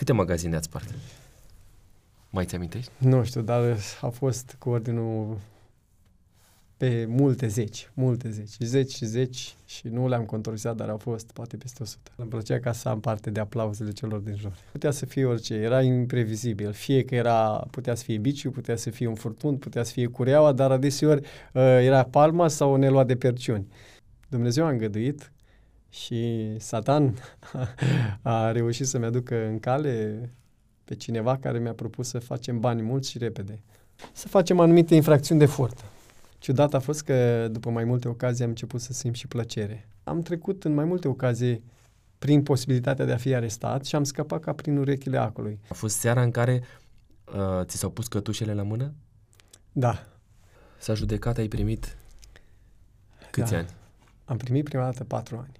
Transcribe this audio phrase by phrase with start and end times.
[0.00, 0.94] Câte magazine ați spart?
[2.30, 2.90] Mai ți amintești?
[2.98, 5.38] Nu știu, dar a fost cu ordinul
[6.76, 11.32] pe multe zeci, multe zeci, zeci și zeci și nu le-am controlat, dar au fost
[11.32, 12.10] poate peste 100.
[12.16, 14.52] Îmi plăcea ca să am parte de aplauzele celor din jur.
[14.72, 16.72] Putea să fie orice, era imprevizibil.
[16.72, 20.06] Fie că era, putea să fie biciu, putea să fie un furtun, putea să fie
[20.06, 23.66] cureaua, dar adeseori uh, era palma sau ne lua de perciuni.
[24.28, 25.32] Dumnezeu a îngăduit
[25.90, 27.14] și Satan
[28.22, 30.20] a reușit să-mi aducă în cale
[30.84, 33.62] pe cineva care mi-a propus să facem bani mulți și repede.
[34.12, 35.84] Să facem anumite infracțiuni de furt.
[36.38, 39.88] Ciudat a fost că după mai multe ocazii am început să simt și plăcere.
[40.04, 41.64] Am trecut în mai multe ocazii
[42.18, 45.60] prin posibilitatea de a fi arestat și am scăpat ca prin urechile acului.
[45.68, 46.62] A fost seara în care
[47.34, 48.94] uh, ți s-au pus cătușele la mână?
[49.72, 50.06] Da.
[50.78, 51.96] S-a judecat, ai primit
[53.30, 53.58] câți da.
[53.58, 53.68] ani?
[54.24, 55.59] Am primit prima dată patru ani.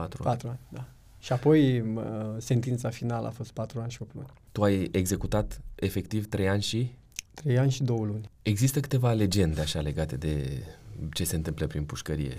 [0.00, 0.22] Patru.
[0.22, 0.88] Patru ani, da.
[1.18, 2.04] Și apoi uh,
[2.38, 4.32] sentința finală a fost patru ani și opt luni.
[4.52, 6.94] Tu ai executat efectiv trei ani și?
[7.34, 8.30] Trei ani și două luni.
[8.42, 10.62] Există câteva legende așa legate de
[11.12, 12.38] ce se întâmplă prin pușcărie.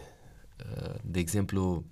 [0.59, 1.83] Uh, de exemplu,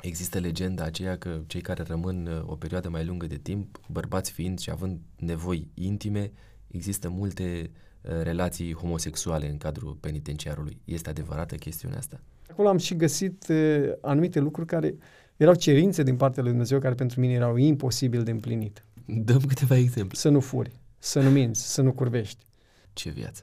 [0.00, 4.30] există legenda aceea că cei care rămân uh, o perioadă mai lungă de timp, bărbați
[4.30, 6.32] fiind și având nevoi intime,
[6.66, 10.80] există multe uh, relații homosexuale în cadrul penitenciarului.
[10.84, 12.20] Este adevărată chestiunea asta?
[12.50, 14.94] Acolo am și găsit uh, anumite lucruri care
[15.36, 18.84] erau cerințe din partea lui Dumnezeu care pentru mine erau imposibil de împlinit.
[19.06, 20.16] Dăm câteva exemple.
[20.16, 22.44] Să nu furi, să nu minți, să nu curvești.
[22.92, 23.42] Ce viață!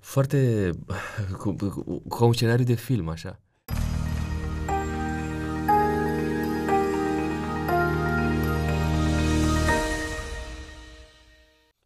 [0.00, 0.70] Foarte
[1.38, 3.40] cu, cu, cu un scenariu de film, așa.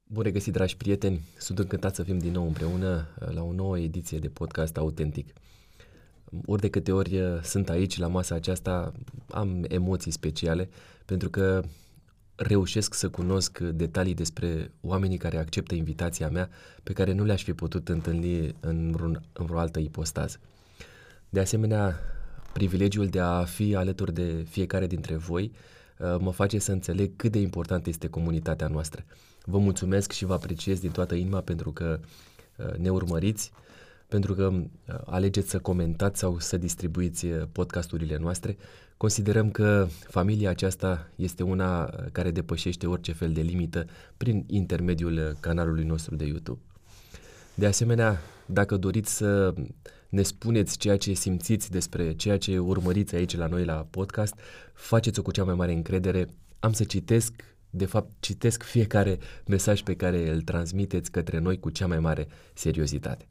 [0.04, 1.20] Bun regăsit, dragi prieteni!
[1.38, 5.32] Sunt încântat să fim din nou împreună uh, la o nouă ediție de podcast autentic.
[6.46, 8.92] Ori de câte ori uh, sunt aici, la masa aceasta,
[9.30, 10.68] am emoții speciale,
[11.04, 11.62] pentru că
[12.34, 16.48] reușesc să cunosc detalii despre oamenii care acceptă invitația mea,
[16.82, 20.38] pe care nu le-aș fi putut întâlni în, vreun, în vreo altă ipostază.
[21.28, 21.98] De asemenea,
[22.52, 25.52] privilegiul de a fi alături de fiecare dintre voi
[25.98, 29.04] uh, mă face să înțeleg cât de importantă este comunitatea noastră.
[29.44, 32.00] Vă mulțumesc și vă apreciez din toată inima pentru că
[32.56, 33.52] uh, ne urmăriți,
[34.10, 38.56] pentru că uh, alegeți să comentați sau să distribuiți podcasturile noastre.
[38.96, 45.84] Considerăm că familia aceasta este una care depășește orice fel de limită prin intermediul canalului
[45.84, 46.60] nostru de YouTube.
[47.54, 49.54] De asemenea, dacă doriți să
[50.08, 54.34] ne spuneți ceea ce simțiți despre ceea ce urmăriți aici la noi la podcast,
[54.74, 56.26] faceți-o cu cea mai mare încredere.
[56.58, 57.32] Am să citesc,
[57.70, 62.28] de fapt citesc fiecare mesaj pe care îl transmiteți către noi cu cea mai mare
[62.54, 63.29] seriozitate.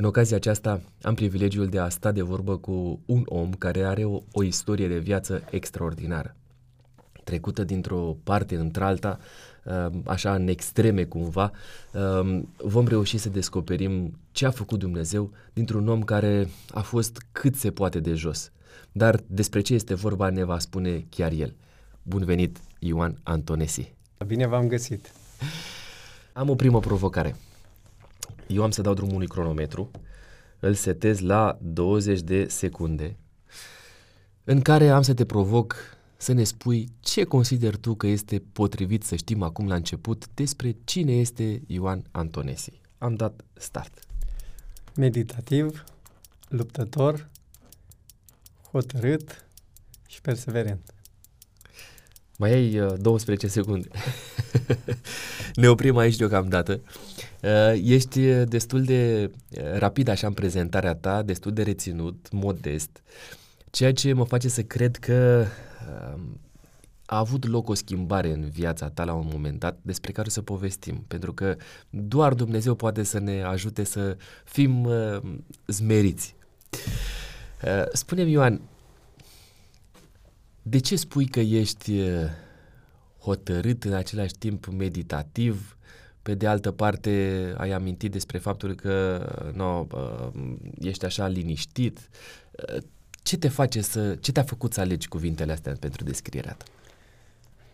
[0.00, 4.04] În ocazia aceasta am privilegiul de a sta de vorbă cu un om care are
[4.04, 6.36] o, o istorie de viață extraordinară.
[7.24, 9.18] Trecută dintr-o parte într-alta,
[10.04, 11.50] așa în extreme cumva,
[12.56, 17.70] vom reuși să descoperim ce a făcut Dumnezeu dintr-un om care a fost cât se
[17.70, 18.52] poate de jos.
[18.92, 21.54] Dar despre ce este vorba ne va spune chiar el.
[22.02, 23.94] Bun venit, Ioan Antonesi!
[24.26, 25.12] Bine v-am găsit!
[26.32, 27.36] Am o primă provocare.
[28.50, 29.90] Eu am să dau drumul unui cronometru,
[30.60, 33.16] îl setez la 20 de secunde,
[34.44, 35.76] în care am să te provoc
[36.16, 40.76] să ne spui ce consider tu că este potrivit să știm acum la început despre
[40.84, 42.80] cine este Ioan Antonesi.
[42.98, 43.98] Am dat start.
[44.94, 45.84] Meditativ,
[46.48, 47.28] luptător,
[48.70, 49.46] hotărât
[50.06, 50.94] și perseverent.
[52.40, 53.88] Mai ai uh, 12 secunde.
[55.54, 56.80] ne oprim aici deocamdată.
[57.42, 63.02] Uh, ești destul de uh, rapid așa în prezentarea ta, destul de reținut, modest,
[63.70, 65.44] ceea ce mă face să cred că
[66.14, 66.20] uh,
[67.06, 70.42] a avut loc o schimbare în viața ta la un moment dat despre care să
[70.42, 71.56] povestim, pentru că
[71.90, 75.20] doar Dumnezeu poate să ne ajute să fim uh,
[75.66, 76.34] zmeriți.
[77.64, 78.60] Uh, spune-mi, Ioan,
[80.70, 82.24] de ce spui că ești uh,
[83.18, 85.76] hotărât în același timp meditativ,
[86.22, 92.08] pe de altă parte ai amintit despre faptul că no, uh, ești așa liniștit.
[92.50, 92.82] Uh,
[93.22, 96.64] ce te face să, ce te-a făcut să alegi cuvintele astea pentru descrierea ta?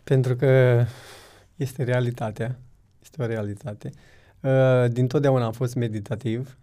[0.04, 0.84] Pentru că
[1.56, 2.58] este realitatea,
[3.02, 3.90] este o realitate.
[4.40, 6.58] Uh, din totdeauna am fost meditativ,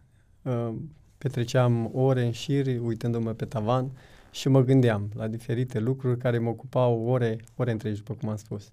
[1.18, 3.91] petreceam ore în șir uitându-mă pe tavan
[4.33, 8.35] și mă gândeam la diferite lucruri care mă ocupau ore, ore întregi, după cum am
[8.35, 8.71] spus.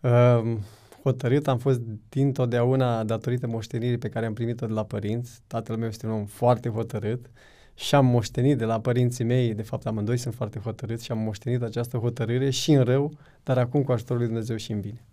[0.00, 0.56] Uh,
[1.02, 5.40] hotărât am fost dintotdeauna datorită moștenirii pe care am primit-o de la părinți.
[5.46, 7.30] Tatăl meu este un om foarte hotărât
[7.74, 11.18] și am moștenit de la părinții mei, de fapt amândoi sunt foarte hotărâți și am
[11.18, 13.12] moștenit această hotărâre și în rău,
[13.42, 15.04] dar acum cu ajutorul lui Dumnezeu și în bine.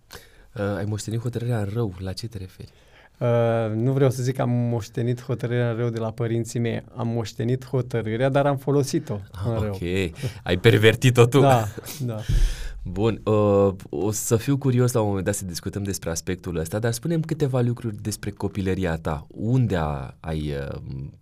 [0.56, 2.72] Uh, ai moștenit hotărârea în rău, la ce te referi?
[2.72, 2.87] Uh,
[3.76, 6.84] nu vreau să zic că am moștenit hotărârea în rău de la părinții mei.
[6.96, 9.74] Am moștenit hotărârea, dar am folosit-o ah, în rău.
[9.74, 9.82] Ok,
[10.44, 11.40] ai pervertit-o tu.
[11.40, 11.68] Da,
[12.06, 12.20] da.
[12.92, 16.80] Bun, uh, o să fiu curios la un moment dat să discutăm despre aspectul ăsta,
[16.80, 19.28] dar spunem câteva lucruri despre copilăria ta.
[19.28, 20.76] Unde a, ai uh,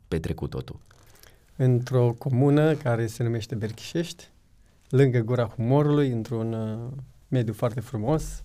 [0.08, 0.80] petrecut totul?
[1.56, 4.30] Într-o comună care se numește Berchișești,
[4.90, 8.44] lângă Gura Humorului, într-un uh, mediu foarte frumos,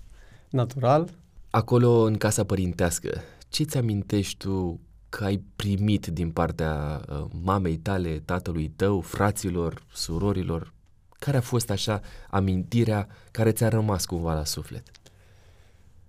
[0.51, 1.09] natural.
[1.51, 3.21] Acolo, în casa părintească,
[3.51, 9.83] ce ți amintești tu că ai primit din partea uh, mamei tale, tatălui tău, fraților,
[9.93, 10.73] surorilor?
[11.19, 12.01] Care a fost așa
[12.31, 14.83] amintirea care ți-a rămas cumva la suflet?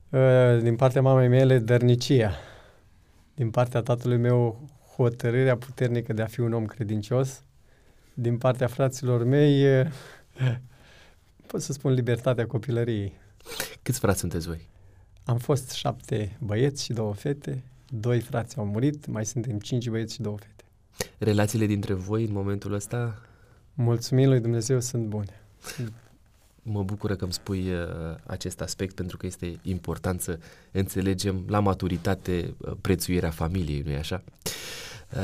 [0.09, 2.35] Uh, din partea mamei mele, dărnicia.
[3.35, 7.43] Din partea tatălui meu, hotărârea puternică de a fi un om credincios.
[8.13, 9.87] Din partea fraților mei, uh,
[11.47, 13.13] pot să spun libertatea copilăriei.
[13.81, 14.69] Câți frați sunteți voi?
[15.23, 17.63] Am fost șapte băieți și două fete.
[17.89, 20.63] Doi frați au murit, mai suntem cinci băieți și două fete.
[21.17, 23.21] Relațiile dintre voi în momentul ăsta?
[23.73, 25.41] Mulțumim lui Dumnezeu, sunt bune.
[26.63, 27.79] Mă bucură că îmi spui uh,
[28.25, 30.39] acest aspect pentru că este important să
[30.71, 34.23] înțelegem la maturitate uh, prețuirea familiei, nu-i așa?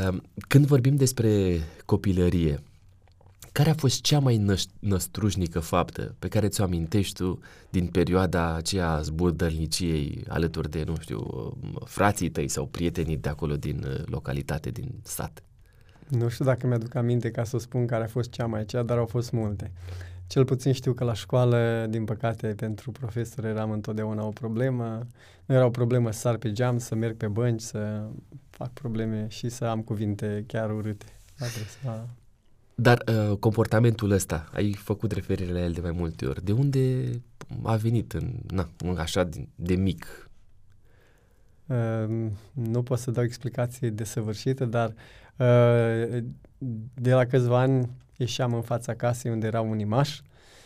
[0.09, 0.17] Uh,
[0.47, 2.63] când vorbim despre copilărie,
[3.51, 7.39] care a fost cea mai năș- năstrușnică faptă pe care ți-o amintești tu
[7.69, 13.29] din perioada aceea a zburdălniciei alături de, nu știu, uh, frații tăi sau prietenii de
[13.29, 15.43] acolo din uh, localitate, din sat?
[16.07, 18.83] Nu știu dacă mi-aduc aminte ca să o spun care a fost cea mai cea,
[18.83, 19.71] dar au fost multe.
[20.27, 25.07] Cel puțin știu că la școală, din păcate, pentru profesor eram întotdeauna o problemă.
[25.45, 28.07] Nu era o problemă să sar pe geam, să merg pe bănci, să
[28.49, 31.05] fac probleme și să am cuvinte chiar urâte.
[31.39, 32.09] Adresa.
[32.79, 36.43] Dar uh, comportamentul ăsta, ai făcut referire la el de mai multe ori.
[36.43, 37.09] De unde
[37.63, 40.29] a venit în, na, așa de, de mic?
[41.65, 44.93] Uh, nu pot să dau explicații desăvârșite, dar
[45.37, 46.23] uh,
[46.93, 50.21] de la câțiva ani ieșeam în fața casei unde era un imaș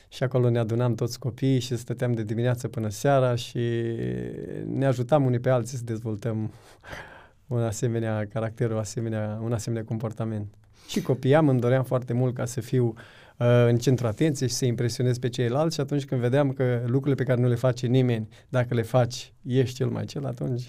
[0.10, 3.82] și acolo ne adunam toți copiii și stăteam de dimineață până seara și
[4.66, 6.54] ne ajutam unii pe alții să dezvoltăm
[7.48, 10.56] un asemenea caracter, un asemenea, un asemenea comportament.
[10.88, 12.94] Și copiam, îmi doream foarte mult ca să fiu
[13.38, 17.16] uh, în centru atenției și să impresionez pe ceilalți și atunci când vedeam că lucrurile
[17.16, 20.64] pe care nu le face nimeni, dacă le faci, ești cel mai cel, atunci...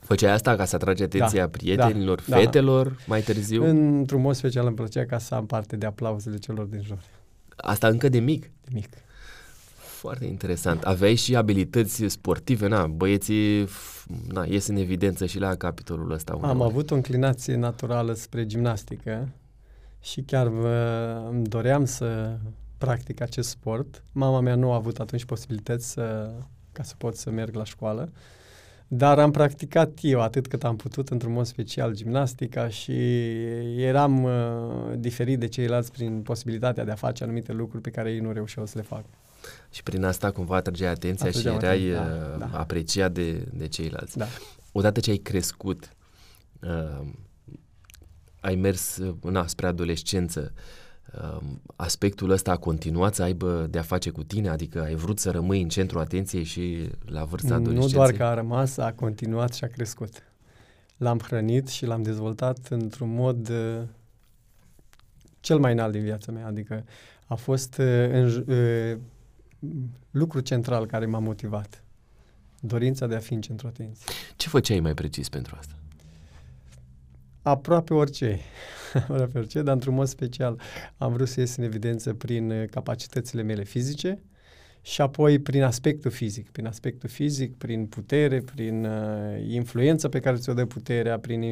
[0.00, 2.94] Făceai asta ca să atragi atenția da, prietenilor, da, fetelor, da.
[3.06, 3.64] mai târziu?
[3.64, 6.98] Într-un mod special îmi plăcea ca să am parte de aplauzele celor din jur.
[7.56, 8.42] Asta încă de mic?
[8.42, 8.88] De mic.
[9.76, 10.82] Foarte interesant.
[10.82, 13.68] Aveai și abilități sportive, na, băieții
[14.32, 16.32] na, ies în evidență și la capitolul ăsta.
[16.42, 16.70] Am ori.
[16.70, 19.28] avut o înclinație naturală spre gimnastică
[20.02, 22.36] și chiar vă, îmi doream să
[22.78, 24.04] practic acest sport.
[24.12, 26.32] Mama mea nu a avut atunci posibilități să,
[26.72, 28.12] ca să pot să merg la școală,
[28.88, 32.92] dar am practicat eu atât cât am putut, într-un mod special, gimnastica și
[33.76, 34.32] eram uh,
[34.96, 38.66] diferit de ceilalți prin posibilitatea de a face anumite lucruri pe care ei nu reușeau
[38.66, 39.06] să le facă.
[39.70, 42.58] Și prin asta cumva atrăgeai atenția Atrăgeam și erai atenția, da, uh, da.
[42.58, 44.18] apreciat de, de ceilalți.
[44.18, 44.26] Da.
[44.72, 45.96] Odată ce ai crescut,
[46.60, 47.06] uh,
[48.42, 50.52] ai mers na, spre adolescență,
[51.14, 51.40] uh,
[51.76, 54.48] aspectul ăsta a continuat să aibă de-a face cu tine?
[54.48, 57.98] Adică ai vrut să rămâi în centrul atenției și la vârsta adolescenței?
[57.98, 60.22] Nu doar că a rămas, a continuat și a crescut.
[60.96, 63.82] L-am hrănit și l-am dezvoltat într-un mod uh,
[65.40, 66.46] cel mai înalt din viața mea.
[66.46, 66.84] Adică
[67.26, 68.98] a fost uh, în, uh,
[70.10, 71.84] lucru central care m-a motivat.
[72.60, 74.14] Dorința de a fi în centru atenției.
[74.36, 75.74] Ce făceai mai precis pentru asta?
[77.42, 78.38] Aproape orice.
[78.94, 80.60] Aproape orice, dar într-un mod special
[80.96, 84.22] am vrut să ies în evidență prin uh, capacitățile mele fizice
[84.82, 86.50] și apoi prin aspectul fizic.
[86.50, 91.42] Prin aspectul fizic, prin putere, prin uh, influența pe care ți-o dă puterea, prin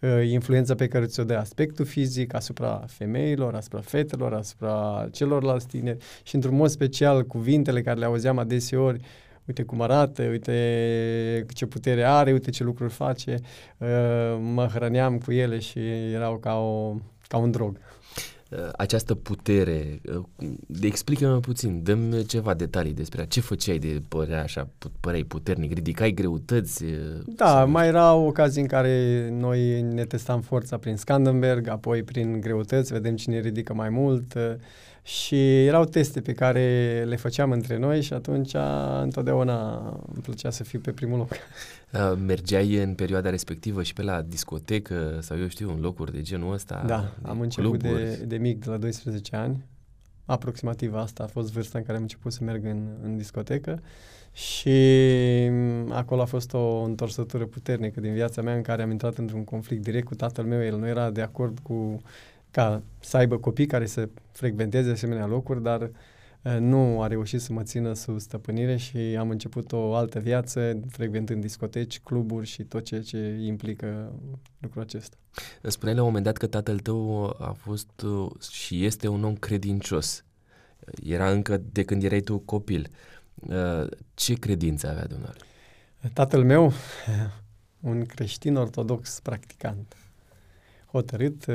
[0.00, 6.04] uh, influența pe care ți-o dă aspectul fizic asupra femeilor, asupra fetelor, asupra celorlalți tineri
[6.22, 9.00] și într-un mod special cuvintele care le auzeam adeseori
[9.46, 13.38] uite cum arată, uite ce putere are, uite ce lucruri face,
[13.78, 13.88] uh,
[14.40, 15.78] mă hrăneam cu ele și
[16.12, 16.94] erau ca, o,
[17.28, 17.78] ca un drog.
[18.50, 20.50] Uh, această putere, uh,
[20.82, 24.68] explică-mă puțin, dăm ceva detalii despre ce făceai de părea așa,
[25.00, 26.84] păreai puternic, ridicai greutăți?
[27.26, 27.68] Da, sau...
[27.68, 33.16] mai era ocazii în care noi ne testam forța prin Scandenberg, apoi prin greutăți, vedem
[33.16, 34.34] cine ridică mai mult,
[35.02, 38.54] și erau teste pe care le făceam între noi și atunci
[39.02, 39.78] întotdeauna
[40.12, 41.30] îmi plăcea să fiu pe primul loc.
[41.92, 46.20] Uh, mergeai în perioada respectivă și pe la discotecă sau eu știu, în locuri de
[46.20, 46.84] genul ăsta?
[46.86, 49.64] Da, am început de, de mic, de la 12 ani.
[50.24, 53.82] Aproximativ asta a fost vârsta în care am început să merg în, în discotecă
[54.32, 54.78] și
[55.88, 59.82] acolo a fost o întorsătură puternică din viața mea în care am intrat într-un conflict
[59.82, 60.62] direct cu tatăl meu.
[60.62, 62.02] El nu era de acord cu
[62.52, 67.52] ca să aibă copii care să frecventeze asemenea locuri, dar uh, nu a reușit să
[67.52, 72.84] mă țină sub stăpânire și am început o altă viață, frecventând discoteci, cluburi și tot
[72.84, 74.12] ceea ce implică
[74.58, 75.16] lucrul acesta.
[75.62, 79.34] Spuneai la un moment dat că tatăl tău a fost uh, și este un om
[79.34, 80.24] credincios.
[81.02, 82.90] Era încă de când erai tu copil.
[83.34, 85.46] Uh, ce credință avea dumneavoastră?
[86.12, 86.72] Tatăl meu,
[87.90, 89.96] un creștin ortodox practicant
[90.92, 91.54] hotărât uh,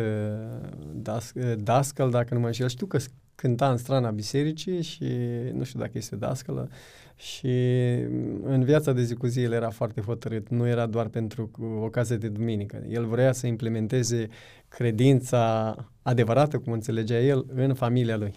[0.94, 2.68] das, uh, dascăl, dacă nu mă înșel.
[2.68, 2.98] Știu că
[3.36, 5.06] cânta în strana bisericii și
[5.54, 6.70] nu știu dacă este dascălă
[7.16, 7.48] și
[8.44, 10.50] în viața de zi cu zi el era foarte hotărât.
[10.50, 11.52] Nu era doar pentru
[11.82, 12.84] ocazie de duminică.
[12.90, 14.28] El vrea să implementeze
[14.68, 18.34] credința adevărată, cum înțelegea el, în familia lui.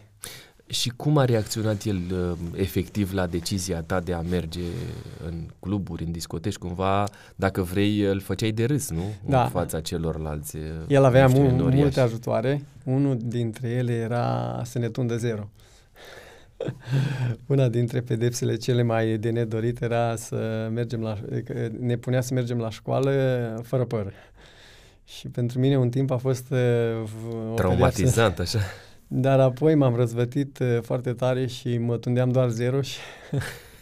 [0.71, 4.61] Și cum a reacționat el uh, efectiv la decizia ta de a merge
[5.27, 6.57] în cluburi, în discoteci?
[6.57, 9.03] Cumva, dacă vrei, îl făceai de râs, nu?
[9.27, 9.43] Da.
[9.43, 10.57] În fața celorlalți.
[10.57, 12.63] Uh, el avea știu, mu- multe ajutoare.
[12.85, 15.51] Unul dintre ele era să ne tundă zero.
[17.47, 21.19] Una dintre pedepsele cele mai de nedorit era să mergem la,
[21.79, 23.11] ne punea să mergem la școală
[23.63, 24.13] fără păr.
[25.05, 26.59] Și pentru mine un timp a fost uh,
[27.55, 28.59] traumatizant, așa.
[29.13, 32.99] Dar apoi m-am răzvătit uh, foarte tare și mă tundeam doar zero și...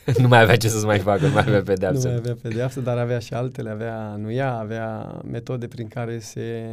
[0.23, 2.07] nu mai avea ce să-ți mai facă, nu mai avea pedeapsă.
[2.07, 6.67] Nu mai avea pedeapsă, dar avea și altele, avea nuia, avea metode prin care se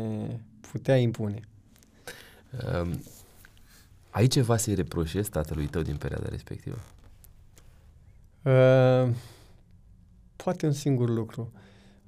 [0.71, 1.39] putea impune.
[2.81, 3.03] Um,
[4.09, 6.77] ai ceva să-i reproșezi tatălui tău din perioada respectivă?
[8.41, 9.09] Uh,
[10.35, 11.51] poate un singur lucru.
[11.53, 11.59] Uh,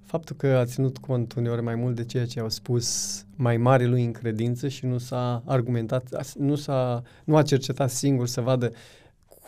[0.07, 3.85] faptul că a ținut cont uneori mai mult de ceea ce au spus mai mare
[3.85, 8.71] lui în credință și nu s-a argumentat, nu, s-a, nu a cercetat singur să vadă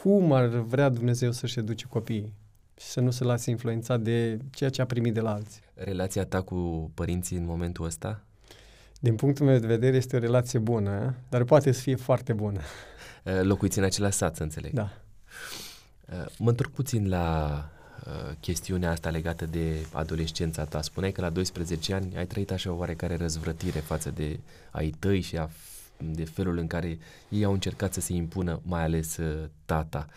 [0.01, 2.33] cum ar vrea Dumnezeu să-și educe copiii
[2.79, 5.61] și să nu se lase influențat de ceea ce a primit de la alții.
[5.73, 8.23] Relația ta cu părinții în momentul ăsta?
[8.99, 12.59] Din punctul meu de vedere este o relație bună, dar poate să fie foarte bună.
[13.41, 14.73] Locuiți în același sat, să înțeleg.
[14.73, 14.91] Da.
[16.37, 17.78] Mă întorc puțin la Uh,
[18.39, 20.81] chestiunea asta legată de adolescența ta.
[20.81, 24.39] Spuneai că la 12 ani ai trăit așa o oarecare răzvrătire față de
[24.71, 25.49] ai tăi și a,
[25.97, 26.97] de felul în care
[27.29, 30.07] ei au încercat să se impună, mai ales uh, tata.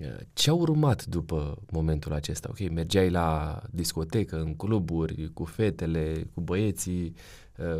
[0.00, 2.48] Uh, ce a urmat după momentul acesta?
[2.50, 7.14] Ok, mergeai la discotecă, în cluburi, cu fetele, cu băieții,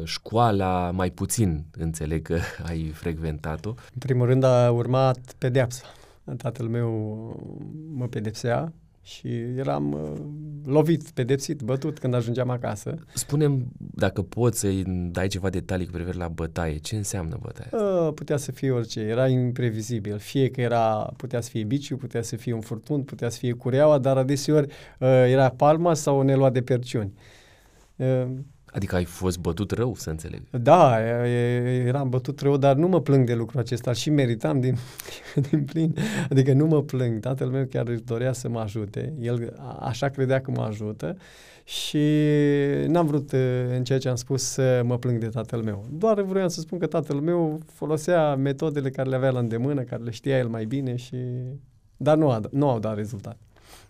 [0.05, 2.39] școala mai puțin înțeleg că
[2.69, 3.69] ai frecventat-o.
[3.69, 5.85] În primul rând a urmat pedeapsa.
[6.37, 6.91] Tatăl meu
[7.95, 10.13] mă pedepsea și eram uh,
[10.65, 12.95] lovit, pedepsit, bătut când ajungeam acasă.
[13.15, 17.69] Spunem, dacă poți să-i dai ceva detalii cu privire la bătaie, ce înseamnă bătaie?
[17.73, 20.19] Uh, putea să fie orice, era imprevizibil.
[20.19, 23.53] Fie că era, putea să fie biciu, putea să fie un furtun, putea să fie
[23.53, 24.67] cureaua, dar adeseori
[24.99, 27.13] uh, era palma sau ne lua de perciuni.
[27.97, 28.25] Uh,
[28.73, 30.43] Adică ai fost bătut rău, să înțeleg.
[30.51, 31.01] Da,
[31.87, 34.77] eram bătut rău, dar nu mă plâng de lucrul acesta și meritam din,
[35.51, 35.95] din plin.
[36.31, 37.21] Adică nu mă plâng.
[37.21, 39.15] Tatăl meu chiar își dorea să mă ajute.
[39.21, 41.17] El așa credea că mă ajută
[41.65, 42.07] și
[42.87, 43.33] n-am vrut
[43.77, 45.85] în ceea ce am spus să mă plâng de tatăl meu.
[45.91, 50.03] Doar vreau să spun că tatăl meu folosea metodele care le avea la îndemână, care
[50.03, 51.17] le știa el mai bine și...
[51.97, 53.37] Dar nu, a, nu au dat rezultat.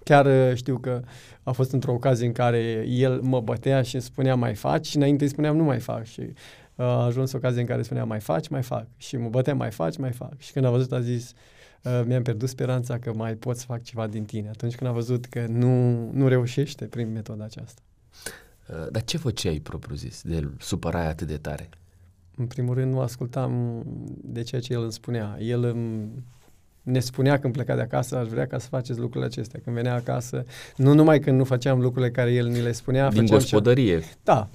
[0.04, 1.02] Chiar uh, știu că
[1.42, 4.86] a fost într-o ocazie în care el mă bătea și îmi spunea mai faci?
[4.86, 6.04] Și înainte îi spuneam nu mai fac.
[6.04, 6.34] Și uh,
[6.74, 8.86] a ajuns o ocazie în care spunea mai faci, mai fac.
[8.96, 10.38] Și mă bătea mai faci, mai fac.
[10.38, 11.32] Și când a văzut a zis
[11.82, 14.48] uh, mi-am pierdut speranța că mai pot să fac ceva din tine.
[14.48, 17.82] Atunci când a văzut că nu, nu reușește prin metoda aceasta.
[18.90, 20.22] Dar ce făceai propriu zis?
[20.22, 21.68] De supărai atât de tare?
[22.36, 23.82] În primul rând nu ascultam
[24.22, 25.36] de ceea ce el îmi spunea.
[25.40, 26.10] El îmi
[26.82, 29.60] ne spunea când pleca de acasă, aș vrea ca să faceți lucrurile acestea.
[29.64, 30.44] Când venea acasă,
[30.76, 33.10] nu numai când nu făceam lucrurile care el ni le spunea.
[33.10, 33.98] Din gospodărie.
[33.98, 34.06] Ce...
[34.24, 34.48] Da.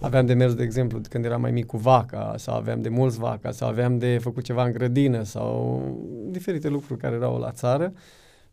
[0.00, 3.18] Aveam de mers, de exemplu, când eram mai mic cu vaca, sau aveam de mulți
[3.18, 5.82] vaca, sau aveam de făcut ceva în grădină, sau
[6.30, 7.92] diferite lucruri care erau la țară.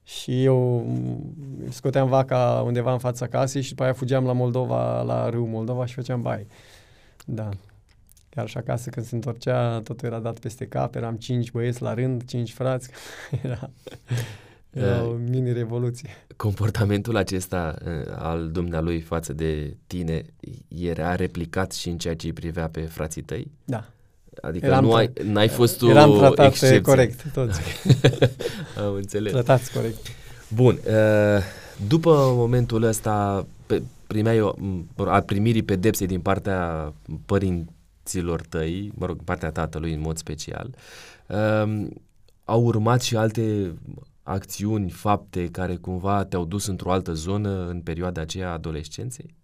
[0.04, 0.88] Și eu
[1.70, 5.86] scoteam vaca undeva în fața casei și după aia fugeam la Moldova, la râu Moldova
[5.86, 6.48] și făceam bai.
[7.26, 7.50] Da.
[8.36, 11.94] Chiar și acasă când se întorcea, totul era dat peste cap, eram cinci băieți la
[11.94, 12.90] rând, cinci frați,
[13.44, 13.70] era,
[14.70, 16.10] era o mini-revoluție.
[16.36, 20.26] Comportamentul acesta uh, al dumnealui față de tine
[20.68, 23.52] era replicat și în ceea ce îi privea pe frații tăi?
[23.66, 23.86] Da.
[24.42, 26.82] Adică Eram nu tra- ai, n-ai fost tu Eram tratat excepție.
[26.82, 27.62] corect, toți.
[28.86, 29.32] Am înțeles.
[29.32, 30.08] Tratați corect.
[30.54, 31.44] Bun, uh,
[31.88, 36.94] după momentul ăsta pe, primeai o, m, a primirii pedepsei din partea
[38.04, 40.76] părinților tăi, mă rog, partea tatălui în mod special,
[41.28, 41.88] uh,
[42.44, 43.74] au urmat și alte
[44.24, 49.36] acțiuni, fapte care cumva te-au dus într-o altă zonă în perioada aceea a adolescenței?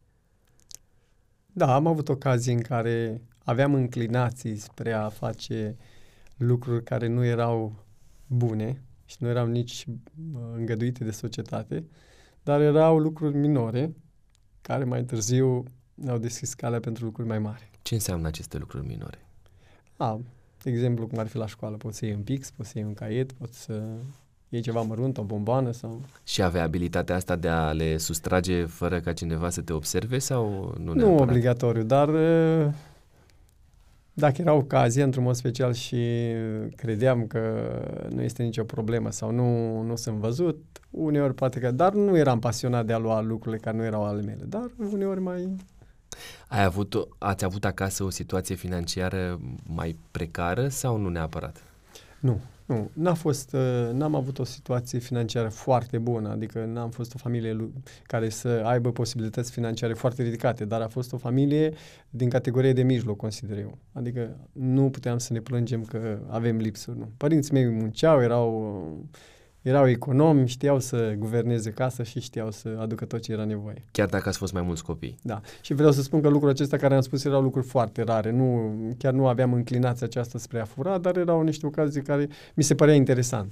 [1.52, 5.76] Da, am avut ocazii în care aveam înclinații spre a face
[6.38, 7.86] lucruri care nu erau
[8.28, 11.84] bune și nu erau nici uh, îngăduite de societate,
[12.44, 13.96] dar erau lucruri minore
[14.62, 15.64] care mai târziu
[15.94, 17.69] ne-au deschis calea pentru lucruri mai mari.
[17.82, 19.26] Ce înseamnă aceste lucruri minore?
[19.98, 20.20] A,
[20.64, 22.88] de exemplu, cum ar fi la școală, poți să iei un pix, poți să iei
[22.88, 23.82] un caiet, poți să
[24.50, 26.02] iei ceva mărunt, o bomboană sau...
[26.24, 30.74] Și avea abilitatea asta de a le sustrage fără ca cineva să te observe sau
[30.78, 31.28] nu Nu neapărat?
[31.28, 32.74] obligatoriu, dar uh,
[34.14, 36.06] dacă era ocazia, într-un mod special și
[36.76, 37.70] credeam că
[38.10, 41.72] nu este nicio problemă sau nu, nu sunt văzut, uneori poate că...
[41.72, 45.22] Dar nu eram pasionat de a lua lucrurile care nu erau ale mele, dar uneori
[45.22, 45.56] mai...
[46.48, 51.64] Ai avut, o- ați avut acasă o situație financiară mai precară sau nu neapărat?
[52.20, 52.90] Nu, nu.
[52.94, 57.54] N-a fost, uh, n-am avut o situație financiară foarte bună, adică n-am fost o familie
[57.54, 57.72] lu-
[58.04, 61.74] care să aibă posibilități financiare foarte ridicate, dar a fost o familie
[62.10, 63.78] din categorie de mijloc, consider eu.
[63.94, 67.10] Adică nu puteam să ne plângem că avem lipsuri, nu.
[67.18, 69.08] Părinții mei munceau, erau,
[69.62, 73.86] erau economi, știau să guverneze casa și știau să aducă tot ce era nevoie.
[73.92, 75.18] Chiar dacă ați fost mai mulți copii.
[75.22, 75.42] Da.
[75.62, 78.32] Și vreau să spun că lucrurile acestea care am spus erau lucruri foarte rare.
[78.32, 82.64] Nu, chiar nu aveam înclinația aceasta spre a fura, dar erau niște ocazii care mi
[82.64, 83.52] se părea interesant.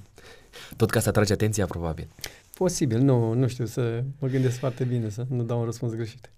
[0.76, 2.08] Tot ca să atragi atenția, probabil.
[2.54, 6.32] Posibil, nu, nu știu, să mă gândesc foarte bine, să nu dau un răspuns greșit.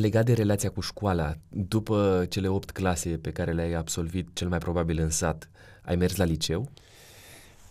[0.00, 4.58] Legat de relația cu școala, după cele 8 clase pe care le-ai absolvit, cel mai
[4.58, 5.50] probabil în sat,
[5.82, 6.68] ai mers la liceu?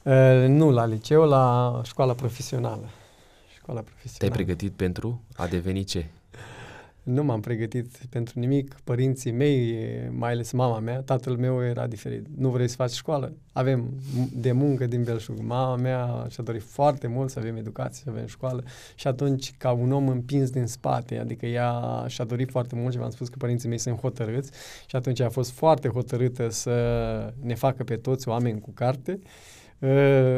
[0.04, 2.90] Uh, nu la liceu, la școala profesională.
[3.56, 4.36] Școala Te-ai profesională.
[4.44, 6.06] pregătit pentru a deveni ce?
[7.04, 8.78] Nu m-am pregătit pentru nimic.
[8.84, 9.78] Părinții mei,
[10.12, 12.26] mai ales mama mea, tatăl meu era diferit.
[12.38, 13.34] Nu vrei să faci școală?
[13.52, 15.40] Avem m- de muncă din belșug.
[15.40, 18.64] Mama mea și-a dorit foarte mult să avem educație, să avem școală.
[18.96, 23.00] Și atunci, ca un om împins din spate, adică ea și-a dorit foarte mult și
[23.00, 24.52] v-am spus că părinții mei sunt hotărâți
[24.88, 29.20] și atunci a fost foarte hotărâtă să ne facă pe toți oameni cu carte.
[29.24, 29.30] Uh,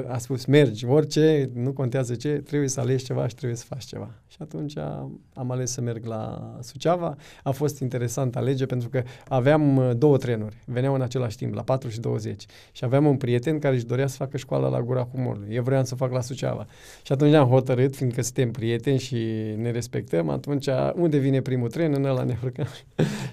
[0.08, 3.84] a spus, mergi, orice, nu contează ce, trebuie să alegi ceva și trebuie să faci
[3.84, 4.10] ceva.
[4.28, 7.16] Și atunci am, am ales să merg la Suceava.
[7.44, 11.62] A fost interesant alege pentru că aveam uh, două trenuri, veneau în același timp, la
[11.62, 12.46] 4 și 20.
[12.72, 15.56] Și aveam un prieten care își dorea să facă școala la Gura Humorului.
[15.56, 16.66] Eu vreau să o fac la Suceava.
[17.04, 19.16] Și atunci am hotărât, fiindcă suntem prieteni și
[19.58, 22.68] ne respectăm, atunci unde vine primul tren, în ăla ne urcăm.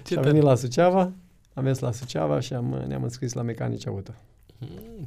[0.05, 0.27] și am tare.
[0.27, 1.11] venit la Suceava,
[1.53, 4.13] am mers la Suceava și am, ne-am înscris la mecanici auto.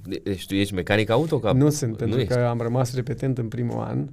[0.04, 1.38] De- Deci tu ești mecanic auto?
[1.38, 1.52] Ca...
[1.52, 2.32] Nu sunt, pentru ești.
[2.32, 4.08] că am rămas repetent în primul an.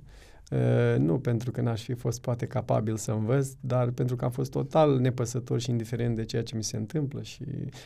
[0.52, 4.32] Uh, nu pentru că n-aș fi fost poate capabil să învăț, dar pentru că am
[4.32, 7.44] fost total nepăsător și indiferent de ceea ce mi se întâmplă și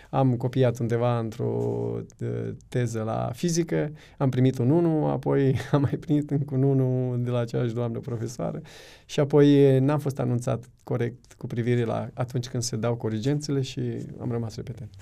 [0.09, 5.97] am copiat undeva într-o uh, teză la fizică, am primit un 1, apoi am mai
[5.99, 8.61] primit încă un 1 de la aceeași doamnă profesoară
[9.05, 13.61] și apoi uh, n-am fost anunțat corect cu privire la atunci când se dau corigențele
[13.61, 13.81] și
[14.19, 14.93] am rămas repetent.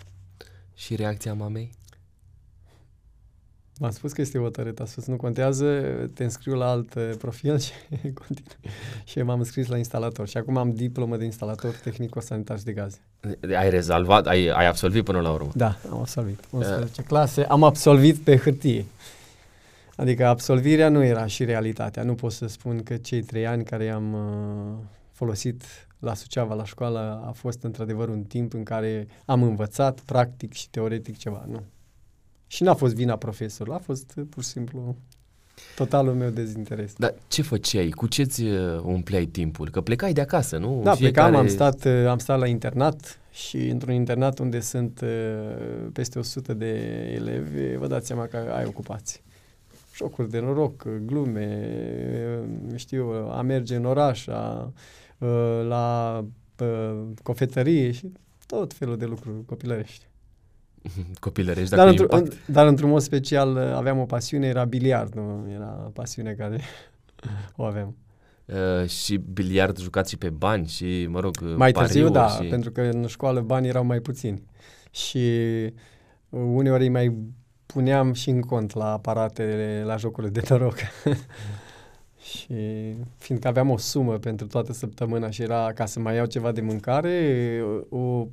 [0.73, 1.71] Și reacția mamei?
[3.79, 5.81] M-am spus că este hotărât, a spus nu contează,
[6.13, 8.57] te înscriu la alt uh, profil și continui.
[9.03, 12.97] Și m-am înscris la instalator și acum am diplomă de instalator tehnico-sanitar și de gaze.
[13.57, 15.51] Ai rezolvat, ai, ai absolvit până la urmă.
[15.53, 16.39] Da, am absolvit.
[16.49, 18.85] 11 clase, am absolvit pe hârtie.
[19.95, 22.03] Adică absolvirea nu era și realitatea.
[22.03, 25.63] Nu pot să spun că cei trei ani care am uh, folosit
[25.99, 30.69] la Suceava, la școală, a fost într-adevăr un timp în care am învățat practic și
[30.69, 31.45] teoretic ceva.
[31.47, 31.63] Nu.
[32.55, 34.95] Și n-a fost vina profesorului, a fost uh, pur și simplu
[35.75, 36.93] totalul meu dezinteres.
[36.97, 37.89] Dar ce făceai?
[37.89, 39.69] Cu ce-ți uh, umpleai timpul?
[39.69, 40.81] Că plecai de acasă, nu?
[40.83, 41.29] Da, Fiecare...
[41.29, 46.19] plecam, am stat, uh, am stat la internat și într-un internat unde sunt uh, peste
[46.19, 46.71] 100 de
[47.15, 49.21] elevi, vă dați seama că ai ocupații.
[49.95, 51.69] Jocuri de noroc, uh, glume,
[52.71, 54.71] uh, știu, a merge în oraș, a,
[55.17, 56.25] uh, la
[56.59, 58.11] uh, cofetărie și
[58.45, 60.05] tot felul de lucruri copilărești.
[61.19, 62.27] Copilărești, Dar, dacă într- impact.
[62.27, 66.61] în, dar într-un mod special uh, aveam o pasiune, era biliard, nu era pasiune care
[67.55, 67.95] o aveam.
[68.45, 72.49] Uh, și biliard jucați și pe bani și, mă rog, Mai târziu, pariuri da, și...
[72.49, 74.43] pentru că în școală banii erau mai puțini.
[74.91, 75.29] Și
[76.29, 77.17] uneori îi mai
[77.65, 80.75] puneam și în cont la aparatele, la jocurile de noroc.
[82.35, 82.55] Și
[83.17, 86.61] fiindcă aveam o sumă pentru toată săptămâna și era ca să mai iau ceva de
[86.61, 88.27] mâncare, o,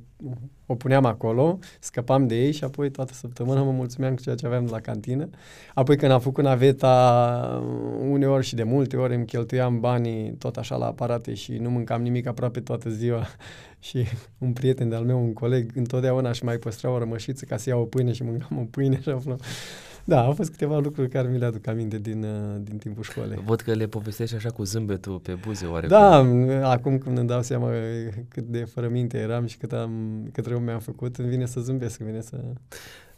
[0.65, 4.45] o puneam acolo, scăpam de ei și apoi toată săptămâna mă mulțumeam cu ceea ce
[4.45, 5.29] aveam la cantină.
[5.73, 7.63] Apoi când am făcut naveta,
[8.09, 12.01] uneori și de multe ori îmi cheltuiam banii tot așa la aparate și nu mâncam
[12.01, 13.27] nimic aproape toată ziua.
[13.79, 14.05] și
[14.37, 17.81] un prieten de-al meu, un coleg, întotdeauna și mai păstra o rămășiță ca să iau
[17.81, 19.39] o pâine și mâncam o pâine și aflam.
[20.05, 23.41] Da, au fost câteva lucruri care mi le aduc aminte din, uh, din timpul școlii.
[23.45, 25.87] Văd că le povestești așa cu zâmbetul pe buze, oare?
[25.87, 26.15] Da,
[26.69, 27.69] acum când îmi dau seama
[28.27, 31.59] cât de fără minte eram și cât, am, cât rău mi-am făcut, îmi vine să
[31.59, 32.39] zâmbesc, îmi vine să...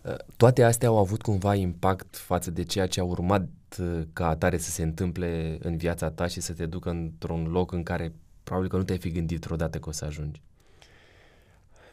[0.02, 3.48] Uh, toate astea au avut cumva impact față de ceea ce a urmat
[3.80, 7.72] uh, ca atare să se întâmple în viața ta și să te ducă într-un loc
[7.72, 10.42] în care probabil că nu te-ai fi gândit vreodată că o să ajungi.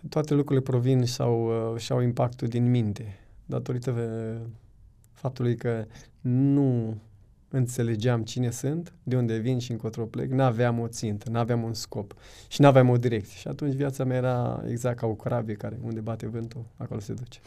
[0.08, 3.90] Toate lucrurile provin sau și au impactul din minte, datorită
[5.22, 5.84] faptului că
[6.20, 6.96] nu
[7.48, 12.14] înțelegeam cine sunt, de unde vin și încotro plec, n-aveam o țintă, n-aveam un scop
[12.48, 13.38] și n-aveam o direcție.
[13.38, 17.12] Și atunci viața mea era exact ca o corabie care unde bate vântul, acolo se
[17.12, 17.40] duce.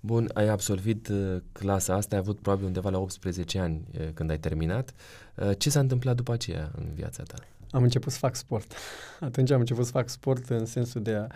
[0.00, 4.30] Bun, ai absolvit uh, clasa asta, ai avut probabil undeva la 18 ani uh, când
[4.30, 4.94] ai terminat.
[5.36, 7.36] Uh, ce s-a întâmplat după aceea în viața ta?
[7.70, 8.72] Am început să fac sport.
[9.20, 11.26] Atunci am început să fac sport în sensul de a,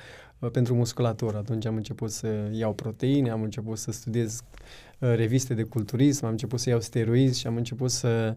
[0.48, 1.37] pentru musculatură.
[1.37, 6.30] Atunci am început să iau proteine, am început să studiez Uh, reviste de culturism, am
[6.30, 8.37] început să iau steroizi și am început să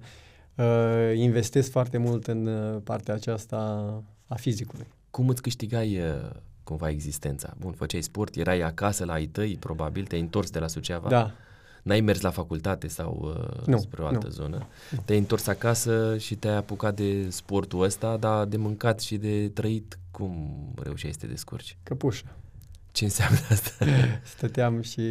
[0.56, 3.58] uh, investesc foarte mult în uh, partea aceasta
[4.28, 4.88] a fizicului.
[5.12, 6.30] Cum îți câștigai uh,
[6.64, 7.54] cumva existența?
[7.60, 11.10] Bun, făceai sport, erai acasă la ai tăi, probabil, te-ai întors de la Suceava?
[11.10, 11.32] Da.
[11.84, 14.32] N-ai mers la facultate sau uh, nu, spre o altă nu.
[14.32, 14.68] zonă?
[14.92, 15.00] Nu.
[15.06, 20.00] Te-ai întors acasă și te-ai apucat de sportul ăsta, dar de mâncat și de trăit,
[20.12, 21.78] cum reușeai să te descurci?
[21.84, 22.26] Căpușă.
[22.92, 23.86] Ce înseamnă asta?
[24.36, 25.02] Stăteam și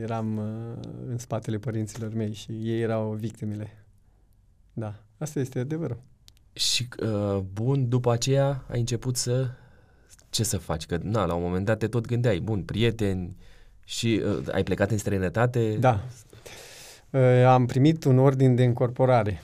[0.00, 3.84] eram uh, în spatele părinților mei și ei erau victimele.
[4.72, 6.00] Da, asta este adevărul.
[6.52, 9.46] Și, uh, bun, după aceea ai început să...
[10.30, 10.86] Ce să faci?
[10.86, 13.36] Că, na, la un moment dat te tot gândeai, bun, prieteni
[13.84, 15.76] și uh, ai plecat în străinătate?
[15.76, 16.04] Da.
[17.10, 19.40] Uh, am primit un ordin de încorporare.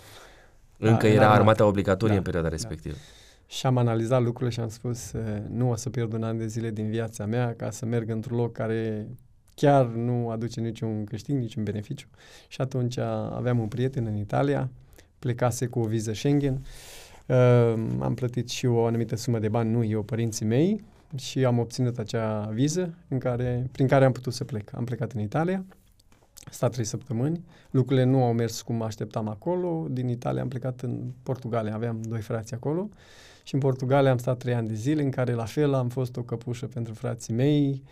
[0.79, 2.55] Încă da, era armata obligatorie da, în perioada da.
[2.55, 2.94] respectivă.
[2.94, 3.20] Da.
[3.51, 5.13] Și am analizat lucrurile și am spus
[5.49, 8.37] nu o să pierd un an de zile din viața mea ca să merg într-un
[8.37, 9.09] loc care
[9.55, 12.07] chiar nu aduce niciun câștig, niciun beneficiu.
[12.49, 12.99] Și atunci
[13.33, 14.71] aveam un prieten în Italia,
[15.19, 16.65] plecase cu o viză Schengen,
[17.27, 20.85] uh, am plătit și o anumită sumă de bani, nu eu, părinții mei,
[21.17, 24.71] și am obținut acea viză în care, prin care am putut să plec.
[24.75, 25.65] Am plecat în Italia,
[26.51, 31.13] stat trei săptămâni, lucrurile nu au mers cum așteptam acolo, din Italia am plecat în
[31.23, 32.89] Portugalia, aveam doi frați acolo
[33.51, 36.17] și în Portugalia am stat trei ani de zile, în care la fel am fost
[36.17, 37.83] o căpușă pentru frații mei.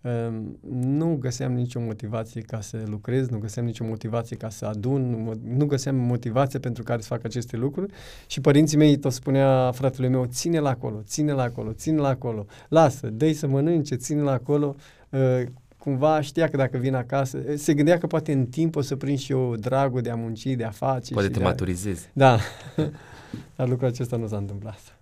[0.00, 5.10] Um, nu găseam nicio motivație ca să lucrez, nu găseam nicio motivație ca să adun,
[5.10, 7.92] nu, nu găseam motivație pentru care să fac aceste lucruri
[8.26, 12.08] și părinții mei tot spunea fratele meu, ține la acolo, ține la acolo, ține la
[12.08, 14.76] acolo, lasă, dă să mănânce, ține la acolo.
[15.10, 15.42] Uh,
[15.78, 19.18] cumva știa că dacă vin acasă, se gândea că poate în timp o să prind
[19.18, 21.12] și eu dragul de a munci, de a face.
[21.12, 22.10] Poate te de maturizezi.
[22.12, 22.38] Da,
[23.56, 24.95] dar lucrul acesta nu s-a întâmplat.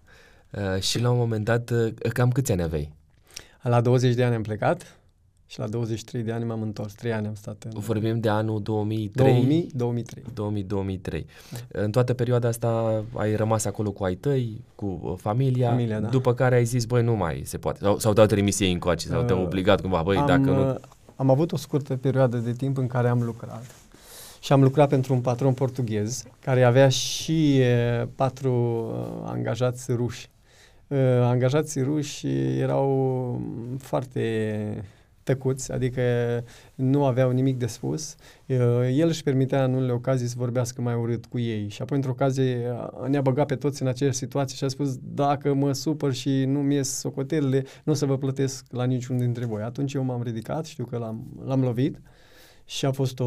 [0.58, 2.92] Uh, și la un moment dat, uh, cam câți ani aveai?
[3.62, 4.96] La 20 de ani am plecat
[5.46, 6.92] și la 23 de ani m-am întors.
[6.92, 7.80] 3 ani am stat în...
[7.80, 9.32] Vorbim de anul 2003?
[9.32, 10.24] 2000, 2003.
[10.34, 11.26] 2000, 2003.
[11.50, 11.82] Da.
[11.82, 16.08] În toată perioada asta ai rămas acolo cu ai tăi, cu uh, familia, familia da.
[16.08, 17.78] după care ai zis, băi, nu mai se poate.
[17.82, 20.78] Sau, sau te-au trimis ei încoace, sau uh, te-au obligat cumva, băi, am, dacă nu...
[21.16, 23.64] Am avut o scurtă perioadă de timp în care am lucrat.
[24.40, 30.28] Și am lucrat pentru un patron portughez, care avea și e, patru uh, angajați ruși.
[30.94, 32.26] Uh, angajații ruși
[32.58, 33.40] erau
[33.78, 34.84] foarte
[35.22, 36.02] tăcuți, adică
[36.74, 38.16] nu aveau nimic de spus.
[38.46, 38.58] Uh,
[38.92, 42.12] el își permitea în unele ocazii să vorbească mai urât cu ei și apoi într-o
[42.12, 42.76] ocazie
[43.08, 46.62] ne-a băgat pe toți în aceeași situație și a spus dacă mă supăr și nu
[46.62, 49.62] mi ies socotelele, nu o să vă plătesc la niciun dintre voi.
[49.62, 52.00] Atunci eu m-am ridicat, știu că l-am, l-am lovit
[52.64, 53.24] și a fost o,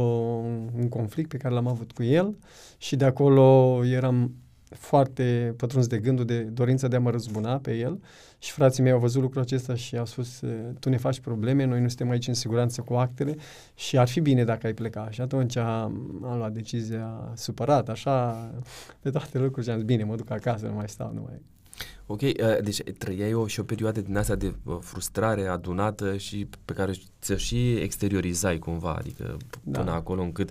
[0.78, 2.38] un conflict pe care l-am avut cu el
[2.78, 4.32] și de acolo eram
[4.70, 8.00] foarte pătruns de gândul de dorința de a mă răzbuna pe el
[8.40, 10.42] și frații mei au văzut lucrul acesta și au spus
[10.80, 13.36] tu ne faci probleme, noi nu suntem aici în siguranță cu actele
[13.76, 15.10] și ar fi bine dacă ai pleca.
[15.10, 18.50] Și atunci am, am luat decizia supărat, așa,
[19.02, 21.42] pe toate lucrurile și am zis, bine, mă duc acasă, nu mai stau, nu mai...
[22.10, 22.32] Ok, uh,
[22.64, 26.94] deci trăiai o, și o perioadă din asta de uh, frustrare adunată și pe care
[27.22, 29.80] ți-o și exteriorizai cumva, adică da.
[29.80, 30.50] până acolo încât,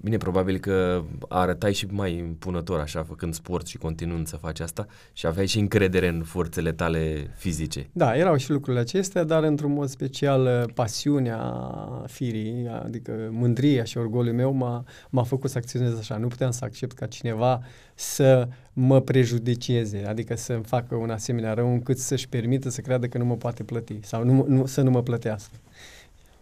[0.00, 4.86] bine, probabil că arătai și mai impunător așa, făcând sport și continuând să faci asta
[5.12, 7.88] și aveai și încredere în forțele tale fizice.
[7.92, 11.64] Da, erau și lucrurile acestea, dar într-un mod special uh, pasiunea
[12.06, 16.16] firii, adică mândria și orgoliul meu m-a, m-a făcut să acționez așa.
[16.16, 17.62] Nu puteam să accept ca cineva
[17.94, 23.18] să mă prejudicieze, adică să-mi facă un asemenea rău încât să-și permită să creadă că
[23.18, 25.54] nu mă poate plăti sau nu, nu, să nu mă plătească.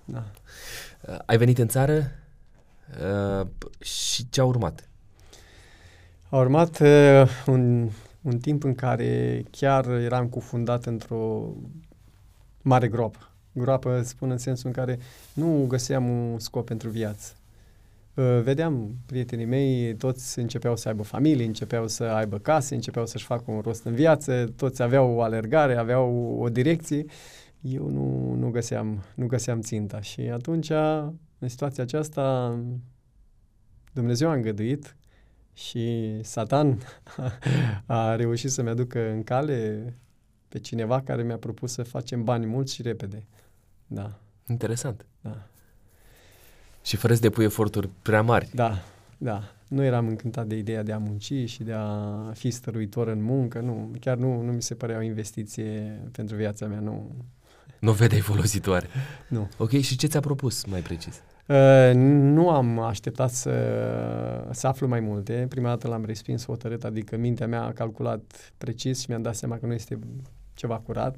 [0.04, 0.24] Da.
[1.08, 2.10] Uh, ai venit în țară
[3.40, 3.46] uh,
[3.84, 4.88] și ce a urmat?
[6.28, 7.90] A urmat uh, un,
[8.22, 11.52] un timp în care chiar eram cufundat într-o
[12.62, 13.30] mare groapă.
[13.52, 14.98] Groapă spun în sensul în care
[15.32, 17.32] nu găseam un scop pentru viață.
[18.14, 23.24] Uh, vedeam prietenii mei, toți începeau să aibă familie, începeau să aibă case, începeau să-și
[23.24, 27.04] facă un rost în viață, toți aveau o alergare, aveau o direcție.
[27.60, 30.70] Eu nu, nu, găseam, nu găseam ținta și atunci,
[31.38, 32.58] în situația aceasta,
[33.92, 34.96] Dumnezeu a îngăduit
[35.52, 36.78] și Satan
[37.86, 39.84] a reușit să-mi aducă în cale
[40.48, 43.26] pe cineva care mi-a propus să facem bani mulți și repede.
[43.86, 44.18] Da.
[44.48, 45.06] Interesant.
[45.20, 45.46] Da.
[46.82, 48.48] Și fără să depui eforturi prea mari.
[48.54, 48.78] Da,
[49.18, 49.42] da.
[49.68, 53.60] Nu eram încântat de ideea de a munci și de a fi stăruitor în muncă.
[53.60, 56.80] Nu, chiar nu, nu mi se părea o investiție pentru viața mea.
[56.80, 57.10] Nu.
[57.78, 58.86] Nu vedeai folositoare.
[59.28, 59.48] Nu.
[59.58, 61.22] Ok, și ce ți-a propus mai precis?
[61.46, 63.52] Uh, nu am așteptat să,
[64.50, 65.46] să aflu mai multe.
[65.48, 69.58] Prima dată l-am respins hotărât, adică mintea mea a calculat precis și mi-am dat seama
[69.58, 69.98] că nu este
[70.54, 71.16] ceva curat.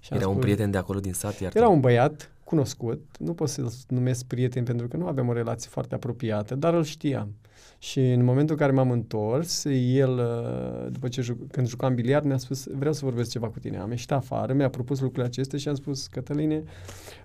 [0.00, 1.40] Și Era spus, un prieten de acolo din sat?
[1.40, 5.32] Iar era un băiat cunoscut, nu pot să-l numesc prieten pentru că nu aveam o
[5.32, 7.34] relație foarte apropiată, dar îl știam.
[7.78, 12.24] Și în momentul în care m-am întors, el, uh, după ce juc, când jucam biliard,
[12.24, 13.78] mi-a spus, vreau să vorbesc ceva cu tine.
[13.78, 16.62] Am ieșit afară, mi-a propus lucrurile acestea și am spus, Cătăline,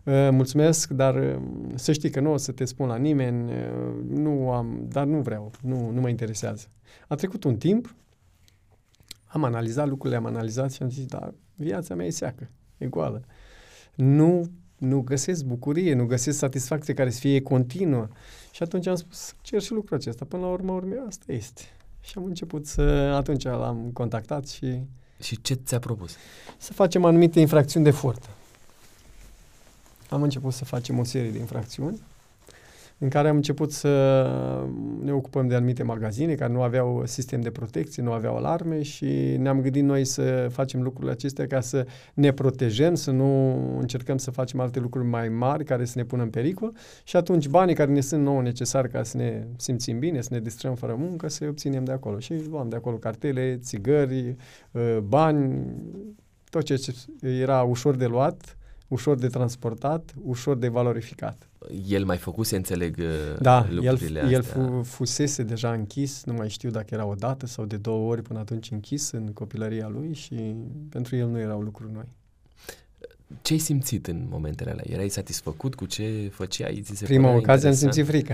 [0.04, 1.42] uh, mulțumesc, dar uh,
[1.76, 3.52] să știi că nu o să te spun la nimeni,
[4.08, 6.68] nu am, dar nu vreau, nu, nu mă interesează.
[7.08, 7.96] A trecut un timp,
[9.26, 13.24] am analizat lucrurile, am analizat și am zis, da, viața mea e seacă, e goală.
[13.96, 18.08] Nu nu găsesc bucurie, nu găsesc satisfacție care să fie continuă.
[18.52, 20.26] Și atunci am spus, cer și lucrul acesta.
[20.26, 21.62] Până la urmă, urmă, asta este.
[22.02, 22.82] Și am început să,
[23.16, 24.80] atunci l-am contactat și...
[25.22, 26.16] Și ce ți-a propus?
[26.58, 28.30] Să facem anumite infracțiuni de furt.
[30.10, 32.02] Am început să facem o serie de infracțiuni
[33.00, 34.26] în care am început să
[35.02, 39.36] ne ocupăm de anumite magazine care nu aveau sistem de protecție, nu aveau alarme și
[39.38, 44.32] ne-am gândit noi să facem lucrurile acestea ca să ne protejăm, să nu încercăm să
[44.32, 47.92] facem alte lucruri mai mari care să ne pună în pericol și atunci banii care
[47.92, 51.48] ne sunt nouă necesari ca să ne simțim bine, să ne distrăm fără muncă, să-i
[51.48, 52.20] obținem de acolo.
[52.20, 54.36] Și luam de acolo cartele, țigări,
[54.72, 55.66] uh, bani,
[56.50, 58.58] tot ce era ușor de luat,
[58.90, 61.50] ușor de transportat, ușor de valorificat
[61.88, 64.62] el mai făcuse, înțeleg, uh, da, lucrurile el, astea.
[64.62, 68.22] el fusese deja închis, nu mai știu dacă era o dată sau de două ori
[68.22, 70.56] până atunci închis în copilăria lui și
[70.90, 72.08] pentru el nu erau lucruri noi.
[73.42, 74.84] Ce ai simțit în momentele alea?
[74.88, 76.82] Erai satisfăcut cu ce făceai?
[76.84, 78.34] Ți se Prima ocazie am simțit frică.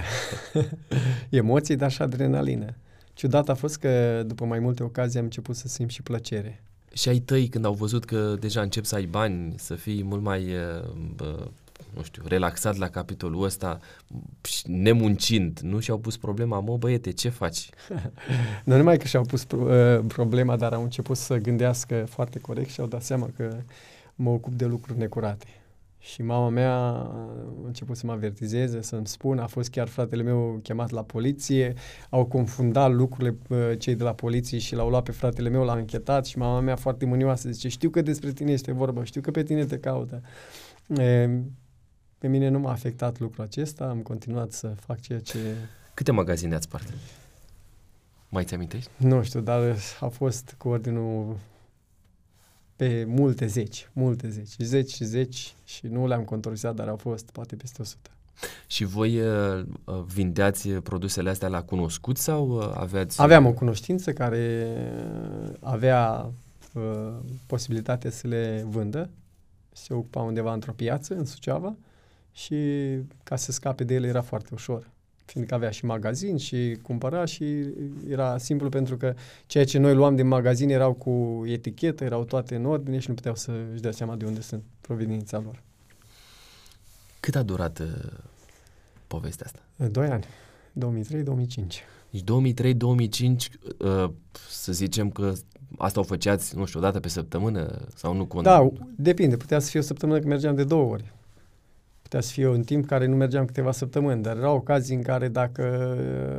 [1.29, 2.75] Emoții, dar și adrenalină.
[3.13, 6.63] Ciudat a fost că după mai multe ocazii am început să simt și plăcere.
[6.95, 10.21] Și ai tăi, când au văzut că deja încep să ai bani, să fii mult
[10.21, 10.45] mai
[11.21, 11.45] uh,
[11.95, 13.79] nu știu, relaxat la capitolul ăsta,
[14.63, 17.69] nemuncind, nu și-au pus problema, mă băiete, ce faci?
[18.65, 22.79] nu numai că și-au pus uh, problema, dar au început să gândească foarte corect și
[22.79, 23.57] au dat seama că
[24.15, 25.45] mă ocup de lucruri necurate.
[26.05, 27.29] Și mama mea a
[27.65, 31.73] început să mă avertizeze, să-mi spună, a fost chiar fratele meu chemat la poliție,
[32.09, 35.75] au confundat lucrurile uh, cei de la poliție și l-au luat pe fratele meu, l-a
[35.75, 39.31] închetat și mama mea foarte mânioasă zice, știu că despre tine este vorba, știu că
[39.31, 40.21] pe tine te caută.
[40.97, 41.29] E,
[42.17, 45.37] pe mine nu m-a afectat lucrul acesta, am continuat să fac ceea ce...
[45.93, 46.93] Câte magazine ați spart?
[48.29, 48.89] Mai ți amintești?
[48.97, 51.37] Nu știu, dar a fost cu ordinul
[52.75, 57.31] pe multe zeci, multe zeci, zeci și zeci și nu le-am controlat, dar au fost
[57.31, 58.09] poate peste 100.
[58.67, 63.21] Și voi uh, uh, vindeați produsele astea la cunoscut sau uh, aveați...
[63.21, 64.67] Aveam o cunoștință care
[65.59, 66.31] avea
[66.73, 67.13] uh,
[67.45, 69.09] posibilitatea să le vândă,
[69.71, 71.75] se ocupa undeva într-o piață în Suceava
[72.31, 72.55] și
[73.23, 74.93] ca să scape de ele era foarte ușor
[75.25, 77.45] fiindcă avea și magazin și cumpăra și
[78.07, 79.13] era simplu pentru că
[79.45, 83.15] ceea ce noi luam din magazin erau cu etichetă, erau toate în ordine și nu
[83.15, 85.63] puteau să își dea seama de unde sunt proveniența lor.
[87.19, 87.87] Cât a durat uh,
[89.07, 89.87] povestea asta?
[89.91, 90.25] Doi ani,
[90.73, 91.95] 2003-2005.
[92.09, 92.23] Deci
[92.63, 92.73] 2003-2005,
[93.77, 94.09] uh,
[94.49, 95.33] să zicem că
[95.77, 98.25] asta o făceați, nu știu, o dată pe săptămână sau nu?
[98.25, 99.37] Cu Da, depinde.
[99.37, 101.13] Putea să fie o săptămână că mergeam de două ori.
[102.05, 105.27] Putea să fie un timp care nu mergeam câteva săptămâni, dar erau ocazii în care
[105.27, 105.95] dacă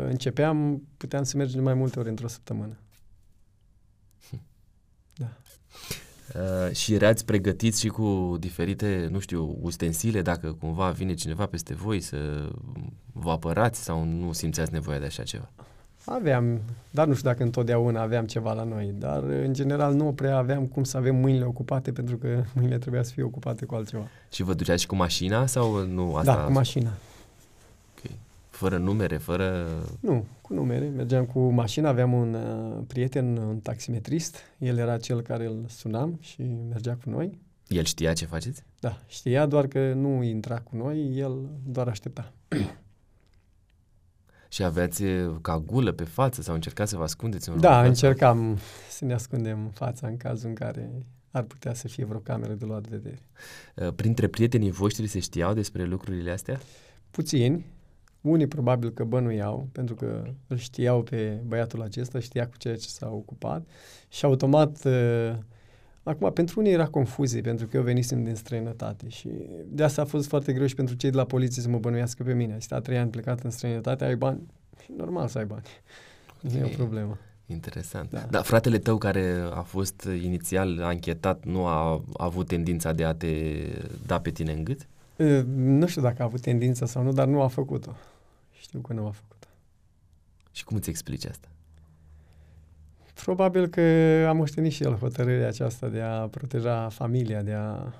[0.08, 2.76] începeam, puteam să mergem de mai multe ori într-o săptămână.
[5.14, 5.28] Da.
[6.34, 11.74] Uh, și erați pregătiți și cu diferite, nu știu, ustensile, dacă cumva vine cineva peste
[11.74, 12.48] voi să
[13.12, 15.50] vă apărați sau nu simțeați nevoia de așa ceva?
[16.08, 20.36] Aveam, dar nu știu dacă întotdeauna aveam ceva la noi, dar în general nu prea
[20.36, 24.08] aveam cum să avem mâinile ocupate pentru că mâinile trebuia să fie ocupate cu altceva.
[24.32, 26.14] Și vă duceați și cu mașina sau nu?
[26.14, 26.34] Asta...
[26.34, 26.90] Da, cu mașina.
[27.96, 28.10] Ok.
[28.48, 29.66] Fără numere, fără...
[30.00, 30.92] Nu, cu numere.
[30.96, 34.36] Mergeam cu mașina, aveam un uh, prieten, un taximetrist.
[34.58, 37.38] El era cel care îl sunam și mergea cu noi.
[37.68, 38.62] El știa ce faceți?
[38.80, 41.32] Da, știa doar că nu intra cu noi, el
[41.66, 42.32] doar aștepta.
[44.48, 47.48] Și aveați eh, ca gulă pe față sau încercați să vă ascundeți?
[47.48, 47.88] în Da, față?
[47.88, 48.58] încercam
[48.90, 50.90] să ne ascundem fața în cazul în care
[51.30, 53.20] ar putea să fie vreo cameră de luat vedere.
[53.74, 56.60] Eh, Printre prietenii voștri se știau despre lucrurile astea?
[57.10, 57.64] Puțini,
[58.20, 62.88] unii probabil că bănuiau, pentru că îl știau pe băiatul acesta, știa cu ceea ce
[62.88, 63.66] s-a ocupat
[64.08, 65.32] și automat, uh,
[66.10, 69.28] acum pentru unii era confuzie, pentru că eu venisem din străinătate și
[69.64, 72.22] de asta a fost foarte greu și pentru cei de la poliție să mă bănuiască
[72.22, 72.52] pe mine.
[72.52, 74.40] Ai stat trei ani plecat în străinătate, ai bani,
[74.80, 75.64] e normal să ai bani,
[76.40, 77.18] nu e o problemă.
[77.46, 78.10] Interesant.
[78.10, 78.26] Da.
[78.30, 83.52] Dar fratele tău care a fost inițial anchetat nu a avut tendința de a te
[84.06, 84.86] da pe tine în gât?
[85.16, 87.96] Uh, Nu știu dacă a avut tendința sau nu, dar nu a făcut-o.
[88.52, 89.46] Știu că nu a făcut-o.
[90.52, 91.48] Și cum îți explici asta?
[93.26, 93.80] Probabil că
[94.28, 97.92] a moștenit și el hotărârea aceasta de a proteja familia, de a,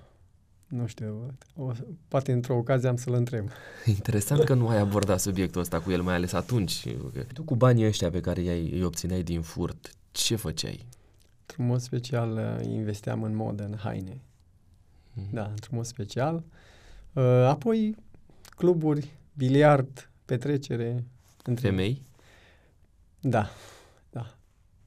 [0.67, 1.73] nu știu, o,
[2.09, 3.49] poate într-o ocazie am să-l întreb.
[3.97, 6.87] Interesant că nu ai abordat subiectul ăsta cu el, mai ales atunci.
[7.13, 10.87] Că Tu cu banii ăștia pe care îi, îi obțineai din furt, ce făceai?
[11.41, 14.21] Într-un mod special uh, investeam în modă, în haine.
[15.13, 15.35] Mhm.
[15.35, 16.45] Da, într-un mod special.
[17.13, 17.97] Uh, Apoi
[18.57, 21.05] cluburi, biliard, petrecere.
[21.45, 21.69] Între...
[21.69, 22.03] Femei?
[23.21, 23.49] Da, da.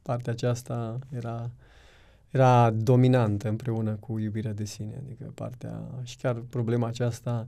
[0.09, 1.49] Partea aceasta era,
[2.29, 5.01] era dominantă împreună cu iubirea de sine.
[5.05, 7.47] Adică partea, și chiar problema aceasta,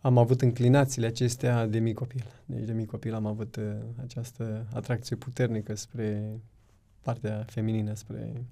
[0.00, 2.24] am avut înclinațiile acestea de mic copil.
[2.46, 3.64] Deci de mic copil am avut uh,
[4.02, 6.40] această atracție puternică spre
[7.00, 8.44] partea feminină, spre...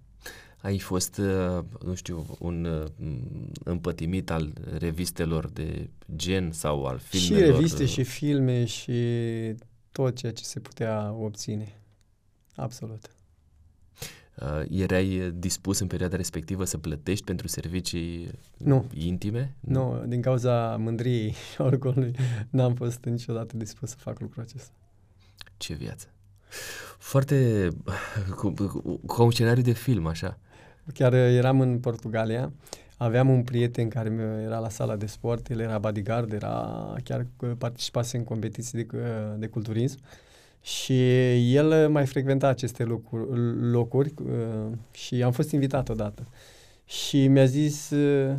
[0.60, 6.98] Ai fost, uh, nu știu, un uh, m, împătimit al revistelor de gen sau al
[6.98, 7.54] și filmelor?
[7.54, 9.00] reviste uh, și filme și
[9.92, 11.80] tot ceea ce se putea obține.
[12.54, 13.15] Absolut.
[14.42, 18.84] Uh, erai dispus în perioada respectivă să plătești pentru servicii Nu.
[18.94, 19.54] intime?
[19.60, 22.14] Nu, din cauza mândriei și orgolului,
[22.50, 24.72] n-am fost niciodată dispus să fac lucrul acesta.
[25.56, 26.06] Ce viață!
[26.98, 27.68] Foarte
[28.36, 30.38] cu, cu, ca un scenariu de film, așa.
[30.94, 32.52] Chiar uh, eram în Portugalia,
[32.96, 37.26] aveam un prieten care mi- era la sala de sport, el era bodyguard, era chiar
[37.36, 39.98] că participase în competiții de, uh, de culturism
[40.66, 41.00] și
[41.54, 43.26] el uh, mai frecventa aceste locuri,
[43.70, 46.26] locuri uh, și am fost invitat odată.
[46.84, 48.34] Și mi-a zis, uh,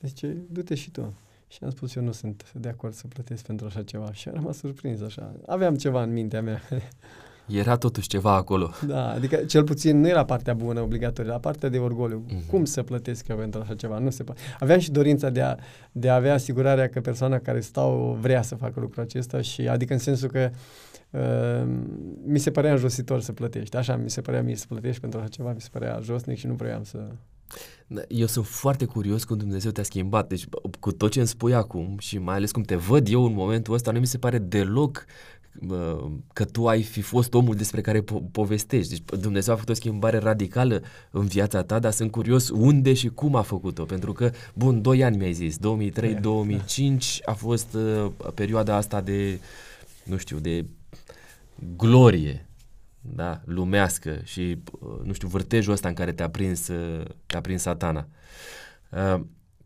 [0.00, 1.14] zice, du-te și tu.
[1.48, 4.12] Și am spus, eu nu sunt de acord să plătesc pentru așa ceva.
[4.12, 5.32] Și am rămas surprins așa.
[5.46, 6.60] Aveam ceva în mintea mea.
[7.46, 8.70] Era totuși ceva acolo.
[8.86, 12.24] Da, adică cel puțin nu era partea bună obligatorie, era partea de orgoliu.
[12.26, 12.36] Mhm.
[12.36, 12.50] Mm-hmm.
[12.50, 13.98] Cum să plătesc eu pentru așa ceva?
[13.98, 14.40] Nu se poate.
[14.58, 15.56] Aveam și dorința de a,
[15.92, 19.92] de a avea asigurarea că persoana care stau vrea să facă lucrul acesta și adică
[19.92, 20.56] în sensul că uh,
[22.24, 23.76] mi se părea înjositor să plătești.
[23.76, 26.46] Așa mi se părea mie să plătești pentru așa ceva, mi se părea josnic și
[26.46, 26.98] nu vreau să...
[27.86, 30.28] Da, Eu sunt foarte curios cum Dumnezeu te-a schimbat.
[30.28, 30.46] Deci,
[30.80, 33.74] cu tot ce îmi spui acum și mai ales cum te văd eu în momentul
[33.74, 35.04] ăsta, nu mi se pare deloc
[35.68, 38.90] uh, că tu ai fi fost omul despre care po- povestești.
[38.90, 43.08] Deci Dumnezeu a făcut o schimbare radicală în viața ta, dar sunt curios unde și
[43.08, 43.84] cum a făcut-o.
[43.84, 45.60] Pentru că, bun, 2 ani mi-ai zis, 2003-2005
[47.24, 49.40] a fost uh, perioada asta de,
[50.04, 50.64] nu știu, de
[51.76, 52.46] glorie,
[53.00, 57.62] da, lumească și, uh, nu știu, vârtejul ăsta în care te-a prins, uh, te-a prins
[57.62, 58.08] satana.
[58.90, 59.20] Uh,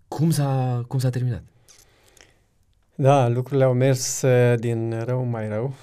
[0.08, 1.42] Cum s-a, cum s-a terminat?
[2.94, 5.74] Da, lucrurile au mers uh, din rău mai rău.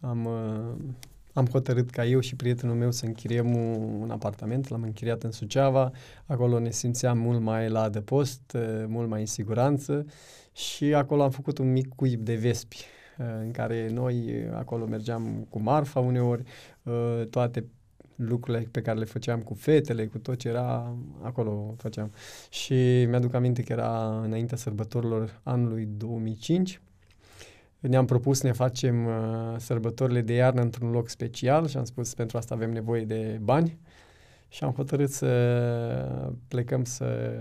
[0.00, 0.94] Am, uh,
[1.32, 5.30] am hotărât ca eu și prietenul meu să închiriem un, un apartament, l-am închiriat în
[5.30, 5.90] Suceava,
[6.26, 10.06] acolo ne simțeam mult mai la adăpost, uh, mult mai în siguranță
[10.52, 14.86] și acolo am făcut un mic cuib de vespi uh, în care noi uh, acolo
[14.86, 16.42] mergeam cu marfa uneori,
[16.82, 17.64] uh, toate
[18.16, 22.12] lucrurile pe care le făceam cu fetele, cu tot ce era, acolo făceam.
[22.50, 26.80] Și mi-aduc aminte că era înaintea sărbătorilor anului 2005.
[27.80, 32.14] Ne-am propus să ne facem uh, sărbătorile de iarnă într-un loc special și am spus
[32.14, 33.78] pentru asta avem nevoie de bani
[34.48, 35.28] și am hotărât să
[36.48, 37.32] plecăm să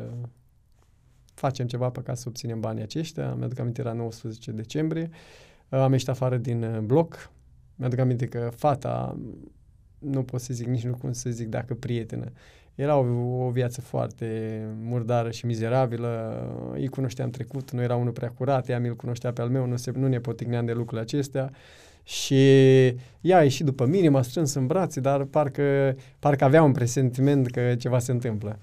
[1.33, 3.33] facem ceva pe ca să obținem banii aceștia.
[3.33, 5.09] Mi-aduc aminte, era 19 decembrie.
[5.69, 7.31] Am ieșit afară din bloc.
[7.75, 9.17] Mi-aduc aminte că fata,
[9.99, 12.31] nu pot să zic nici nu cum să zic dacă prietenă,
[12.75, 13.05] era o,
[13.45, 16.43] o viață foarte murdară și mizerabilă,
[16.73, 19.75] îi cunoșteam trecut, nu era unul prea curat, ea mi-l cunoștea pe al meu, nu,
[19.75, 21.51] se, nu ne potigneam de lucrurile acestea
[22.03, 22.35] și
[23.21, 27.51] ea a ieșit după mine, m-a strâns în brațe, dar parcă, parcă avea un presentiment
[27.51, 28.59] că ceva se întâmplă.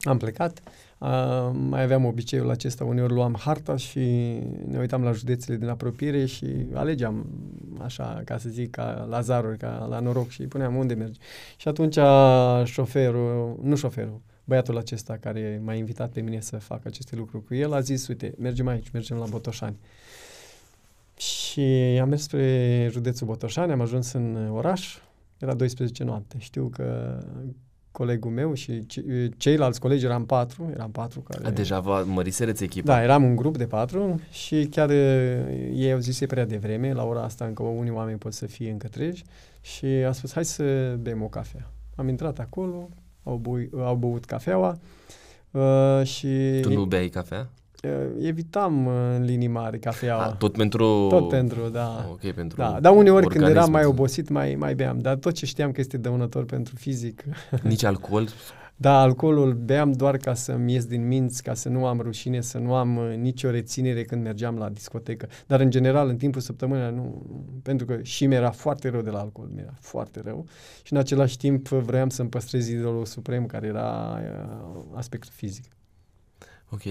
[0.00, 0.62] Am plecat,
[1.00, 3.98] Uh, mai aveam obiceiul acesta, uneori luam harta și
[4.66, 7.26] ne uitam la județele din apropiere și alegeam,
[7.78, 11.18] așa, ca să zic, ca lazaruri, ca la noroc și puneam unde mergi.
[11.56, 11.98] Și atunci
[12.64, 17.54] șoferul, nu șoferul, băiatul acesta care m-a invitat pe mine să fac aceste lucruri cu
[17.54, 19.78] el, a zis, uite, mergem aici, mergem la Botoșani.
[21.16, 21.60] Și
[22.00, 24.98] am mers spre județul Botoșani, am ajuns în oraș,
[25.38, 26.36] era 12 noapte.
[26.38, 27.18] Știu că
[27.92, 28.86] colegul meu și
[29.36, 31.46] ceilalți colegi, eram patru, eram patru care...
[31.46, 32.92] A, deja vă mărisereți echipa.
[32.92, 37.04] Da, eram un grup de patru și chiar ei au zis e prea devreme, la
[37.04, 39.22] ora asta încă unii oameni pot să fie încă treci
[39.60, 41.70] și a spus hai să bem o cafea.
[41.94, 42.88] Am intrat acolo,
[43.22, 44.78] au, bui, au băut cafeaua
[45.50, 46.58] uh, și...
[46.60, 47.50] Tu nu beai cafea?
[47.84, 50.24] Uh, evitam uh, în linii mari cafeaua.
[50.24, 51.06] A, tot pentru...
[51.08, 52.06] Tot pentru, da.
[52.10, 52.78] Ok, pentru da.
[52.80, 54.98] Dar uneori când eram mai obosit, mai, mai beam.
[54.98, 57.24] Dar tot ce știam că este dăunător pentru fizic.
[57.62, 58.28] Nici alcool?
[58.80, 62.58] Da, alcoolul beam doar ca să-mi ies din minți, ca să nu am rușine, să
[62.58, 65.28] nu am uh, nicio reținere când mergeam la discotecă.
[65.46, 67.26] Dar în general, în timpul săptămânii, nu,
[67.62, 70.46] pentru că și mi-era foarte rău de la alcool, mi-era foarte rău.
[70.82, 75.64] Și în același timp vroiam să-mi păstrez idolul suprem, care era uh, aspectul fizic.
[76.70, 76.82] Ok,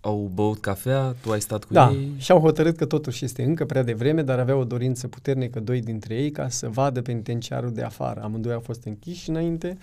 [0.00, 2.12] au băut cafea, tu ai stat cu da, ei?
[2.16, 5.80] și au hotărât că totuși este încă prea devreme, dar avea o dorință puternică doi
[5.80, 8.20] dintre ei ca să vadă penitenciarul de afară.
[8.22, 9.78] Amândoi au fost închiși înainte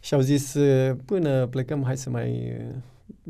[0.00, 0.56] și au zis
[1.04, 2.56] până plecăm, hai să mai...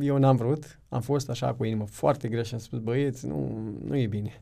[0.01, 3.51] Eu n-am vrut, am fost așa cu inimă foarte grea și am spus băieți, nu,
[3.87, 4.41] nu e bine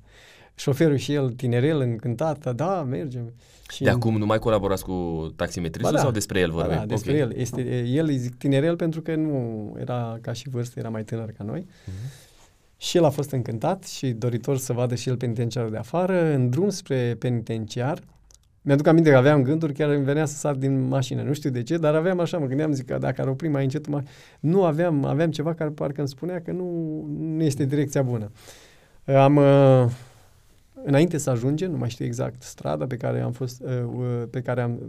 [0.61, 3.33] șoferul și el tinerel, încântat, da, mergem.
[3.71, 4.93] Și de acum nu mai colaborați cu
[5.37, 6.77] taximetristul da, sau despre el vorbim?
[6.77, 7.23] Da, despre okay.
[7.23, 7.33] el.
[7.37, 11.31] Este, el îi zic tinerel pentru că nu era ca și vârstă, era mai tânăr
[11.39, 11.67] ca noi.
[11.67, 12.29] Uh-huh.
[12.77, 16.35] Și el a fost încântat și doritor să vadă și el penitenciarul de afară.
[16.35, 17.99] În drum spre penitenciar,
[18.63, 21.23] mi-aduc aminte că aveam gânduri, chiar îmi venea să sar din mașină.
[21.23, 23.63] Nu știu de ce, dar aveam așa, mă gândeam, zic că dacă ar opri mai
[23.63, 24.03] încet, mai...
[24.41, 26.65] nu aveam, aveam ceva care parcă îmi spunea că nu,
[27.19, 28.31] nu este direcția bună.
[29.05, 29.91] Am, uh,
[30.85, 34.41] înainte să ajungem, nu mai știu exact strada pe care am fost, uh, uh, pe
[34.41, 34.81] care am,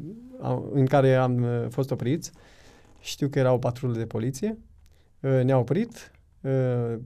[0.72, 2.32] în care am uh, fost opriți,
[3.00, 4.58] știu că era o patrulă de poliție,
[5.20, 6.21] ne-a oprit, Uh,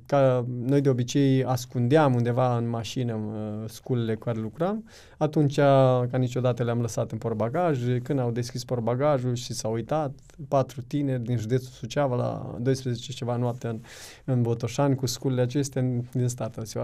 [0.05, 4.83] ca noi de obicei ascundeam undeva în mașină uh, sculele cu care lucram,
[5.17, 10.11] atunci ca niciodată le-am lăsat în portbagaj, când au deschis portbagajul și s-au uitat,
[10.47, 13.79] patru tineri din județul Suceava la 12 ceva noapte în,
[14.25, 15.81] în Botoșani cu sculele acestea
[16.11, 16.59] din start.
[16.63, 16.79] Zic,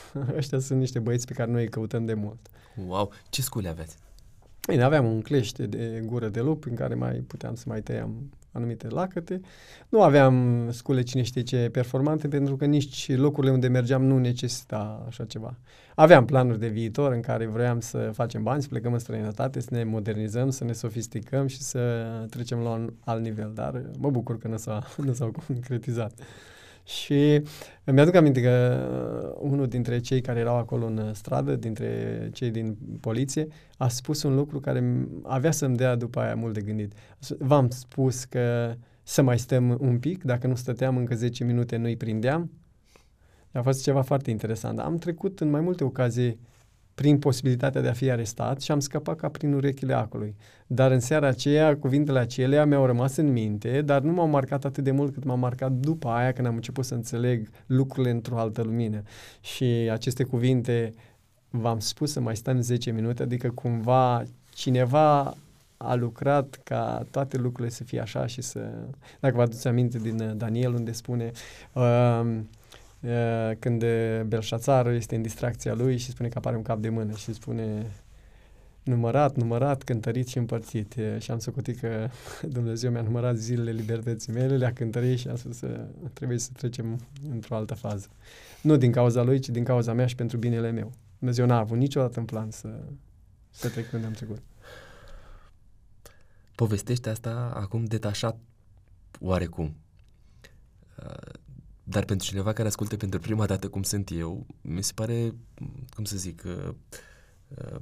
[0.36, 2.38] ăștia sunt niște băieți pe care noi îi căutăm de mult.
[2.86, 3.10] Wow!
[3.30, 3.96] Ce scule aveți?
[4.68, 8.30] Bine, aveam un clește de gură de lup în care mai puteam să mai tăiam
[8.52, 9.40] anumite lacăte.
[9.88, 15.04] Nu aveam scule cine știe ce performante pentru că nici locurile unde mergeam nu necesita
[15.06, 15.58] așa ceva.
[15.94, 19.68] Aveam planuri de viitor în care vroiam să facem bani, să plecăm în străinătate, să
[19.70, 24.38] ne modernizăm, să ne sofisticăm și să trecem la un alt nivel, dar mă bucur
[24.38, 26.12] că nu, s-a, nu s-au concretizat.
[26.84, 27.42] Și
[27.84, 28.86] mi-aduc aminte că
[29.24, 34.22] uh, unul dintre cei care erau acolo în stradă, dintre cei din poliție, a spus
[34.22, 36.92] un lucru care avea să-mi dea după aia mult de gândit.
[37.38, 41.96] V-am spus că să mai stăm un pic, dacă nu stăteam încă 10 minute, nu-i
[41.96, 42.50] prindeam.
[43.52, 44.78] A fost ceva foarte interesant.
[44.78, 46.38] Am trecut în mai multe ocazii
[46.94, 50.36] prin posibilitatea de a fi arestat și am scăpat ca prin urechile acului.
[50.66, 54.84] Dar în seara aceea, cuvintele acelea mi-au rămas în minte, dar nu m-au marcat atât
[54.84, 58.62] de mult cât m-au marcat după aia când am început să înțeleg lucrurile într-o altă
[58.62, 59.02] lumină.
[59.40, 60.94] Și aceste cuvinte
[61.50, 64.22] v-am spus să mai stăm 10 minute, adică cumva
[64.54, 65.36] cineva
[65.76, 68.70] a lucrat ca toate lucrurile să fie așa și să...
[69.20, 71.30] Dacă vă aduceți aminte din Daniel unde spune
[71.72, 72.38] uh,
[73.58, 73.84] când
[74.26, 77.86] Belșațar este în distracția lui și spune că apare un cap de mână și spune
[78.82, 80.94] numărat, numărat, cântărit și împărțit.
[81.18, 82.08] Și am socotit că
[82.56, 87.00] Dumnezeu mi-a numărat zilele libertății mele, le-a cântărit și am spus că trebuie să trecem
[87.30, 88.06] într-o altă fază.
[88.62, 90.92] Nu din cauza lui, ci din cauza mea și pentru binele meu.
[91.18, 92.68] Dumnezeu n-a avut niciodată în plan să,
[93.50, 94.42] să trec unde am trecut.
[96.54, 98.38] Povestește asta acum detașat
[99.20, 99.76] oarecum.
[101.84, 105.34] Dar pentru cineva care ascultă pentru prima dată cum sunt eu, mi se pare,
[105.94, 106.74] cum să zic, uh,
[107.48, 107.80] uh,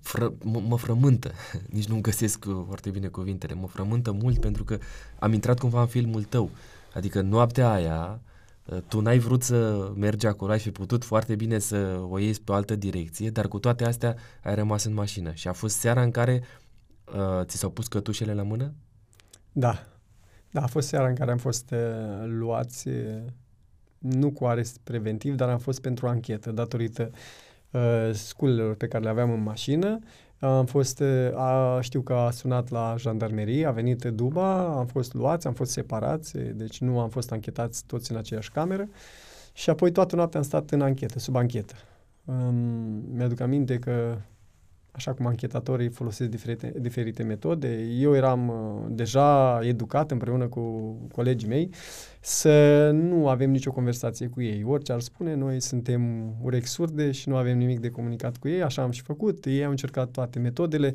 [0.00, 1.32] fră, mă, mă frământă,
[1.76, 4.78] nici nu găsesc foarte bine cuvintele, mă frământă mult pentru că
[5.18, 6.50] am intrat cumva în filmul tău.
[6.94, 8.20] Adică noaptea aia,
[8.64, 12.34] uh, tu n-ai vrut să mergi acolo, ai fi putut foarte bine să o iei
[12.34, 15.32] pe o altă direcție, dar cu toate astea ai rămas în mașină.
[15.32, 16.42] Și a fost seara în care
[17.04, 18.74] uh, ți s-au pus cătușele la mână?
[19.52, 19.86] Da.
[20.50, 23.22] Da, a fost seara în care am fost uh, luați, uh,
[23.98, 27.10] nu cu arest preventiv, dar am fost pentru anchetă, datorită
[27.70, 29.98] uh, sculelor pe care le aveam în mașină.
[30.38, 35.14] Am fost, uh, a, știu că a sunat la jandarmerie, a venit Duba, am fost
[35.14, 38.88] luați, am fost separați, deci nu am fost anchetați toți în aceeași cameră.
[39.52, 41.74] Și apoi toată noaptea am stat în anchetă, sub anchetă.
[42.24, 42.54] Um,
[43.12, 44.16] mi-aduc aminte că
[44.96, 47.68] așa cum anchetatorii folosesc diferite, diferite metode.
[47.98, 51.70] Eu eram uh, deja educat împreună cu colegii mei
[52.20, 54.64] să nu avem nicio conversație cu ei.
[54.66, 58.62] Orice ar spune, noi suntem urechi surde și nu avem nimic de comunicat cu ei,
[58.62, 59.44] așa am și făcut.
[59.44, 60.94] Ei au încercat toate metodele,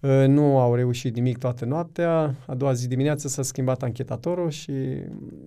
[0.00, 2.34] uh, nu au reușit nimic toată noaptea.
[2.46, 4.72] A doua zi dimineață s-a schimbat anchetatorul și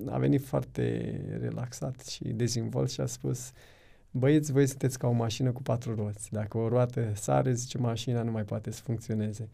[0.06, 3.52] a venit foarte relaxat și dezvolt și a spus
[4.14, 6.32] băieți, voi sunteți ca o mașină cu patru roți.
[6.32, 9.50] Dacă o roată sare, zice, mașina nu mai poate să funcționeze.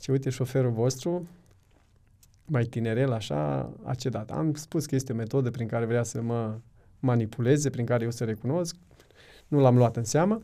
[0.00, 1.26] Și uite, șoferul vostru,
[2.44, 4.30] mai tinerel așa, a cedat.
[4.30, 6.54] Am spus că este o metodă prin care vrea să mă
[7.00, 8.76] manipuleze, prin care eu să recunosc.
[9.48, 10.42] Nu l-am luat în seamă,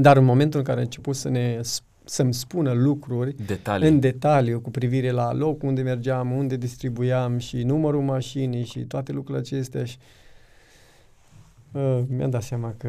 [0.00, 1.60] dar în momentul în care a început să ne
[2.04, 3.88] să-mi spună lucruri Detalii.
[3.88, 9.12] în detaliu cu privire la locul unde mergeam, unde distribuiam și numărul mașinii și toate
[9.12, 10.21] lucrurile acestea și Uh,
[12.08, 12.88] mi-am dat seama că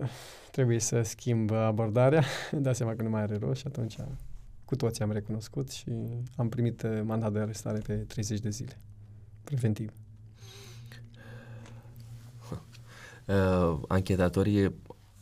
[0.00, 0.08] uh,
[0.50, 3.96] trebuie să schimb abordarea, mi-am dat seama că nu mai are rost și atunci
[4.64, 5.90] cu toții am recunoscut și
[6.36, 8.80] am primit uh, mandat de arestare pe 30 de zile,
[9.44, 9.92] preventiv.
[13.28, 14.74] Uh, anchetatorii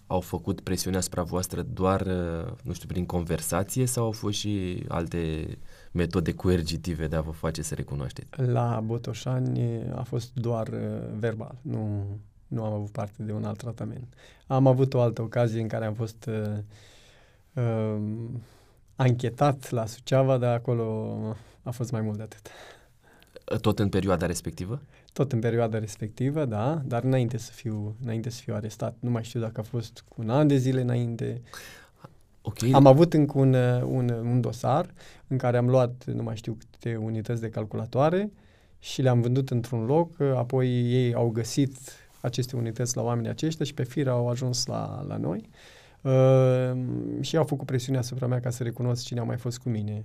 [0.06, 4.84] au făcut presiunea asupra voastră doar, uh, nu știu, prin conversație sau au fost și
[4.88, 5.46] alte
[5.92, 8.42] metode coercitive de a vă face să recunoașteți?
[8.42, 12.06] La Botoșani a fost doar uh, verbal, nu
[12.46, 14.14] nu am avut parte de un alt tratament.
[14.46, 16.58] Am avut o altă ocazie în care am fost uh,
[17.54, 18.02] uh,
[18.96, 21.16] anchetat la Suceava, dar acolo
[21.62, 22.50] a fost mai mult de atât.
[23.60, 24.82] Tot în perioada respectivă?
[25.12, 28.96] Tot în perioada respectivă, da, dar înainte să fiu, înainte să fiu arestat.
[29.00, 31.42] Nu mai știu dacă a fost cu un an de zile înainte.
[32.42, 32.70] Okay.
[32.72, 34.94] Am avut încă un, un, un dosar
[35.26, 38.32] în care am luat, nu mai știu câte unități de calculatoare
[38.78, 41.76] și le-am vândut într-un loc, apoi ei au găsit
[42.26, 45.48] aceste unități la oamenii aceștia și pe fir au ajuns la, la noi
[46.00, 46.78] uh,
[47.20, 50.04] și au făcut presiune asupra mea ca să recunosc cine a mai fost cu mine.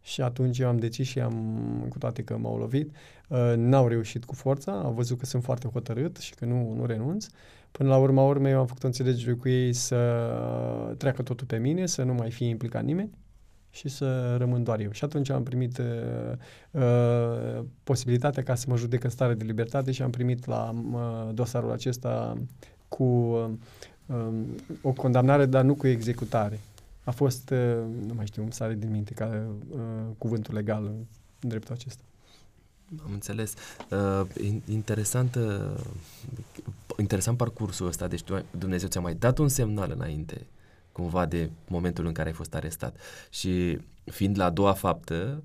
[0.00, 2.94] Și atunci eu am decis și am, cu toate că m-au lovit,
[3.28, 6.86] uh, n-au reușit cu forța, au văzut că sunt foarte hotărât și că nu, nu
[6.86, 7.26] renunț.
[7.70, 9.96] Până la urma urmei eu am făcut o înțelegere cu ei să
[10.98, 13.10] treacă totul pe mine, să nu mai fie implicat nimeni
[13.74, 14.90] și să rămân doar eu.
[14.90, 15.84] Și atunci am primit uh,
[16.70, 21.34] uh, posibilitatea ca să mă judec în stare de libertate și am primit la uh,
[21.34, 22.38] dosarul acesta
[22.88, 23.50] cu uh,
[24.06, 24.46] um,
[24.82, 26.60] o condamnare, dar nu cu executare.
[27.04, 27.58] A fost, uh,
[28.06, 29.78] nu mai știu, îmi sare din minte ca uh,
[30.18, 32.02] cuvântul legal în dreptul acesta.
[33.04, 33.54] Am înțeles.
[33.90, 34.26] Uh,
[34.68, 35.80] interesant, uh,
[36.96, 38.06] interesant parcursul ăsta.
[38.06, 40.46] Deci Dumnezeu ți-a mai dat un semnal înainte
[40.94, 42.96] cumva de momentul în care ai fost arestat.
[43.30, 45.42] Și fiind la a doua faptă,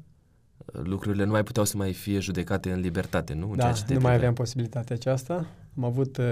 [0.66, 3.50] lucrurile nu mai puteau să mai fie judecate în libertate, nu?
[3.50, 5.46] În da, ce nu mai aveam posibilitatea aceasta.
[5.78, 6.26] Am avut uh,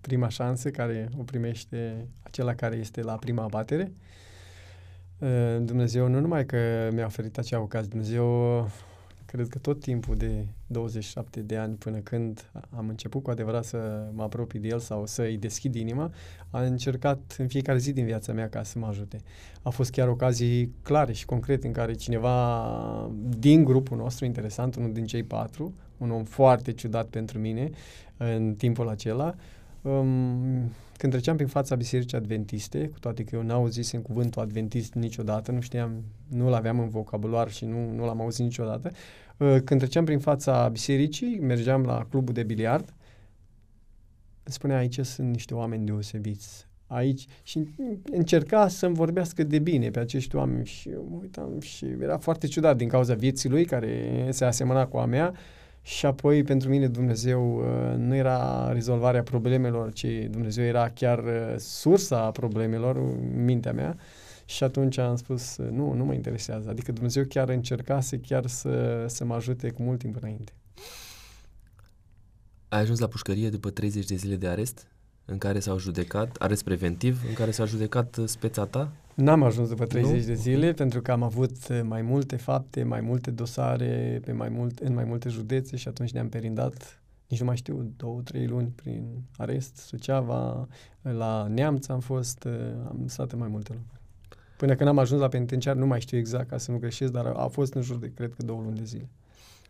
[0.00, 3.92] prima șansă care o primește acela care este la prima abatere.
[5.18, 8.60] Uh, Dumnezeu nu numai că mi-a oferit acea ocazie, Dumnezeu
[9.36, 14.08] cred că tot timpul de 27 de ani până când am început cu adevărat să
[14.12, 16.12] mă apropii de el sau să îi deschid inima,
[16.50, 19.18] a încercat în fiecare zi din viața mea ca să mă ajute.
[19.62, 24.92] A fost chiar ocazii clare și concrete în care cineva din grupul nostru, interesant, unul
[24.92, 27.70] din cei patru, un om foarte ciudat pentru mine
[28.16, 29.34] în timpul acela,
[29.82, 35.52] um, când treceam prin fața bisericii adventiste, cu toate că eu n-auzisem cuvântul adventist niciodată,
[35.52, 40.04] nu știam, nu-l aveam în vocabular și nu, nu l-am auzit niciodată, uh, când treceam
[40.04, 42.94] prin fața bisericii, mergeam la clubul de biliard,
[44.42, 46.66] spunea aici sunt niște oameni deosebiți.
[46.86, 47.68] Aici și
[48.12, 52.46] încerca să-mi vorbească de bine pe acești oameni și eu mă uitam și era foarte
[52.46, 55.34] ciudat din cauza vieții lui care se asemăna cu a mea
[55.86, 61.54] și apoi, pentru mine, Dumnezeu uh, nu era rezolvarea problemelor, ci Dumnezeu era chiar uh,
[61.56, 63.96] sursa problemelor în mintea mea.
[64.46, 66.68] Și atunci am spus, uh, nu, nu mă interesează.
[66.68, 70.52] Adică Dumnezeu chiar încercase chiar să, să mă ajute cu mult timp înainte.
[72.68, 74.86] Ai ajuns la pușcărie după 30 de zile de arest?
[75.26, 78.92] în care s-au judecat, arest preventiv, în care s-a judecat uh, speța ta?
[79.14, 80.26] N-am ajuns după 30 Nu?
[80.26, 84.48] de zile pentru că am avut uh, mai multe fapte, mai multe dosare pe mai
[84.48, 88.46] mult, în mai multe județe și atunci ne-am perindat, nici nu mai știu, două, trei
[88.46, 90.68] luni prin arest, Suceava,
[91.02, 92.52] la Neamț am fost, uh,
[92.88, 94.00] am stat în mai multe locuri.
[94.56, 97.26] Până când am ajuns la penitenciar, nu mai știu exact ca să nu greșesc, dar
[97.36, 99.08] a fost în jur de, cred că, două luni de zile.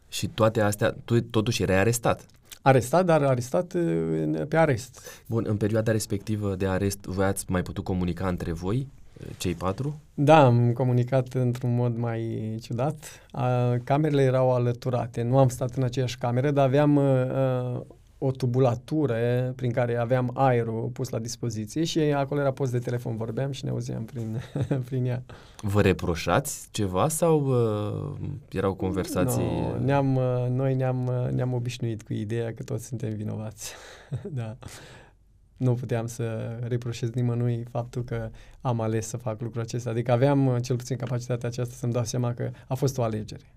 [0.09, 2.27] Și toate astea, tu totuși erai arestat.
[2.63, 3.83] Arestat, dar arestat uh,
[4.23, 5.23] în- pe arest.
[5.27, 8.87] Bun, în perioada respectivă de arest, voi ați mai putut comunica între voi,
[9.21, 10.01] uh, cei patru?
[10.15, 13.27] Da, am comunicat într-un mod mai ciudat.
[13.31, 15.23] A, camerele erau alăturate.
[15.23, 17.81] Nu am stat în aceeași cameră, dar aveam uh,
[18.19, 23.17] o tubulatură prin care aveam aerul pus la dispoziție și acolo era post de telefon.
[23.17, 24.41] Vorbeam și ne auzeam prin,
[24.89, 25.23] prin ea.
[25.61, 29.43] Vă reproșați ceva sau uh, erau conversații?
[29.43, 33.75] No, ne-am, uh, noi ne-am, uh, ne-am obișnuit cu ideea că toți suntem vinovați.
[34.41, 34.57] da.
[35.57, 39.91] Nu puteam să reproșez nimănui faptul că am ales să fac lucrul acesta.
[39.91, 43.53] Adică aveam uh, cel puțin capacitatea aceasta să-mi dau seama că a fost o alegere.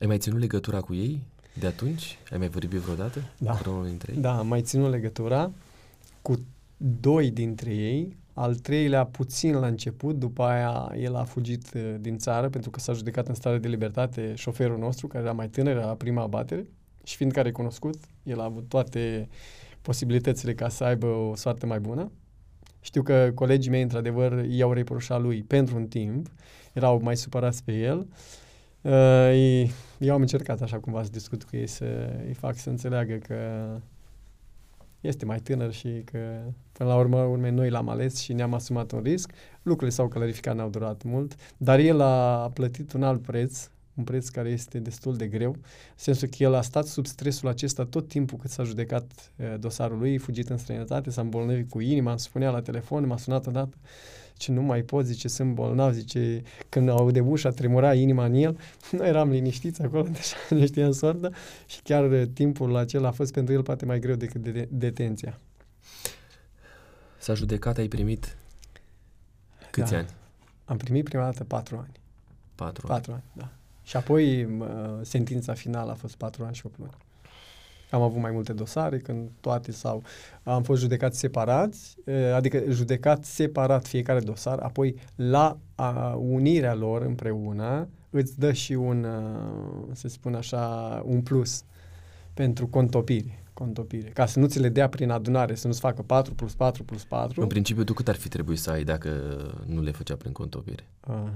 [0.00, 1.26] Ai mai ținut legătura cu ei
[1.58, 2.18] de atunci?
[2.32, 3.52] Ai mai vorbit vreodată Da.
[3.52, 4.20] cu unul dintre ei?
[4.20, 5.50] Da, am mai ținut legătura
[6.22, 6.40] cu
[7.00, 12.18] doi dintre ei, al treilea puțin la început, după aia el a fugit uh, din
[12.18, 15.76] țară pentru că s-a judecat în stare de libertate șoferul nostru, care era mai tânăr,
[15.76, 16.66] era la prima abatere
[17.04, 19.28] și fiindcă a recunoscut, el a avut toate
[19.82, 22.10] posibilitățile ca să aibă o soartă mai bună.
[22.80, 26.26] Știu că colegii mei, într-adevăr, i-au reproșat lui pentru un timp,
[26.72, 28.06] erau mai supărați pe el.
[28.80, 31.84] Uh, ei- eu am încercat așa cumva să discut cu ei, să
[32.26, 33.36] îi fac să înțeleagă că
[35.00, 36.18] este mai tânăr și că
[36.72, 39.32] până la urmă urme noi l-am ales și ne-am asumat un risc.
[39.62, 44.28] Lucrurile s-au clarificat, n-au durat mult, dar el a plătit un alt preț, un preț
[44.28, 45.60] care este destul de greu, în
[45.94, 49.98] sensul că el a stat sub stresul acesta tot timpul cât s-a judecat uh, dosarul
[49.98, 53.76] lui, fugit în străinătate, s-a îmbolnăvit cu inima, îmi spunea la telefon, m-a sunat odată,
[54.36, 58.58] ce nu mai pot, zice, sunt bolnav, zice, când aude ușa, tremura inima în el.
[58.98, 61.28] Noi eram liniștiți acolo, deja ne știam sorda
[61.66, 64.68] și chiar uh, timpul acela a fost pentru el poate mai greu decât de- de-
[64.70, 65.38] detenția.
[67.18, 68.36] S-a judecat, ai primit
[69.70, 69.98] câți Da.
[69.98, 70.08] ani?
[70.64, 71.92] Am primit prima dată patru ani.
[72.54, 72.94] Patru ani.
[72.96, 73.48] Patru ani, da.
[73.82, 76.90] Și apoi mă, sentința finală a fost patru ani și opt luni.
[77.90, 80.02] Am avut mai multe dosare când toate sau
[80.42, 87.02] am fost judecați separați, eh, adică judecat separat fiecare dosar, apoi la a, unirea lor
[87.02, 91.64] împreună îți dă și un, uh, să spun așa, un plus
[92.34, 93.40] pentru contopire.
[93.52, 94.08] contopire.
[94.08, 97.04] Ca să nu ți le dea prin adunare, să nu-ți facă 4 plus 4 plus
[97.04, 97.40] 4.
[97.40, 99.10] În principiu, tu cât ar fi trebuit să ai dacă
[99.66, 100.86] nu le făcea prin contopire?
[101.08, 101.28] Uh,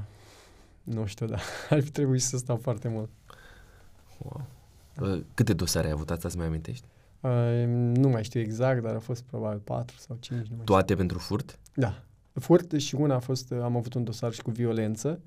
[0.82, 3.09] nu știu, dar ar fi trebuit să stau foarte mult.
[5.01, 5.12] Wow.
[5.12, 6.11] Uh, Câte dosare ai avut?
[6.11, 6.86] Asta să mai amintești?
[7.20, 10.38] Uh, nu mai știu exact, dar a fost probabil 4 sau 5.
[10.38, 10.64] Nu mai știu.
[10.64, 11.59] Toate pentru furt?
[11.74, 12.03] Da.
[12.32, 15.20] Furt și una a fost, am avut un dosar și cu violență.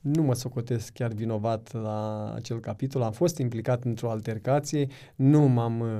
[0.00, 3.02] Nu mă socotesc chiar vinovat la acel capitol.
[3.02, 5.98] Am fost implicat într-o altercație, nu m-am uh,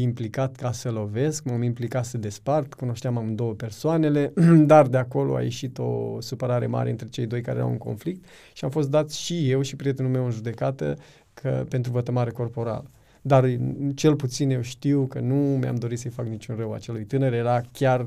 [0.00, 4.32] implicat ca să lovesc, m-am implicat să despart, cunoșteam amândouă persoanele,
[4.72, 8.24] dar de acolo a ieșit o supărare mare între cei doi care erau în conflict
[8.52, 10.96] și am fost dat și eu și prietenul meu în judecată
[11.44, 12.90] că, pentru vătămare corporală.
[13.22, 17.04] Dar m, cel puțin eu știu că nu mi-am dorit să-i fac niciun rău acelui
[17.04, 18.06] tânăr, era chiar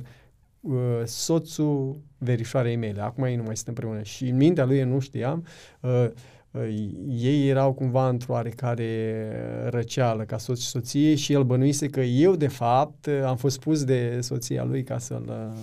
[0.62, 0.76] uh,
[1.06, 3.02] soțul verișoarei mele.
[3.02, 4.02] Acum ei nu mai sunt împreună.
[4.02, 5.46] Și în mintea lui eu nu știam.
[5.80, 6.08] Uh,
[6.52, 6.68] uh,
[7.10, 9.32] ei erau cumva într-o oarecare
[9.70, 13.60] răceală ca soț și soție și el bănuise că eu, de fapt, uh, am fost
[13.60, 15.26] pus de soția lui ca să-l...
[15.54, 15.60] uh,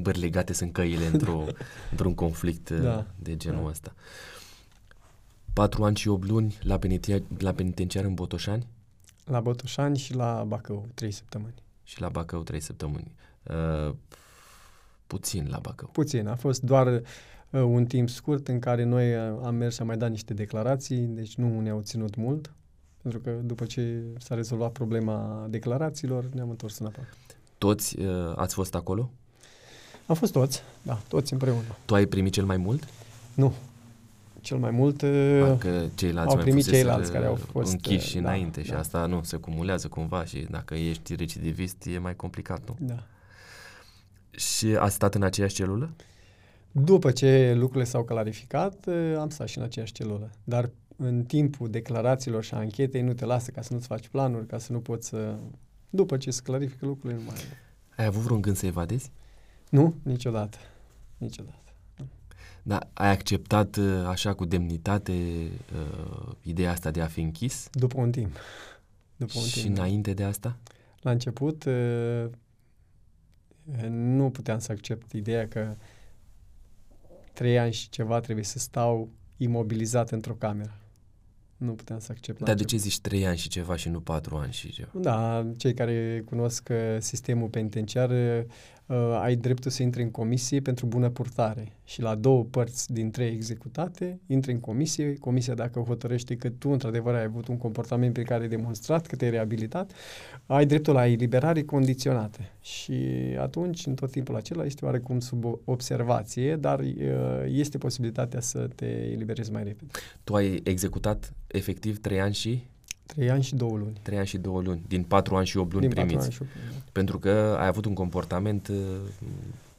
[0.00, 1.44] Bări legate sunt căile într-o,
[1.90, 3.06] într-un conflict uh, Da.
[3.18, 3.68] de genul Da.
[3.68, 3.94] ăsta.
[5.56, 8.66] Patru ani și 8 luni la, penitenciar, la penitenciar în Botoșani
[9.24, 11.54] La Botoșani și la Bacău, trei săptămâni.
[11.84, 13.12] și la Bacău 3 săptămâni.
[13.42, 13.94] Uh,
[15.06, 15.88] puțin la Bacău.
[15.92, 17.00] Puțin, a fost doar uh,
[17.50, 20.96] un timp scurt în care noi uh, am mers și am mai dat niște declarații,
[20.96, 22.52] deci nu ne-au ținut mult,
[23.02, 27.04] pentru că după ce s-a rezolvat problema declarațiilor, ne-am întors înapoi.
[27.58, 29.10] Toți uh, ați fost acolo?
[30.06, 31.76] Am fost toți, da, toți împreună.
[31.84, 32.88] Tu ai primit cel mai mult?
[33.34, 33.52] Nu,
[34.46, 35.02] cel mai mult...
[35.02, 38.62] uh, Dacă ceilalți au mai primit fuseseră ceilalți care au fost, închiși uh, da, înainte
[38.62, 38.78] și da.
[38.78, 42.76] asta nu se cumulează cumva și dacă ești recidivist e mai complicat, nu?
[42.78, 43.02] Da.
[44.30, 45.90] Și ați stat în aceeași celulă?
[46.72, 50.30] După ce lucrurile s-au clarificat, uh, am stat și în aceeași celulă.
[50.44, 54.46] Dar în timpul declarațiilor și a anchetei nu te lasă ca să nu-ți faci planuri,
[54.46, 55.34] ca să nu poți să...
[55.90, 57.36] După ce se clarifică lucrurile, nu mai...
[57.96, 59.10] Ai avut vreun gând să evadezi?
[59.70, 60.58] Nu, niciodată.
[61.18, 61.65] Niciodată.
[62.66, 67.68] Da, ai acceptat uh, așa cu demnitate uh, ideea asta de a fi închis?
[67.72, 68.36] După un timp.
[69.16, 69.74] După un și timp.
[69.74, 69.82] da.
[69.82, 70.56] înainte de asta?
[71.00, 72.26] La început uh,
[73.90, 75.76] nu puteam să accept ideea că
[77.32, 80.78] trei ani și ceva trebuie să stau imobilizat într-o cameră.
[81.56, 82.42] Nu puteam să accept.
[82.42, 84.90] Dar de ce zici trei ani și ceva și nu patru ani și ceva?
[84.92, 88.10] Da, cei care cunosc uh, sistemul penitenciar
[88.86, 91.72] uh, ai dreptul să intri în comisie pentru bună purtare.
[91.84, 96.70] Și la două părți din trei executate intri în comisie, comisia dacă hotărăște că tu
[96.70, 99.92] într-adevăr ai avut un comportament pe care ai demonstrat că te-ai reabilitat,
[100.46, 102.40] ai dreptul la eliberare condiționată.
[102.60, 102.94] Și
[103.38, 106.86] atunci în tot timpul acela este oarecum sub observație, dar uh,
[107.46, 109.90] este posibilitatea să te eliberezi mai repede.
[110.24, 112.62] Tu ai executat efectiv trei ani și
[113.06, 113.98] Trei ani și două luni.
[114.02, 116.14] Trei ani și două luni, din patru ani și opt luni Din primiți.
[116.14, 116.70] patru ani și opt luni.
[116.84, 116.84] da.
[116.92, 118.76] Pentru că ai avut un comportament uh,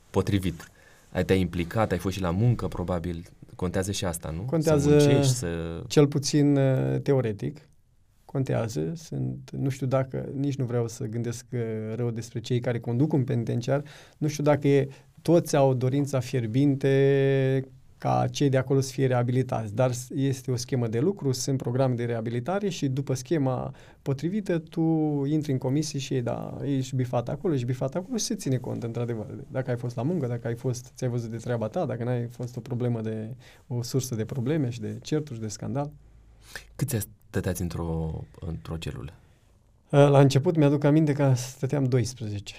[0.09, 0.71] potrivit.
[1.11, 3.25] Ai te-ai implicat, ai fost și la muncă, probabil.
[3.55, 4.41] Contează și asta, nu?
[4.41, 5.47] Contează- Să muncești, să...
[5.87, 7.57] Cel puțin uh, teoretic,
[8.25, 8.91] contează.
[8.95, 11.59] Sunt, nu știu dacă, nici nu vreau să gândesc uh,
[11.95, 13.83] rău despre cei care conduc un penitenciar,
[14.17, 14.87] nu știu dacă e,
[15.21, 17.67] toți au dorința fierbinte
[17.97, 21.57] ca cei de acolo să fie reabilitați, dar s- este o schemă de lucru, sunt
[21.57, 24.81] programe de reabilitare și după schema potrivită tu
[25.25, 28.83] intri în comisie și da, ești bifat acolo, ești bifat acolo și se ține cont,
[28.83, 29.25] într-adevăr.
[29.51, 32.27] Dacă ai fost la muncă, dacă ai fost, ți-ai văzut de treaba ta, dacă n-ai
[32.27, 33.27] fost o problemă de,
[33.67, 35.91] o sursă de probleme și de certuri și de scandal.
[36.75, 39.13] Câți stăteați într-o, într-o celulă?
[39.89, 42.53] Uh, La început mi-aduc aminte că stăteam 12.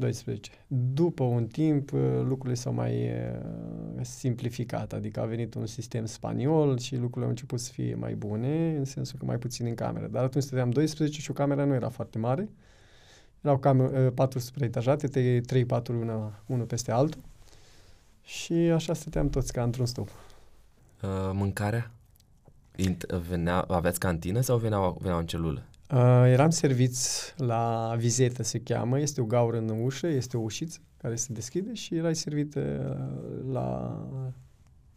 [0.00, 0.50] 12.
[0.66, 6.78] După un timp uh, lucrurile s-au mai uh, simplificat, adică a venit un sistem spaniol
[6.78, 10.06] și lucrurile au început să fie mai bune, în sensul că mai puțin în cameră.
[10.06, 12.48] Dar atunci stăteam 12 și o cameră nu era foarte mare.
[13.40, 17.20] Erau cam, 4 supraetajate, 3-4 una, unul peste altul.
[18.22, 20.08] Și așa stăteam toți ca într-un stop.
[20.08, 21.90] Uh, mâncarea?
[22.88, 25.62] Int- venea, aveați cantină sau veneau, veneau în celulă?
[25.92, 30.78] Uh, eram serviți la vizetă, se cheamă, este o gaură în ușă, este o ușiță
[30.96, 32.62] care se deschide și erai servit uh,
[33.52, 33.98] la,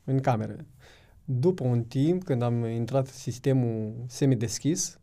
[0.03, 0.55] în cameră.
[1.25, 4.99] După un timp, când am intrat în sistemul semideschis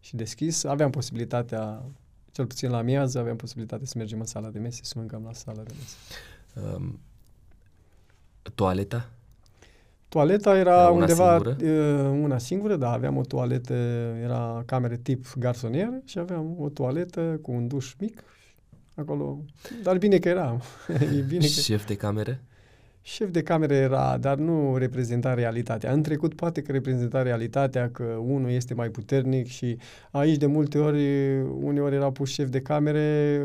[0.00, 1.82] și deschis, aveam posibilitatea,
[2.30, 5.32] cel puțin la miază, aveam posibilitatea să mergem în sala de mese, să mâncăm la
[5.32, 5.96] sala de mese.
[6.76, 7.00] Um,
[8.54, 9.10] toaleta?
[10.14, 11.56] Toaleta era Era una undeva singură?
[11.60, 13.74] uh, una singură, da, aveam o toaletă,
[14.22, 18.22] era cameră tip garsonieră și aveam o toaletă cu un duș mic
[18.94, 19.44] acolo.
[19.82, 20.60] Dar bine că era.
[21.18, 21.46] e bine că...
[21.46, 22.40] Șef de cameră?
[23.06, 25.92] Șef de cameră era, dar nu reprezenta realitatea.
[25.92, 29.76] În trecut poate că reprezenta realitatea că unul este mai puternic și
[30.10, 33.40] aici de multe ori, uneori erau puși șef de camere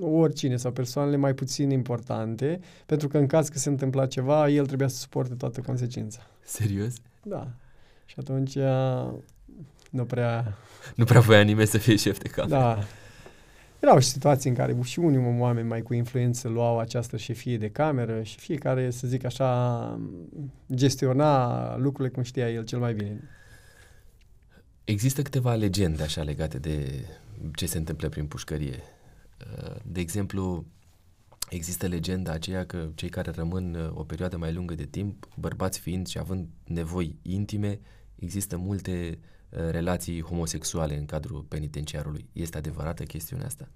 [0.00, 4.66] oricine sau persoanele mai puțin importante, pentru că în caz că se întâmpla ceva, el
[4.66, 6.20] trebuia să suporte toată consecința.
[6.44, 6.94] Serios?
[7.22, 7.48] Da.
[8.04, 9.08] Și atunci uh,
[9.90, 10.56] nu prea...
[10.94, 12.58] Nu prea voia nimeni să fie șef de cameră.
[12.58, 12.78] Da.
[13.80, 17.70] Erau și situații în care și unii oameni mai cu influență luau această șefie de
[17.70, 20.00] cameră și fiecare, să zic așa,
[20.74, 23.20] gestiona lucrurile cum știa el cel mai bine.
[24.84, 27.04] Există câteva legende așa legate de
[27.54, 28.82] ce se întâmplă prin pușcărie.
[29.40, 30.64] Uh, De exemplu,
[31.48, 35.78] există legenda aceea că cei care rămân uh, o perioadă mai lungă de timp, bărbați
[35.78, 37.80] fiind și având nevoi intime,
[38.14, 42.28] există multe uh, relații homosexuale în cadrul penitenciarului.
[42.32, 43.68] Este adevărată chestiunea asta?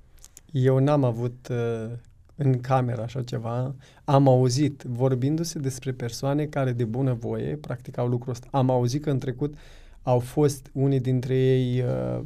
[0.51, 1.91] Eu n-am avut uh,
[2.37, 3.75] în cameră așa ceva.
[4.05, 8.49] Am auzit, vorbindu-se despre persoane care de bună voie practicau lucrul ăsta.
[8.51, 9.55] Am auzit că în trecut
[10.03, 12.25] au fost unii dintre ei uh,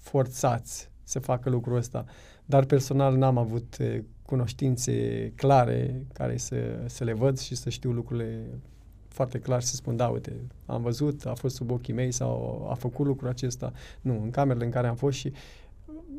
[0.00, 2.04] forțați să facă lucrul ăsta,
[2.44, 7.90] dar personal n-am avut uh, cunoștințe clare care să, să le văd și să știu
[7.90, 8.48] lucrurile
[9.12, 10.32] foarte clar să spun, da, uite,
[10.66, 13.72] am văzut, a fost sub ochii mei sau a făcut lucrul acesta.
[14.00, 15.32] Nu, în camerele în care am fost și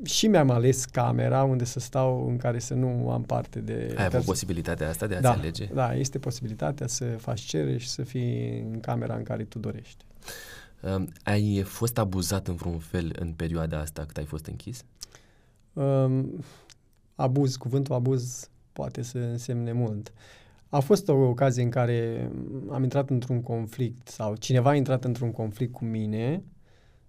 [0.03, 3.93] și mi-am ales camera unde să stau în care să nu am parte de...
[3.97, 5.65] Ai avut perso- posibilitatea asta de a-ți da, alege?
[5.73, 10.05] Da, este posibilitatea să faci cerere și să fii în camera în care tu dorești.
[10.81, 14.83] Um, Ai fost abuzat în vreun fel în perioada asta cât ai fost închis?
[15.73, 16.43] Um,
[17.15, 20.13] abuz, cuvântul abuz poate să însemne mult.
[20.73, 22.29] A fost o ocazie în care
[22.69, 26.43] am intrat într-un conflict sau cineva a intrat într-un conflict cu mine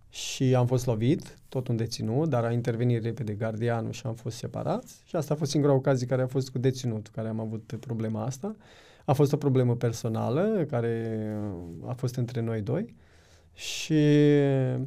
[0.09, 4.37] și am fost lovit, tot un deținut, dar a intervenit repede gardianul și am fost
[4.37, 7.77] separați și asta a fost singura ocazie care a fost cu deținutul, care am avut
[7.81, 8.57] problema asta.
[9.05, 11.19] A fost o problemă personală care
[11.87, 12.95] a fost între noi doi
[13.55, 14.81] și uh,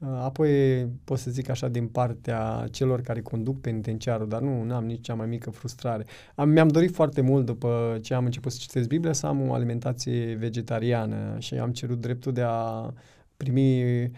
[0.00, 5.00] apoi pot să zic așa din partea celor care conduc penitenciarul, dar nu am nici
[5.00, 6.06] cea mai mică frustrare.
[6.34, 9.52] Am, mi-am dorit foarte mult după ce am început să citesc Biblia să am o
[9.52, 12.92] alimentație vegetariană și am cerut dreptul de a
[13.36, 14.10] primi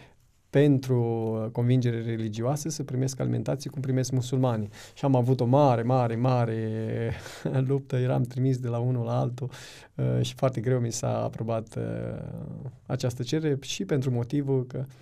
[0.51, 4.68] pentru convingere religioase să primesc alimentație cum primesc musulmanii.
[4.95, 7.12] Și am avut o mare, mare, mare
[7.68, 9.51] luptă, eram trimis de la unul la altul
[9.95, 11.83] uh, și foarte greu mi s-a aprobat uh,
[12.87, 14.93] această cerere și pentru motivul că uh,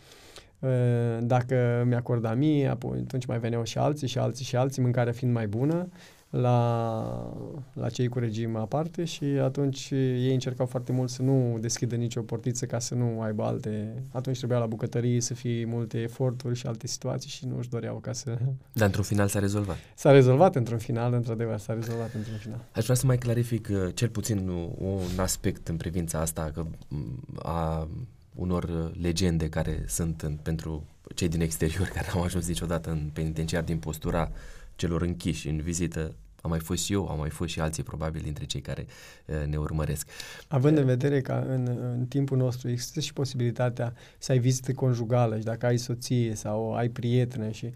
[1.21, 5.35] dacă mi-acorda mie, apoi atunci mai veneau și alții și alții și alții, mâncarea fiind
[5.35, 5.89] mai bună
[6.31, 7.37] la,
[7.73, 12.21] la cei cu regim aparte și atunci ei încercau foarte mult să nu deschidă nicio
[12.21, 14.03] portiță ca să nu aibă alte...
[14.13, 17.97] Atunci trebuia la bucătărie să fie multe eforturi și alte situații și nu își doreau
[17.97, 18.39] ca să...
[18.73, 19.77] Dar într-un final s-a rezolvat.
[19.95, 22.65] S-a rezolvat într-un final, într-adevăr, s-a rezolvat într-un final.
[22.73, 24.49] Aș vrea să mai clarific uh, cel puțin
[24.79, 27.89] un aspect în privința asta că mm, a
[28.35, 33.63] unor legende care sunt în, pentru cei din exterior care au ajuns niciodată în penitenciar
[33.63, 34.31] din postura
[34.77, 36.15] celor închiși în vizită.
[36.43, 38.87] Am mai fost și eu, am mai fost și alții probabil dintre cei care
[39.27, 40.09] uh, ne urmăresc.
[40.49, 41.67] Având în vedere că în,
[41.99, 46.75] în timpul nostru există și posibilitatea să ai vizită conjugală și dacă ai soție sau
[46.75, 47.73] ai prietene și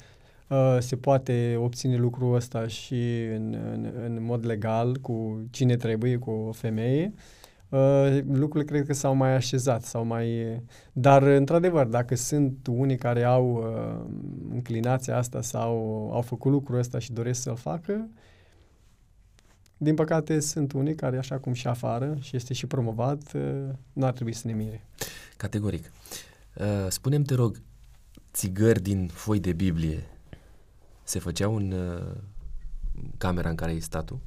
[0.49, 6.17] uh, se poate obține lucrul ăsta și în, în, în mod legal cu cine trebuie,
[6.17, 7.23] cu o femeie, uh,
[7.69, 10.61] Uh, lucrurile cred că s-au mai așezat, sau mai...
[10.93, 14.15] Dar, într-adevăr, dacă sunt unii care au uh,
[14.51, 15.77] înclinația asta sau
[16.13, 18.09] au făcut lucrul ăsta și doresc să-l facă,
[19.77, 24.07] din păcate sunt unii care, așa cum și afară, și este și promovat, uh, nu
[24.07, 24.85] ar trebui să ne mire.
[25.37, 25.93] Categoric.
[26.55, 27.63] Uh, spune-mi, te rog,
[28.33, 30.03] țigări din foi de Biblie
[31.05, 32.17] se făceau în uh,
[33.19, 34.21] camera în care ai stat tu?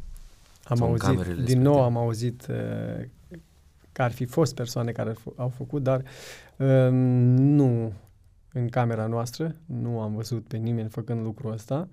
[0.64, 3.06] Am auzit, din nou am auzit uh,
[3.98, 6.04] că ar fi fost persoane care au făcut, dar
[6.58, 7.94] uh, nu
[8.54, 11.88] în camera noastră, nu am văzut pe nimeni făcând lucrul ăsta,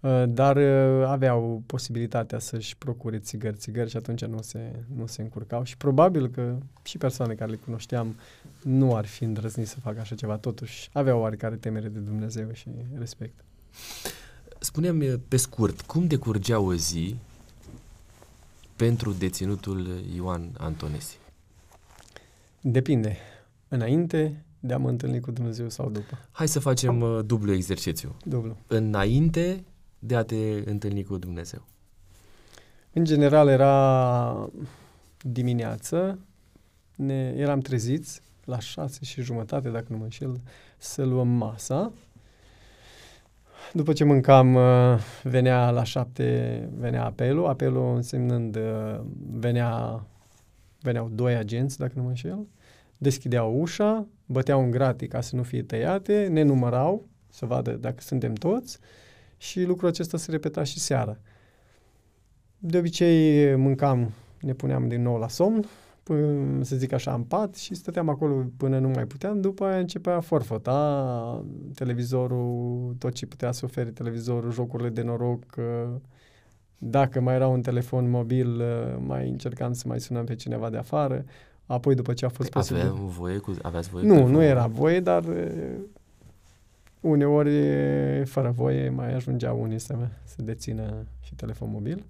[0.00, 5.22] uh, dar uh, aveau posibilitatea să-și procure țigări, țigări și atunci nu se, nu se
[5.22, 8.16] încurcau și probabil că și persoane care le cunoșteam
[8.62, 12.68] nu ar fi îndrăznit să facă așa ceva, totuși aveau oarecare temere de Dumnezeu și
[12.98, 13.44] respect.
[14.58, 17.16] Spune-mi pe scurt, cum decurgea o zi
[18.76, 19.86] pentru deținutul
[20.16, 21.18] Ioan Antonesi?
[22.60, 23.16] Depinde.
[23.68, 26.18] Înainte de a mă întâlni cu Dumnezeu sau după?
[26.30, 28.16] Hai să facem uh, dublu exercițiu.
[28.24, 28.56] Dublu.
[28.66, 29.64] Înainte
[29.98, 31.66] de a te întâlni cu Dumnezeu.
[32.92, 34.50] În general era
[35.20, 36.18] dimineață,
[36.96, 40.40] ne, eram treziți la șase și jumătate, dacă nu mă înșel,
[40.78, 41.92] să luăm masa.
[43.72, 49.00] După ce mâncam, uh, venea la șapte, venea apelul, apelul însemnând uh,
[49.30, 50.02] venea
[50.80, 52.46] veneau doi agenți, dacă nu mă înșel,
[52.96, 58.00] deschideau ușa, băteau în gratii ca să nu fie tăiate, ne numărau să vadă dacă
[58.00, 58.78] suntem toți
[59.36, 61.18] și lucrul acesta se repeta și seara.
[62.58, 65.64] De obicei mâncam, ne puneam din nou la somn,
[66.02, 69.78] până, să zic așa, în pat și stăteam acolo până nu mai puteam, după aia
[69.78, 75.44] începea forfota, televizorul, tot ce putea să ofere televizorul, jocurile de noroc,
[76.78, 80.76] dacă mai era un telefon mobil, uh, mai încercam să mai sunăm pe cineva de
[80.76, 81.24] afară.
[81.66, 82.82] Apoi, după ce a fost păi posibil...
[82.82, 85.74] Aveam voie cu, aveați voie Nu, nu era voie, dar uh,
[87.00, 87.60] uneori,
[88.24, 92.04] fără voie, mai ajungea unii să, să dețină și telefon mobil.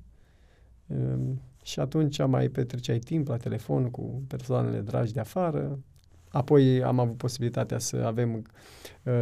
[0.87, 5.79] Um, și atunci mai petreceai timp la telefon cu persoanele dragi de afară,
[6.39, 9.13] Apoi am avut posibilitatea să avem uh,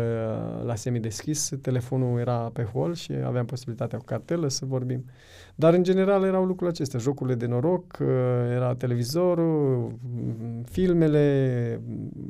[0.64, 5.04] la semi-deschis, telefonul era pe hol și aveam posibilitatea cu cartelă să vorbim.
[5.54, 8.06] Dar în general erau lucrurile acestea, jocurile de noroc, uh,
[8.50, 9.92] era televizorul,
[10.64, 11.80] filmele,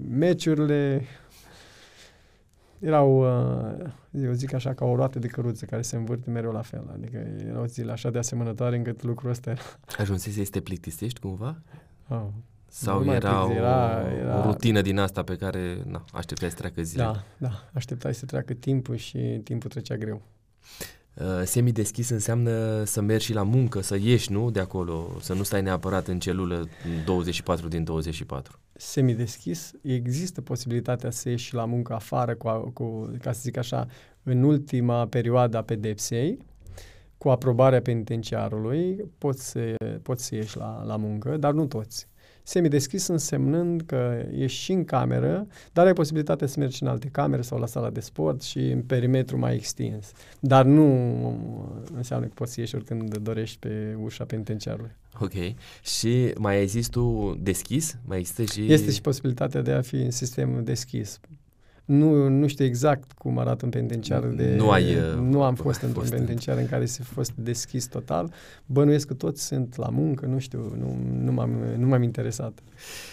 [0.08, 1.02] meciurile,
[2.78, 6.62] erau, uh, eu zic așa, ca o roată de căruță care se învârte mereu la
[6.62, 6.90] fel.
[6.92, 9.60] Adică erau zile așa de asemănătoare încât lucrul ăsta era...
[9.98, 11.62] Ajunsese să te plictisești cumva?
[12.08, 12.26] Oh,
[12.76, 16.56] sau nu era, o, era, era o rutină din asta pe care na, așteptai să
[16.56, 17.02] treacă zile?
[17.02, 20.22] Da, da, așteptai să treacă timpul și timpul trecea greu.
[21.14, 25.42] Uh, semi-deschis înseamnă să mergi și la muncă, să ieși, nu, de acolo, să nu
[25.42, 26.68] stai neapărat în celulă
[27.04, 28.58] 24 din 24.
[28.72, 33.86] Semi-deschis, există posibilitatea să ieși la muncă afară, cu, cu, ca să zic așa,
[34.22, 36.38] în ultima perioadă a pedepsei,
[37.18, 42.08] cu aprobarea penitenciarului, poți să, poți să ieși la, la muncă, dar nu toți
[42.46, 47.42] semideschis însemnând că ești și în cameră, dar ai posibilitatea să mergi în alte camere
[47.42, 50.12] sau la sala de sport și în perimetru mai extins.
[50.40, 50.86] Dar nu
[51.96, 54.90] înseamnă că poți să ieși oricând dorești pe ușa penitenciarului.
[55.20, 55.32] Ok.
[55.82, 57.96] Și mai ai zis tu deschis?
[58.04, 58.72] Mai există și...
[58.72, 61.20] Este și posibilitatea de a fi în sistem deschis.
[61.86, 64.54] Nu, nu știu exact cum arată un penitenciar de...
[64.56, 64.94] Nu ai...
[64.94, 68.32] Uh, nu am fost într-un penitenciar în care să fost deschis total.
[68.66, 72.58] Bănuiesc că toți sunt la muncă, nu știu, nu, nu, m-am, nu m-am interesat.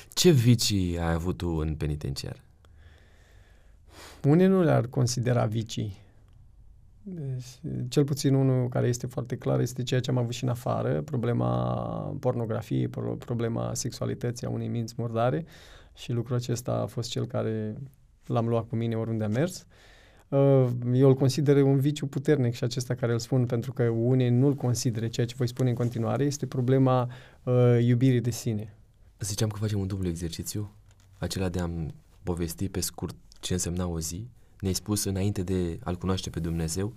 [0.09, 2.43] Ce vicii ai avut tu în penitenciar?
[4.27, 6.01] unii nu le-ar considera vicii.
[7.03, 7.45] Deci,
[7.89, 11.01] cel puțin unul care este foarte clar este ceea ce am avut și în afară,
[11.01, 15.45] problema pornografiei, problema sexualității a unei minți murdare
[15.95, 17.75] și lucrul acesta a fost cel care
[18.25, 19.65] l-am luat cu mine oriunde am mers.
[20.27, 24.29] Uh, eu îl consider un viciu puternic și acesta care îl spun pentru că unii
[24.29, 27.09] nu-l consideră, ceea ce voi spune în continuare, este problema
[27.43, 28.75] uh, iubirii de sine.
[29.19, 30.71] Ziceam că facem un dublu exercițiu,
[31.17, 31.69] acela de a
[32.23, 34.27] povesti pe scurt ce însemna o zi.
[34.59, 36.93] Ne-ai spus înainte de a-L cunoaște pe Dumnezeu,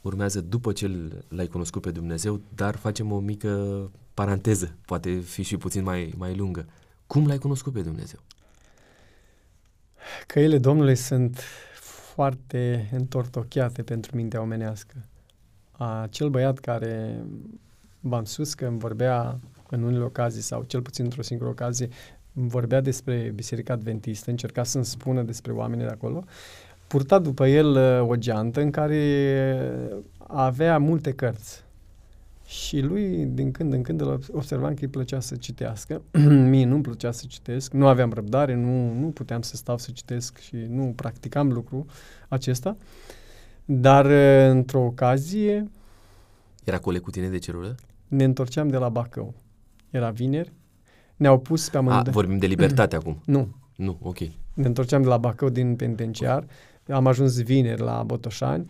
[0.00, 5.56] urmează după ce l-ai cunoscut pe Dumnezeu, dar facem o mică paranteză, poate fi și
[5.56, 6.66] puțin mai, mai lungă.
[7.06, 8.18] Cum l-ai cunoscut pe Dumnezeu?
[10.26, 11.40] Căile Domnului sunt
[12.14, 14.94] foarte întortocheate pentru mintea omenească.
[15.72, 17.24] Acel băiat care
[18.00, 19.38] v-am spus că îmi vorbea
[19.70, 21.88] în unele ocazii sau cel puțin într-o singură ocazie
[22.32, 26.24] vorbea despre Biserica Adventistă, încerca să-mi spună despre oamenii de acolo,
[26.86, 29.02] purta după el uh, o geantă în care
[30.18, 31.64] avea multe cărți.
[32.48, 36.02] Și lui, din când în când, observam că îi plăcea să citească.
[36.50, 40.38] Mie nu-mi plăcea să citesc, nu aveam răbdare, nu, nu puteam să stau să citesc
[40.38, 41.86] și nu practicam lucru
[42.28, 42.76] acesta.
[43.64, 45.70] Dar, uh, într-o ocazie...
[46.64, 47.74] Era coleg cu tine de celulă?
[48.06, 49.34] Ne întorceam de la Bacău.
[49.90, 50.52] Era vineri.
[51.16, 52.02] Ne-au pus pe amândoi...
[52.06, 53.22] A, vorbim de libertate acum.
[53.24, 53.48] Nu.
[53.76, 54.18] Nu, ok.
[54.54, 56.46] Ne întorceam de la Bacău din penitenciar.
[56.88, 58.66] Am ajuns vineri la Botoșani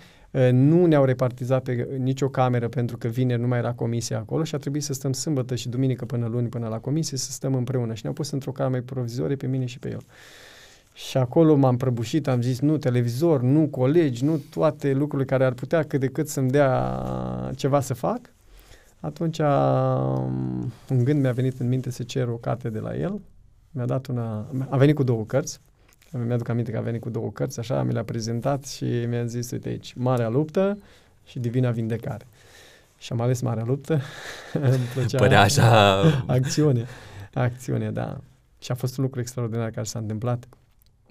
[0.50, 4.54] nu ne-au repartizat pe nicio cameră pentru că vineri nu mai era comisie acolo și
[4.54, 7.94] a trebuit să stăm sâmbătă și duminică până luni până la comisie să stăm împreună
[7.94, 10.00] și ne-au pus într-o cameră provizorie pe mine și pe el.
[10.92, 15.52] Și acolo m-am prăbușit, am zis nu televizor, nu colegi, nu toate lucrurile care ar
[15.52, 18.20] putea cât de cât să-mi dea ceva să fac.
[19.00, 19.38] Atunci
[20.88, 23.20] un gând mi-a venit în minte să cer o carte de la el.
[23.70, 25.60] Mi-a dat una, a venit cu două cărți
[26.12, 29.50] mi-aduc aminte că a venit cu două cărți, așa, mi le-a prezentat și mi-a zis,
[29.50, 30.78] uite aici, Marea Luptă
[31.24, 32.26] și Divina Vindecare.
[32.98, 34.00] Și am ales Marea Luptă.
[34.52, 36.00] Îmi plăcea Părea așa...
[36.26, 36.86] acțiune.
[37.34, 38.20] Acțiune, da.
[38.58, 40.44] Și a fost un lucru extraordinar care s-a întâmplat.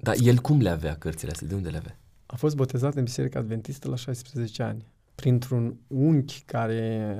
[0.02, 1.48] Dar el cum le avea cărțile astea?
[1.48, 1.98] De unde le avea?
[2.26, 4.86] A fost botezat în Biserica Adventistă la 16 ani.
[5.16, 7.18] Printr-un unchi care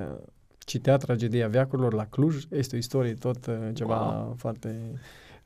[0.58, 2.44] citea tragedia veacurilor la Cluj.
[2.50, 4.34] Este o istorie tot uh, ceva wow.
[4.38, 4.76] foarte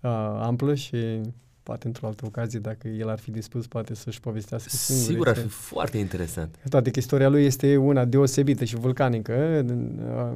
[0.01, 0.11] uh,
[0.41, 1.21] amplă și
[1.63, 5.05] poate într-o altă ocazie, dacă el ar fi dispus, poate să-și povestească singur.
[5.05, 6.59] Sigur, ar fi foarte interesant.
[6.69, 9.65] Toate că istoria lui este una deosebită și vulcanică,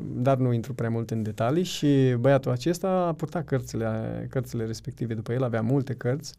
[0.03, 5.15] dar nu intru prea mult în detalii și băiatul acesta a purtat cărțile, cărțile respective
[5.15, 6.35] după el, avea multe cărți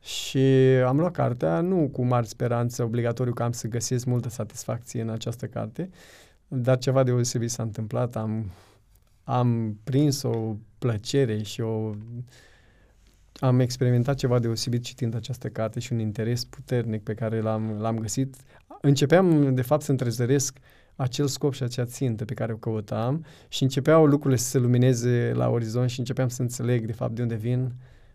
[0.00, 0.38] și
[0.86, 5.08] am luat cartea, nu cu mari speranță, obligatoriu că am să găsesc multă satisfacție în
[5.08, 5.90] această carte,
[6.48, 8.50] dar ceva deosebit s-a întâmplat, am,
[9.24, 11.94] am prins o plăcere și o
[13.40, 17.98] am experimentat ceva deosebit citind această carte și un interes puternic pe care l-am, l-am
[17.98, 18.36] găsit.
[18.80, 20.58] Începeam, de fapt, să întrezăresc
[20.96, 25.32] acel scop și acea țintă pe care o căutam și începeau lucrurile să se lumineze
[25.34, 27.72] la orizont și începeam să înțeleg, de fapt, de unde vin,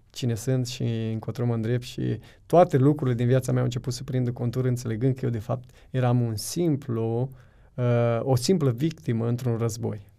[0.09, 4.03] cine sunt și încotro mă îndrept și toate lucrurile din viața mea au început să
[4.03, 7.29] prindă contur înțelegând că eu, de fapt, eram un simplu,
[7.73, 10.11] uh, o simplă victimă într-un război.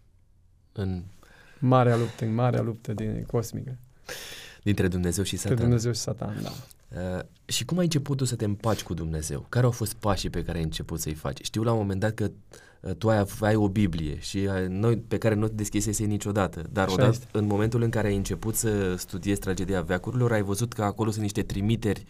[0.73, 1.03] În
[1.59, 3.79] marea luptă, în marea luptă din cosmică.
[4.63, 5.57] Dintre Dumnezeu și Satan.
[5.57, 6.51] Dintre Dumnezeu și Satan, da.
[6.97, 9.47] Uh, și cum ai început tu să te împaci cu Dumnezeu?
[9.49, 11.45] Care au fost pașii pe care ai început să-i faci?
[11.45, 12.31] Știu la un moment dat că
[12.81, 16.63] uh, tu ai, ai o Biblie și ai, noi, pe care nu te deschisese niciodată,
[16.73, 17.27] dar Așa odată, este.
[17.33, 21.23] în momentul în care ai început să studiezi tragedia veacurilor, ai văzut că acolo sunt
[21.23, 22.05] niște trimiteri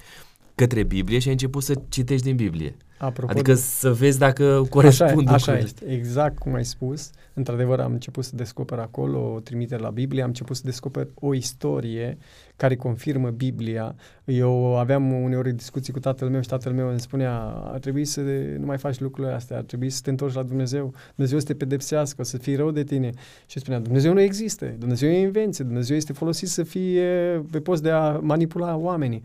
[0.55, 2.77] către Biblie și ai început să citești din Biblie.
[3.01, 3.59] Apropo adică de...
[3.59, 7.11] să vezi dacă corespund așa, așa este, exact cum ai spus.
[7.35, 11.35] Într-adevăr am început să descoper acolo o trimitere la Biblie, am început să descoper o
[11.35, 12.19] istorie
[12.57, 13.95] care confirmă Biblia.
[14.25, 17.33] Eu aveam uneori discuții cu tatăl meu și tatăl meu îmi spunea
[17.73, 18.21] ar trebui să
[18.59, 21.55] nu mai faci lucrurile astea, ar trebui să te întorci la Dumnezeu, Dumnezeu să te
[21.55, 23.11] pedepsească, să fii rău de tine.
[23.47, 27.83] Și spunea, Dumnezeu nu există, Dumnezeu e invenție, Dumnezeu este folosit să fie pe post
[27.83, 29.23] de a manipula oamenii.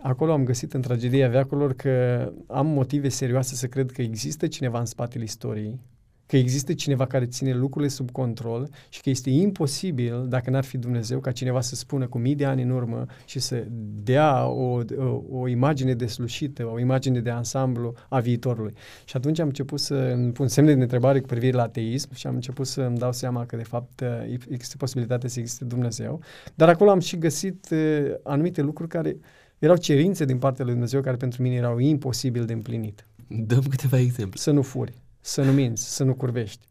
[0.00, 4.78] Acolo am găsit în tragedia veacurilor că am motive serioase să cred că există cineva
[4.78, 5.80] în spatele istoriei,
[6.28, 10.78] că există cineva care ține lucrurile sub control și că este imposibil, dacă n-ar fi
[10.78, 13.66] Dumnezeu, ca cineva să spună cu mii de ani în urmă și să
[14.02, 18.72] dea o, o, o imagine deslușită, o imagine de ansamblu a viitorului.
[19.04, 22.26] Și atunci am început să îmi pun semne de întrebare cu privire la ateism și
[22.26, 24.02] am început să îmi dau seama că, de fapt,
[24.48, 26.20] există posibilitatea să existe Dumnezeu.
[26.54, 29.16] Dar acolo am și găsit uh, anumite lucruri care
[29.58, 33.06] erau cerințe din partea lui Dumnezeu care pentru mine erau imposibil de împlinit.
[33.28, 34.38] Dăm câteva exemple.
[34.38, 36.66] Să nu furi, să nu minți, să nu curvești.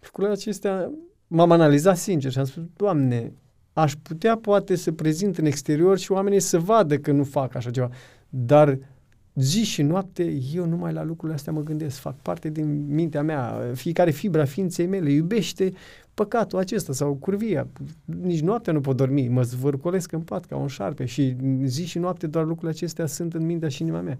[0.00, 0.90] Lucrurile acestea
[1.26, 3.32] m-am analizat sincer și am spus, Doamne,
[3.72, 7.70] aș putea poate să prezint în exterior și oamenii să vadă că nu fac așa
[7.70, 7.90] ceva.
[8.28, 8.78] dar
[9.34, 13.70] zi și noapte eu numai la lucrurile astea mă gândesc, fac parte din mintea mea,
[13.74, 15.72] fiecare fibra ființei mele iubește
[16.16, 17.68] păcatul acesta sau curvia.
[18.04, 21.98] Nici noaptea nu pot dormi, mă zvârcolesc în pat ca un șarpe și zi și
[21.98, 24.18] noapte doar lucrurile acestea sunt în mintea și inima mea.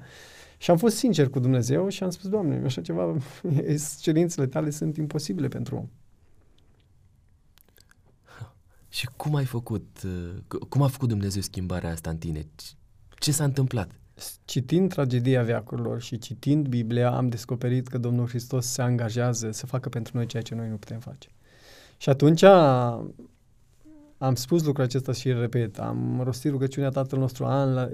[0.59, 3.16] Și am fost sincer cu Dumnezeu și am spus, Doamne, așa ceva,
[4.01, 5.88] cerințele tale sunt imposibile pentru om.
[8.88, 12.47] Și cum ai făcut, uh, cum a făcut Dumnezeu schimbarea asta în tine?
[13.18, 13.90] Ce s-a întâmplat?
[14.44, 19.88] Citind tragedia veacurilor și citind Biblia, am descoperit că Domnul Hristos se angajează să facă
[19.88, 21.28] pentru noi ceea ce noi nu putem face.
[21.97, 22.42] Și atunci
[24.18, 27.88] am spus lucrul acesta și îl repet, am rostit rugăciunea Tatăl nostru an la,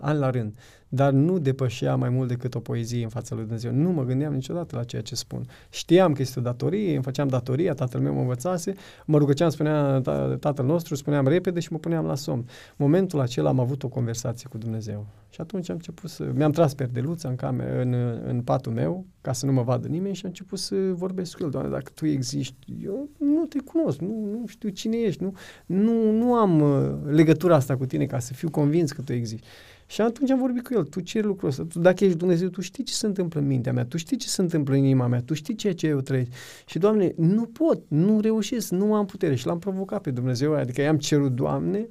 [0.00, 0.54] an la rând
[0.92, 3.72] dar nu depășea mai mult decât o poezie în fața lui Dumnezeu.
[3.72, 5.46] Nu mă gândeam niciodată la ceea ce spun.
[5.70, 8.74] Știam că este o datorie, îmi făceam datoria, tatăl meu mă învățase,
[9.04, 10.00] mă rugăceam, spunea
[10.40, 12.48] tatăl nostru, spuneam repede și mă puneam la somn.
[12.76, 15.06] Momentul acela am avut o conversație cu Dumnezeu.
[15.30, 16.30] Și atunci am început să...
[16.34, 17.94] Mi-am tras perdeluța în, cameră, în,
[18.26, 21.42] în patul meu, ca să nu mă vadă nimeni și am început să vorbesc cu
[21.42, 21.50] el.
[21.50, 25.34] Doamne, dacă tu existi, eu nu te cunosc, nu, nu știu cine ești, nu,
[25.66, 29.46] nu, nu am uh, legătura asta cu tine ca să fiu convins că tu existi.
[29.86, 31.64] Și atunci am vorbit cu el, tu ce lucru ăsta?
[31.64, 34.28] Tu, dacă ești Dumnezeu, tu știi ce se întâmplă în mintea mea, tu știi ce
[34.28, 36.30] se întâmplă în inima mea, tu știi ceea ce eu trăiesc.
[36.66, 39.34] Și, Doamne, nu pot, nu reușesc, nu am putere.
[39.34, 41.88] Și l-am provocat pe Dumnezeu, adică i-am cerut, Doamne,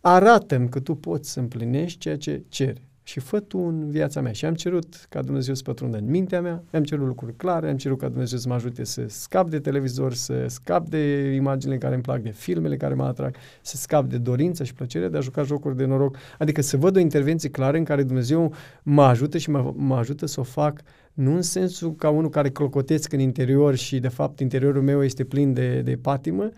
[0.00, 4.32] arată-mi că tu poți să împlinești ceea ce ceri și fă tu în viața mea.
[4.32, 7.76] Și am cerut ca Dumnezeu să pătrundă în mintea mea, am cerut lucruri clare, am
[7.76, 11.94] cerut ca Dumnezeu să mă ajute să scap de televizor, să scap de imaginile care
[11.94, 15.20] îmi plac, de filmele care mă atrag, să scap de dorința și plăcerea de a
[15.20, 16.16] juca jocuri de noroc.
[16.38, 20.26] Adică să văd o intervenție clară în care Dumnezeu mă ajută și mă, mă ajută
[20.26, 20.80] să o fac
[21.12, 25.24] nu în sensul ca unul care clocotesc în interior și de fapt interiorul meu este
[25.24, 26.50] plin de, de patimă,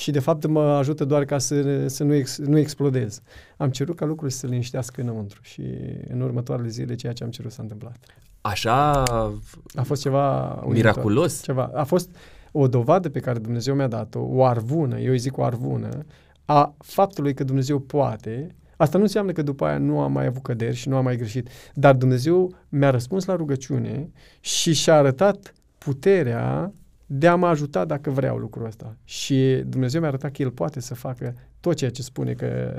[0.00, 3.22] și de fapt mă ajută doar ca să, să nu, ex, nu explodez.
[3.56, 5.62] Am cerut ca lucrurile să se liniștească înăuntru și
[6.08, 7.96] în următoarele zile ceea ce am cerut s-a întâmplat.
[8.40, 9.02] Așa
[9.74, 11.42] a fost ceva miraculos?
[11.42, 11.70] Ceva.
[11.74, 12.16] A fost
[12.52, 16.04] o dovadă pe care Dumnezeu mi-a dat-o, o arvună, eu îi zic o arvună,
[16.44, 20.42] a faptului că Dumnezeu poate Asta nu înseamnă că după aia nu am mai avut
[20.42, 25.54] căderi și nu am mai greșit, dar Dumnezeu mi-a răspuns la rugăciune și și-a arătat
[25.78, 26.72] puterea
[27.12, 28.96] de a mă ajuta dacă vreau lucrul ăsta.
[29.04, 32.72] Și Dumnezeu mi-a arătat că El poate să facă tot ceea ce spune că,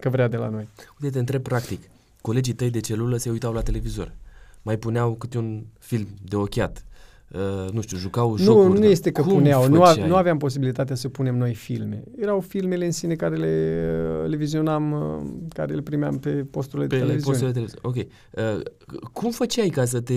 [0.00, 0.68] că vrea de la noi.
[1.00, 1.82] Uite, te întreb practic.
[2.20, 4.14] Colegii tăi de celulă se uitau la televizor.
[4.62, 6.84] Mai puneau câte un film de ochiat.
[7.32, 8.68] Uh, nu știu, jucau nu, jocuri.
[8.68, 9.68] Nu, nu este că puneau.
[9.68, 12.02] Nu, a, nu aveam posibilitatea să punem noi filme.
[12.18, 16.94] Erau filmele în sine care le, le vizionam, uh, care le primeam pe posturile pe
[16.94, 17.38] de televiziune.
[17.38, 18.14] Posturile de televiziune.
[18.32, 18.56] Ok.
[18.56, 20.14] Uh, cum făceai ca să te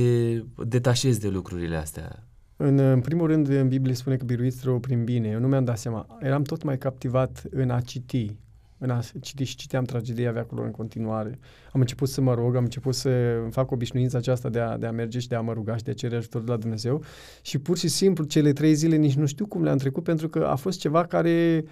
[0.66, 2.26] detașezi de lucrurile astea?
[2.64, 5.28] În, în primul rând, în Biblie spune că biruiți rău prin bine.
[5.30, 6.18] Eu nu mi-am dat seama.
[6.20, 8.36] Eram tot mai captivat în a citi.
[8.78, 11.40] În a citi și citeam tragedia veacurilor în continuare.
[11.72, 13.10] Am început să mă rog, am început să
[13.50, 15.92] fac obișnuința aceasta de a, de a merge și de a mă ruga și de
[15.92, 17.04] a cere ajutor de la Dumnezeu.
[17.42, 20.46] Și pur și simplu, cele trei zile nici nu știu cum le-am trecut, pentru că
[20.46, 21.64] a fost ceva care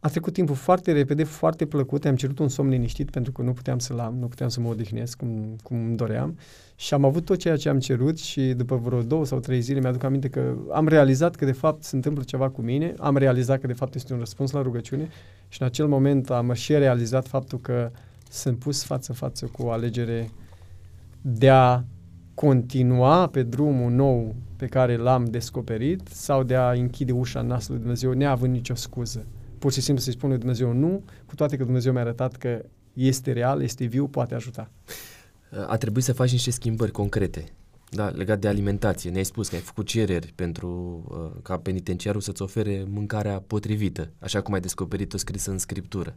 [0.00, 2.04] a trecut timpul foarte repede, foarte plăcut.
[2.04, 4.68] Am cerut un somn liniștit pentru că nu puteam să-l am, nu puteam să mă
[4.68, 6.38] odihnesc cum, cum îmi doream.
[6.76, 9.80] Și am avut tot ceea ce am cerut și după vreo două sau trei zile
[9.80, 13.60] mi-aduc aminte că am realizat că de fapt se întâmplă ceva cu mine, am realizat
[13.60, 15.08] că de fapt este un răspuns la rugăciune
[15.48, 17.90] și în acel moment am și realizat faptul că
[18.30, 20.30] sunt pus față-față cu o alegere
[21.20, 21.82] de a
[22.34, 27.72] continua pe drumul nou pe care l-am descoperit sau de a închide ușa în nasul
[27.72, 29.26] lui Dumnezeu neavând nicio scuză
[29.60, 32.64] pur și simplu să-i spun lui Dumnezeu nu, cu toate că Dumnezeu mi-a arătat că
[32.92, 34.70] este real, este viu, poate ajuta.
[35.66, 37.44] A trebuit să faci niște schimbări concrete.
[37.90, 39.10] Da, legat de alimentație.
[39.10, 40.68] Ne-ai spus că ai făcut cereri pentru
[41.08, 46.16] uh, ca penitenciarul să-ți ofere mâncarea potrivită, așa cum ai descoperit-o scrisă în scriptură.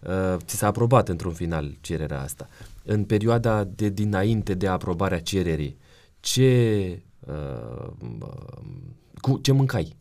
[0.00, 2.48] Uh, ți s-a aprobat într-un final cererea asta.
[2.84, 5.76] În perioada de dinainte de aprobarea cererii,
[6.20, 7.90] ce, uh,
[9.20, 9.96] cu, ce mâncai?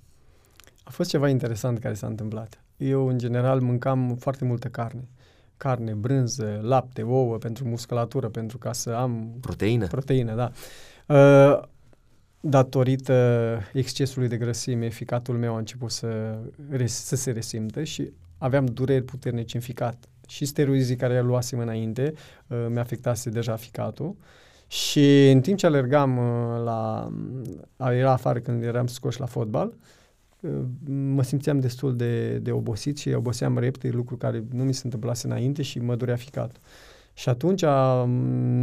[0.84, 5.07] A fost ceva interesant care s-a întâmplat eu în general mâncam foarte multă carne.
[5.57, 9.38] Carne, brânză, lapte, ouă pentru musculatură, pentru ca să am...
[9.41, 9.88] Proteină?
[9.88, 10.51] Proteină, da.
[11.15, 11.61] Uh,
[12.39, 16.38] datorită excesului de grăsime, ficatul meu a început să,
[16.86, 19.97] să se resimtă și aveam dureri puternice în ficat.
[20.27, 22.14] Și steroizii care le luasem înainte
[22.47, 24.15] uh, mi-afectase deja ficatul.
[24.68, 27.11] Și în timp ce alergam uh, la...
[27.77, 29.73] Era afară când eram scoși la fotbal, uh,
[30.86, 35.28] mă simțeam destul de, de obosit și oboseam repede, lucru care nu mi se întâmplase
[35.28, 36.56] înainte și mă durea ficat.
[37.14, 37.65] Și atunci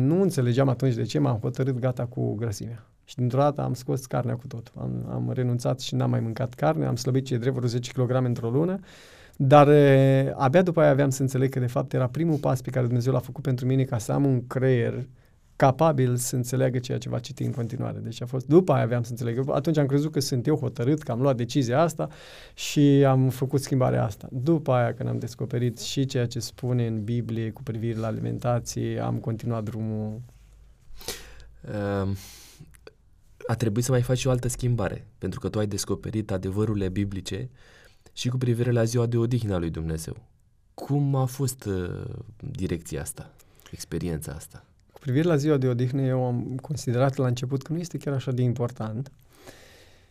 [0.07, 2.87] nu înțelegeam atunci de ce m-am hotărât gata cu grăsimea.
[3.05, 4.73] Și dintr-o dată am scos carnea cu tot.
[4.77, 8.11] Am, am renunțat și n-am mai mâncat carne, am slăbit ce drept vreo 10 kg
[8.11, 8.79] într-o lună,
[9.37, 12.71] Dar uh, abia după aia aveam să înțeleg că de fapt era primul pas pe
[12.71, 15.07] care Dumnezeu l-a făcut pentru mine ca să am un creier
[15.61, 17.99] capabil să înțeleagă ceea ce va citi în continuare.
[17.99, 19.51] Deci a fost, după aia aveam să înțeleg.
[19.51, 22.09] Atunci am crezut că sunt eu hotărât, că am luat decizia asta
[22.55, 24.29] și am făcut schimbarea asta.
[24.31, 29.01] După aia, când am descoperit și ceea ce spune în Biblie cu privire la alimentație,
[29.01, 30.21] am continuat drumul.
[31.69, 32.09] Uh,
[33.47, 36.89] a trebuit să mai faci și o altă schimbare, pentru că tu ai descoperit adevărurile
[36.89, 37.51] biblice
[38.13, 40.17] și cu privire la ziua de odihnă a lui Dumnezeu.
[40.75, 42.05] Cum a fost uh,
[42.51, 43.31] direcția asta,
[43.71, 44.65] experiența asta?
[45.01, 48.15] Cu privire la ziua de odihnă, eu am considerat la început că nu este chiar
[48.15, 49.11] așa de important,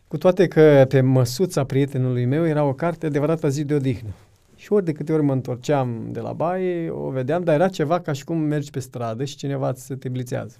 [0.08, 4.10] cu toate că pe măsuța prietenului meu era o carte adevărată zi de odihnă.
[4.56, 8.00] Și ori de câte ori mă întorceam de la baie, o vedeam, dar era ceva
[8.00, 10.56] ca și cum mergi pe stradă și cineva să te blițează.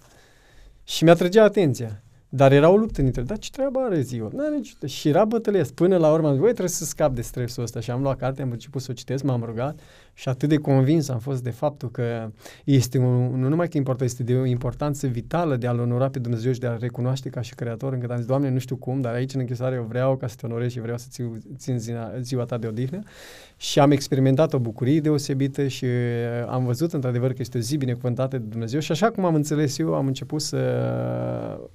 [0.84, 2.02] Și mi-a trăgea atenția.
[2.32, 4.30] Dar era o luptă dintre, dar ce treabă are ziua?
[4.32, 4.76] N-are nici...
[4.86, 5.62] Și era bătălie.
[5.62, 7.80] Până la urmă am zis, trebuie să scap de stresul ăsta.
[7.80, 9.80] Și am luat carte, am început să o citesc, m-am rugat
[10.14, 12.30] și atât de convins am fost de faptul că
[12.64, 16.18] este un, nu numai că important, este de o importanță vitală de a-L onora pe
[16.18, 19.00] Dumnezeu și de a-L recunoaște ca și Creator, încât am zis, Doamne, nu știu cum,
[19.00, 21.78] dar aici în închisoare eu vreau ca să te onorez și vreau să țiu, țin
[21.78, 23.02] ziua, ziua ta de odihnă.
[23.62, 25.86] Și am experimentat o bucurie deosebită și
[26.48, 29.78] am văzut într-adevăr că este o zi binecuvântată de Dumnezeu și așa cum am înțeles
[29.78, 30.60] eu, am început să,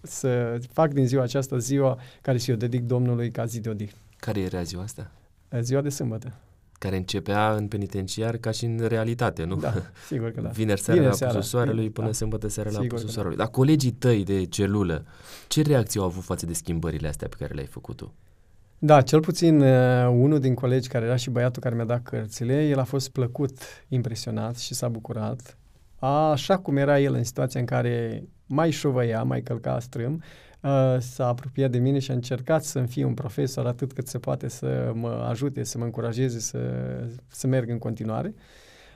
[0.01, 3.97] să fac din ziua aceasta ziua care să o dedic Domnului ca zi de odihnă.
[4.17, 5.11] Care era ziua asta?
[5.61, 6.33] Ziua de sâmbătă
[6.79, 9.55] care începea în penitenciar ca și în realitate, nu?
[9.55, 9.73] Da,
[10.09, 10.49] sigur că da.
[10.49, 12.13] Vineri seara Vineri la apusul soarelui până da.
[12.13, 13.11] sâmbătă seara la apusul da.
[13.11, 13.37] soarelui.
[13.37, 13.43] Da.
[13.43, 15.05] Dar colegii tăi de celulă,
[15.47, 18.13] ce reacție au avut față de schimbările astea pe care le-ai făcut tu?
[18.79, 22.67] Da, cel puțin uh, unul din colegi care era și băiatul care mi-a dat cărțile,
[22.67, 23.57] el a fost plăcut
[23.87, 25.57] impresionat și s-a bucurat.
[25.99, 30.23] Așa cum era el în situația în care mai șovăia, mai călca strâm,
[30.61, 34.19] uh, s-a apropiat de mine și a încercat să-mi fie un profesor atât cât se
[34.19, 36.59] poate să mă ajute, să mă încurajeze să,
[37.27, 38.33] să merg în continuare.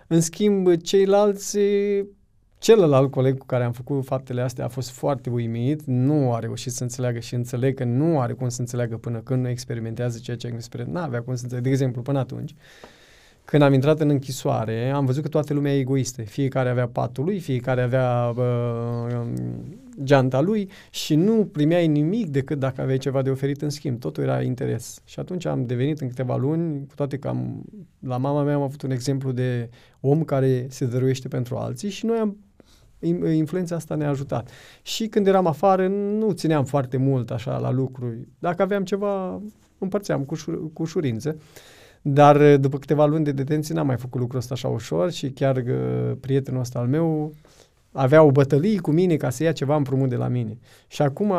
[0.07, 1.57] În schimb, ceilalți
[2.59, 6.71] Celălalt coleg cu care am făcut faptele astea a fost foarte uimit, nu a reușit
[6.71, 10.37] să înțeleagă și înțeleg că nu are cum să înțeleagă până când nu experimentează ceea
[10.37, 11.01] ce a experimentat.
[11.01, 12.55] Nu avea cum să înțeleagă, de exemplu, până atunci.
[13.45, 16.21] Când am intrat în închisoare, am văzut că toată lumea e egoistă.
[16.21, 19.27] Fiecare avea patul lui, fiecare avea uh,
[20.03, 23.99] geanta lui și nu primeai nimic decât dacă aveai ceva de oferit în schimb.
[23.99, 25.01] Totul era interes.
[25.05, 27.63] Și atunci am devenit în câteva luni, cu toate că am,
[27.99, 29.69] la mama mea am avut un exemplu de
[29.99, 32.37] om care se dăruiește pentru alții și noi am
[33.33, 34.49] influența asta ne-a ajutat.
[34.81, 38.27] Și când eram afară, nu țineam foarte mult așa la lucruri.
[38.39, 39.41] Dacă aveam ceva,
[39.77, 41.37] împărțeam cu, șur, cu ușurință.
[42.01, 45.29] Dar eh, după câteva luni de detenție n-am mai făcut lucrul ăsta așa ușor și
[45.29, 47.33] chiar uh, prietenul ăsta al meu
[47.91, 50.57] avea o bătălie cu mine ca să ia ceva împrumut de la mine.
[50.87, 51.33] Și acum,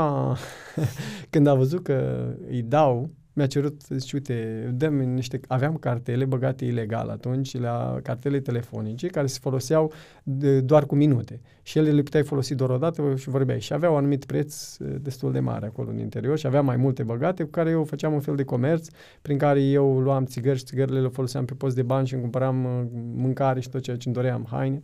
[1.31, 3.11] când a văzut că îi dau,
[3.41, 9.27] mi-a cerut, zice, uite, dăm niște, aveam cartele băgate ilegal atunci, la cartele telefonice, care
[9.27, 9.93] se foloseau
[10.23, 11.41] de, doar cu minute.
[11.63, 13.61] Și ele le puteai folosi doar o dată și vorbeai.
[13.61, 17.03] Și aveau un anumit preț destul de mare acolo în interior și aveam mai multe
[17.03, 18.89] băgate, cu care eu făceam un fel de comerț,
[19.23, 22.23] prin care eu luam țigări și țigările le foloseam pe post de bani și îmi
[22.23, 24.81] cumpăram mâncare și tot ceea ce îmi doream, haine.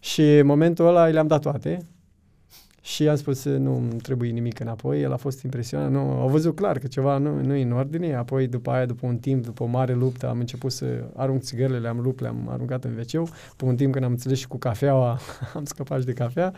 [0.00, 1.86] Și în momentul ăla le-am dat toate,
[2.90, 6.54] și am spus nu îmi trebuie nimic înapoi, el a fost impresionat, nu, au văzut
[6.54, 9.62] clar că ceva nu, nu e în ordine, apoi după aia, după un timp, după
[9.62, 13.64] o mare luptă, am început să arunc țigările, le-am lupt, le-am aruncat în wc pe
[13.64, 15.18] un timp când am înțeles și cu cafeaua,
[15.54, 16.52] am scăpat și de cafea.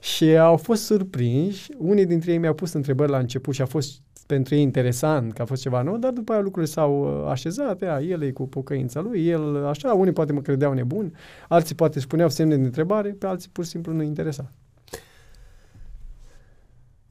[0.00, 4.00] Și au fost surprinși, unii dintre ei mi-au pus întrebări la început și a fost
[4.26, 7.82] pentru ei interesant că a fost ceva nou, dar după aia lucrurile s-au uh, așezat,
[7.82, 11.14] ea, el e cu pocăința lui, el așa, unii poate mă credeau nebun,
[11.48, 14.50] alții poate spuneau semne de întrebare, pe alții pur și simplu nu interesa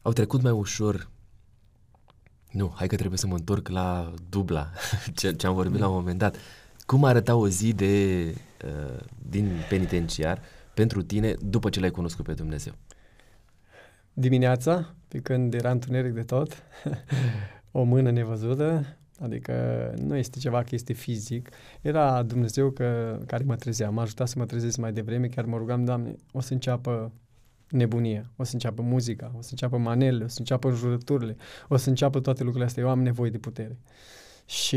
[0.04, 1.10] au trecut mai ușor.
[2.52, 4.72] Nu, hai că trebuie să mă întorc la dubla,
[5.16, 6.36] ce, ce am vorbit la un moment dat.
[6.86, 8.24] Cum arăta o zi de,
[8.66, 10.42] uh, din penitenciar
[10.74, 12.74] pentru tine după ce l-ai cunoscut pe Dumnezeu?
[14.14, 16.64] Dimineața, pe când era întuneric de tot,
[17.72, 19.54] o mână nevăzută, adică
[20.02, 21.50] nu este ceva că este fizic,
[21.82, 25.58] era Dumnezeu că, care mă trezea, m-a ajutat să mă trezesc mai devreme, chiar mă
[25.58, 27.12] rugam, Doamne, o să înceapă
[27.74, 28.30] nebunie.
[28.36, 31.36] O să înceapă muzica, o să înceapă manelele, o să înceapă jurăturile,
[31.68, 32.84] o să înceapă toate lucrurile astea.
[32.84, 33.80] Eu am nevoie de putere.
[34.46, 34.76] Și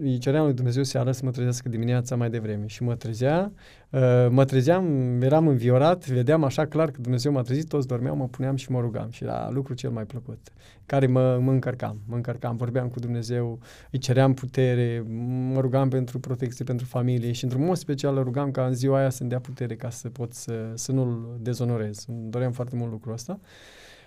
[0.00, 2.66] îi ceream lui Dumnezeu seara să mă trezească dimineața mai devreme.
[2.66, 3.52] Și mă trezea,
[3.90, 4.00] uh,
[4.30, 8.56] mă trezeam, eram înviorat, vedeam așa clar că Dumnezeu m-a trezit, toți dormeau, mă puneam
[8.56, 9.10] și mă rugam.
[9.10, 10.52] Și era lucru cel mai plăcut,
[10.86, 13.58] care mă, mă încărcam, mă încărcam, vorbeam cu Dumnezeu,
[13.90, 15.04] îi ceream putere,
[15.52, 19.10] mă rugam pentru protecție, pentru familie și într-un mod special rugam ca în ziua aia
[19.10, 22.04] să-mi dea putere ca să pot să, să nu-L dezonorez.
[22.08, 23.40] Îmi doream foarte mult lucrul ăsta.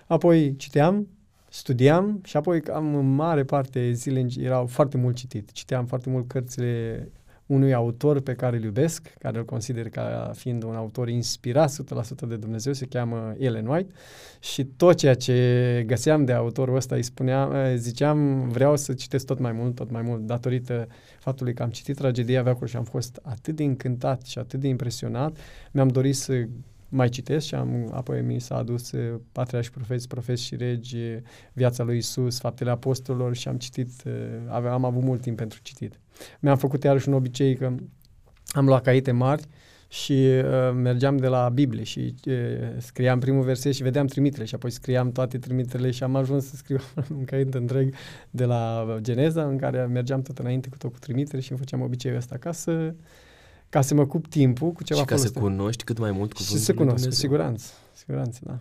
[0.08, 1.08] Apoi citeam,
[1.50, 5.52] studiam și apoi am în mare parte zile erau foarte mult citit.
[5.52, 7.08] Citeam foarte mult cărțile
[7.50, 11.72] unui autor pe care îl iubesc, care îl consider ca fiind un autor inspirat
[12.26, 13.94] 100% de Dumnezeu, se cheamă Ellen White
[14.40, 19.40] și tot ceea ce găseam de autorul ăsta îi spuneam, ziceam vreau să citesc tot
[19.40, 20.88] mai mult, tot mai mult, datorită
[21.20, 24.68] faptului că am citit tragedia Veacului și am fost atât de încântat și atât de
[24.68, 25.38] impresionat,
[25.72, 26.46] mi-am dorit să
[26.90, 28.92] mai citesc și am, apoi mi s-a adus
[29.32, 30.98] Patria și Profeți, Profeți și Regi,
[31.54, 33.92] Viața lui Isus, Faptele Apostolilor și am citit,
[34.48, 36.00] aveam, am avut mult timp pentru citit.
[36.40, 37.74] Mi-am făcut iarăși un obicei că
[38.52, 39.44] am luat caite mari
[39.90, 42.34] și uh, mergeam de la Biblie și uh,
[42.78, 46.56] scriam primul verset și vedeam trimitere și apoi scriam toate trimiterele și am ajuns să
[46.56, 46.80] scriu
[47.18, 47.94] un caiet întreg
[48.30, 51.82] de la Geneza în care mergeam tot înainte cu tot cu trimitere și îmi făceam
[51.82, 52.94] obiceiul ăsta ca să
[53.70, 55.34] ca să mă cup timpul cu ceva Și ca folosit.
[55.36, 57.12] să cunoști cât mai mult cuvântul Și să cunosc, cu Dumnezeu.
[57.30, 57.72] siguranță.
[57.94, 58.58] Siguranță, da.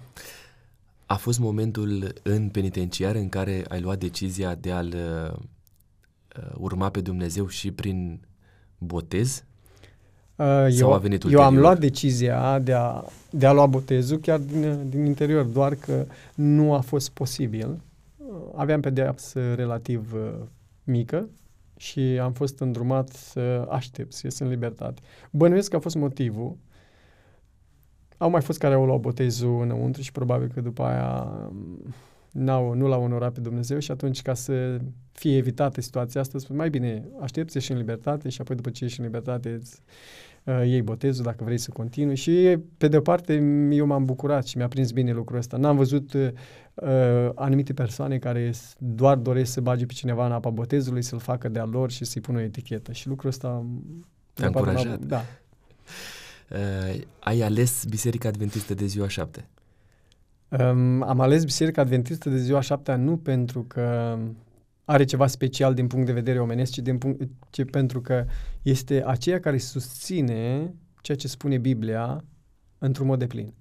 [1.07, 7.01] A fost momentul în penitenciar în care ai luat decizia de a-L uh, urma pe
[7.01, 8.21] Dumnezeu și prin
[8.79, 9.45] botez?
[10.37, 11.61] Uh, Sau eu, a venit eu am ulterior?
[11.61, 16.75] luat decizia de a, de a lua botezul chiar din, din interior, doar că nu
[16.75, 17.81] a fost posibil.
[18.17, 18.27] Uh,
[18.57, 20.35] Aveam pedeapsă relativ uh,
[20.85, 21.29] mică
[21.79, 25.03] și am fost îndrumat să aștept să ies în libertate.
[25.31, 26.57] Bănuiesc că a fost motivul.
[28.17, 31.95] Au mai fost care au luat botezul înăuntru și probabil că după aia um,
[32.33, 34.79] n-au, nu l-au onorat pe Dumnezeu și atunci ca să
[35.13, 38.71] fie evitată situația asta, spun mai bine aștepți să ieși în libertate și apoi după
[38.71, 40.28] ce ieși în libertate îți uh,
[40.65, 43.35] iei botezul dacă vrei să continui și pe de o parte
[43.71, 45.57] eu m-am bucurat și mi-a prins bine lucrul ăsta.
[45.57, 46.29] N-am văzut uh,
[47.35, 51.49] anumite persoane care s- doar doresc să bage pe cineva în apa botezului, să-l facă
[51.49, 53.65] de-a lor și să-i pună o etichetă și lucrul ăsta
[54.35, 55.05] Te-a mi-a părut la- încurajat.
[55.07, 55.23] Da.
[56.51, 59.49] Uh, ai ales Biserica Adventistă de ziua șapte.
[60.49, 64.19] Um, am ales Biserica Adventistă de ziua șaptea nu pentru că
[64.89, 68.25] are ceva special din punct de vedere omenesc, ci, din punct, ci pentru că
[68.63, 72.25] este aceea care susține ceea ce spune Biblia
[72.79, 73.55] într-un mod deplin.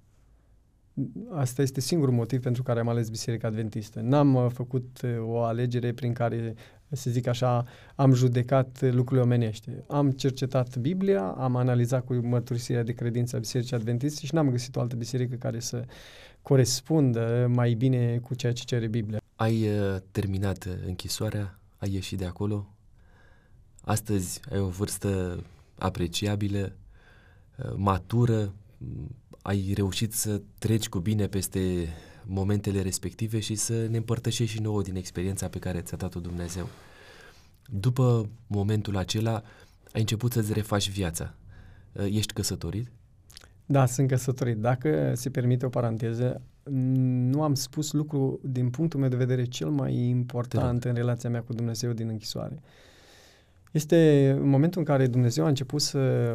[1.30, 4.00] Asta este singurul motiv pentru care am ales Biserica Adventistă.
[4.00, 6.54] N-am uh, făcut uh, o alegere prin care,
[6.88, 7.64] să zic așa,
[7.94, 9.84] am judecat uh, lucrurile omenește.
[9.88, 14.76] Am cercetat Biblia, am analizat cu mărturisirea de credință a Bisericii Adventiste și n-am găsit
[14.76, 15.84] o altă biserică care să
[16.42, 19.18] corespundă mai bine cu ceea ce cere Biblia.
[19.38, 22.74] Ai uh, terminat uh, închisoarea, ai ieșit de acolo.
[23.80, 25.42] Astăzi ai o vârstă
[25.78, 26.76] apreciabilă,
[27.56, 31.88] uh, matură, m, ai reușit să treci cu bine peste
[32.24, 36.68] momentele respective și să ne împărtășești și nouă din experiența pe care ți-a dat-o Dumnezeu.
[37.66, 39.42] După momentul acela,
[39.92, 41.34] ai început să-ți refaci viața.
[41.92, 42.90] Uh, Ești căsătorit?
[43.66, 44.56] Da, sunt căsătorit.
[44.56, 49.68] Dacă se permite o paranteză, nu am spus lucru din punctul meu de vedere cel
[49.68, 52.62] mai important în relația mea cu Dumnezeu din închisoare.
[53.72, 56.34] Este în momentul în care Dumnezeu a început să,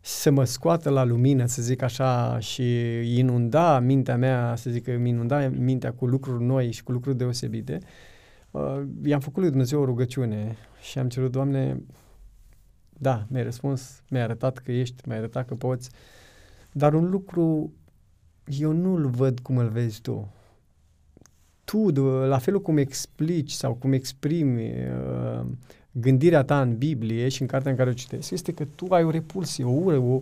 [0.00, 2.72] să mă scoată la lumină, să zic așa, și
[3.18, 7.16] inunda mintea mea, să zic că îmi inunda mintea cu lucruri noi și cu lucruri
[7.16, 7.78] deosebite,
[8.50, 11.82] uh, i-am făcut lui Dumnezeu o rugăciune și am cerut, Doamne,
[12.98, 15.90] da, mi-ai răspuns, mi-ai arătat că ești, mi-ai arătat că poți,
[16.72, 17.72] dar un lucru
[18.46, 20.28] eu nu-l văd cum îl vezi tu.
[21.64, 25.44] Tu, de- la felul cum explici sau cum exprimi uh,
[25.92, 29.04] gândirea ta în Biblie și în cartea în care o citesc, este că tu ai
[29.04, 30.18] o repulsie, o ură, o,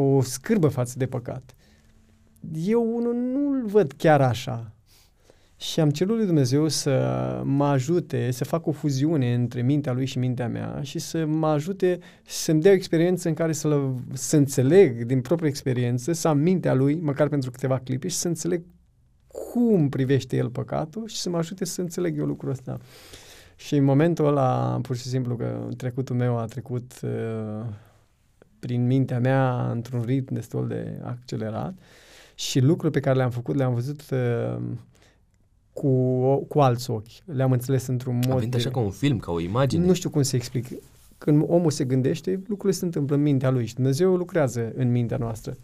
[0.00, 1.54] o scârbă față de păcat.
[2.64, 4.72] Eu unul nu-l văd chiar așa.
[5.60, 10.06] Și am cerut lui Dumnezeu să mă ajute să fac o fuziune între mintea lui
[10.06, 14.36] și mintea mea și să mă ajute să-mi dea o experiență în care să, să
[14.36, 18.62] înțeleg din proprie experiență, să am mintea lui, măcar pentru câteva clipe, și să înțeleg
[19.26, 22.78] cum privește el păcatul și să mă ajute să înțeleg eu lucrul ăsta.
[23.56, 27.64] Și în momentul ăla, pur și simplu, că trecutul meu a trecut uh,
[28.58, 31.78] prin mintea mea într-un ritm destul de accelerat
[32.34, 34.62] și lucruri pe care le-am făcut le-am văzut uh,
[35.80, 37.34] cu, cu alți ochi.
[37.34, 38.32] Le-am înțeles într-un mod...
[38.32, 38.74] A venit așa direct.
[38.74, 39.86] ca un film, ca o imagine.
[39.86, 40.66] Nu știu cum să explic.
[41.18, 45.16] Când omul se gândește, lucrurile se întâmplă în mintea lui și Dumnezeu lucrează în mintea
[45.16, 45.56] noastră.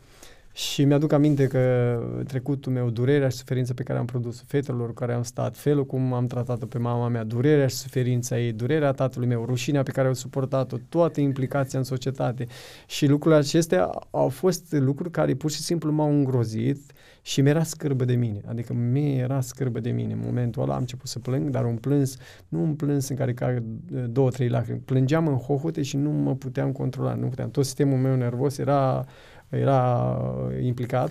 [0.53, 4.95] Și mi-aduc aminte că trecutul meu, durerea și suferința pe care am produs fetelor cu
[4.95, 8.93] care am stat, felul cum am tratat-o pe mama mea, durerea și suferința ei, durerea
[8.93, 12.47] tatălui meu, rușinea pe care au suportat-o, toată implicația în societate.
[12.86, 16.93] Și lucrurile acestea au fost lucruri care pur și simplu m-au îngrozit
[17.27, 18.41] și mi-era scârbă de mine.
[18.47, 20.13] Adică mi-era scârbă de mine.
[20.13, 22.17] În momentul ăla am început să plâng, dar un plâns,
[22.49, 23.63] nu un plâns în care cag
[24.11, 24.79] două, trei lacrimi.
[24.79, 27.51] Plângeam în hohote și nu mă puteam controla, nu puteam.
[27.51, 29.07] Tot sistemul meu nervos era
[29.49, 30.19] era
[30.63, 31.11] implicat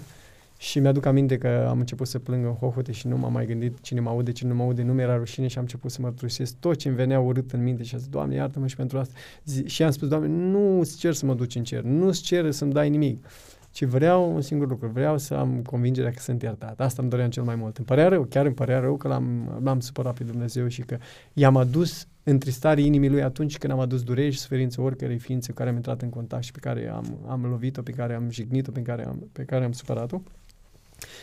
[0.58, 3.80] Și mi-aduc aminte că am început să plâng în hohote și nu m-am mai gândit
[3.82, 6.56] cine mă aude, cine nu mă aude, nu mi-era rușine și am început să mărturisesc
[6.60, 9.14] tot ce îmi venea urât în minte și am zis, Doamne, iartă-mă și pentru asta.
[9.46, 12.22] Zi, și am spus, Doamne, nu îți cer să mă duci în cer, nu îți
[12.22, 13.26] cer să-mi dai nimic,
[13.74, 16.80] ci vreau un singur lucru, vreau să am convingerea că sunt iertat.
[16.80, 17.78] Asta îmi doream cel mai mult.
[17.78, 20.98] Îmi părea rău, chiar îmi părea rău că l-am, l-am supărat pe Dumnezeu și că
[21.34, 25.58] i-am adus întristare inimii lui atunci când am adus dureri și suferință oricărei ființe cu
[25.58, 28.72] care am intrat în contact și pe care am, am lovit-o, pe care am jignit-o,
[28.72, 30.22] pe care am, pe care am supărat-o.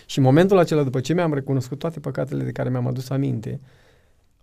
[0.06, 3.60] Și în momentul acela, după ce mi-am recunoscut toate păcatele de care mi-am adus aminte,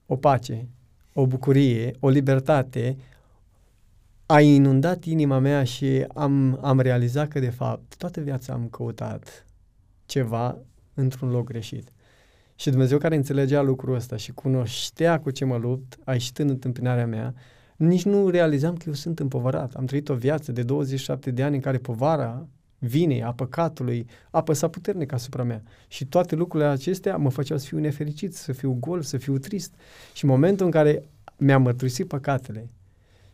[0.06, 0.68] o pace,
[1.14, 2.98] o bucurie, o libertate,
[4.30, 9.46] a inundat inima mea și am, am realizat că, de fapt, toată viața am căutat
[10.06, 10.58] ceva
[10.94, 11.92] într-un loc greșit.
[12.56, 16.50] Și Dumnezeu care înțelegea lucrul ăsta și cunoștea cu ce mă lupt, a ieșit în
[16.50, 17.34] întâmpinarea mea,
[17.76, 19.74] nici nu realizam că eu sunt împovărat.
[19.74, 22.48] Am trăit o viață de 27 de ani în care povara
[22.80, 25.64] vinei, a păcatului, a apăsat puternic asupra mea.
[25.88, 29.74] Și toate lucrurile acestea mă făceau să fiu nefericit, să fiu gol, să fiu trist.
[30.14, 31.04] Și în momentul în care
[31.38, 32.70] mi-am mărturisit păcatele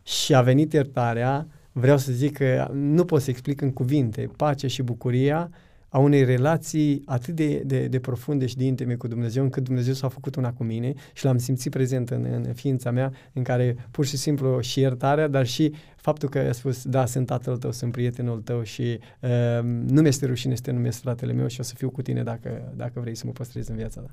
[0.03, 4.67] și a venit iertarea, vreau să zic că nu pot să explic în cuvinte, pacea
[4.67, 5.51] și bucuria
[5.93, 9.93] a unei relații atât de, de, de profunde și de intime cu Dumnezeu, încât Dumnezeu
[9.93, 13.87] s-a făcut una cu mine și l-am simțit prezent în, în ființa mea, în care
[13.91, 17.71] pur și simplu și iertarea, dar și faptul că a spus, da, sunt tatăl tău,
[17.71, 19.29] sunt prietenul tău și uh,
[19.63, 22.73] nu mi-este rușine să te numesc fratele meu și o să fiu cu tine dacă,
[22.75, 24.11] dacă vrei să mă păstrezi în viața ta.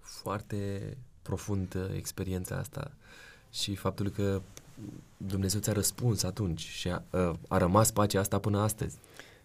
[0.00, 0.56] Foarte
[1.22, 2.92] profund experiența asta
[3.50, 4.42] și faptul că
[5.16, 7.02] Dumnezeu ți-a răspuns atunci și a,
[7.48, 8.96] a rămas pacea asta până astăzi.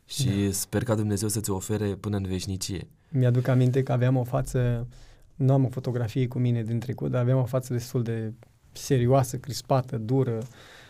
[0.05, 0.51] Și da.
[0.51, 2.87] sper ca Dumnezeu să-ți ofere până în veșnicie.
[3.09, 4.87] Mi-aduc aminte că aveam o față,
[5.35, 8.33] nu am o fotografie cu mine din trecut, dar aveam o față destul de
[8.71, 10.39] serioasă, crispată, dură,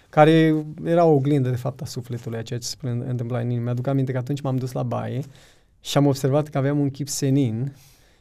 [0.09, 3.64] care era o oglindă, de fapt, a sufletului, a ceea ce se întâmpla în inimă.
[3.64, 5.23] Mi-aduc aminte că atunci m-am dus la baie
[5.81, 7.76] și am observat că aveam un chip senin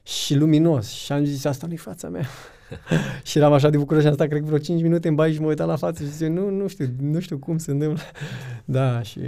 [0.07, 2.27] și luminos și am zis, asta nu-i fața mea.
[3.29, 5.41] și eram așa de bucuros și am stat, cred vreo 5 minute în baie și
[5.41, 8.03] mă uitam la față și zice, nu, nu știu, nu știu cum se întâmplă.
[8.65, 9.21] da, și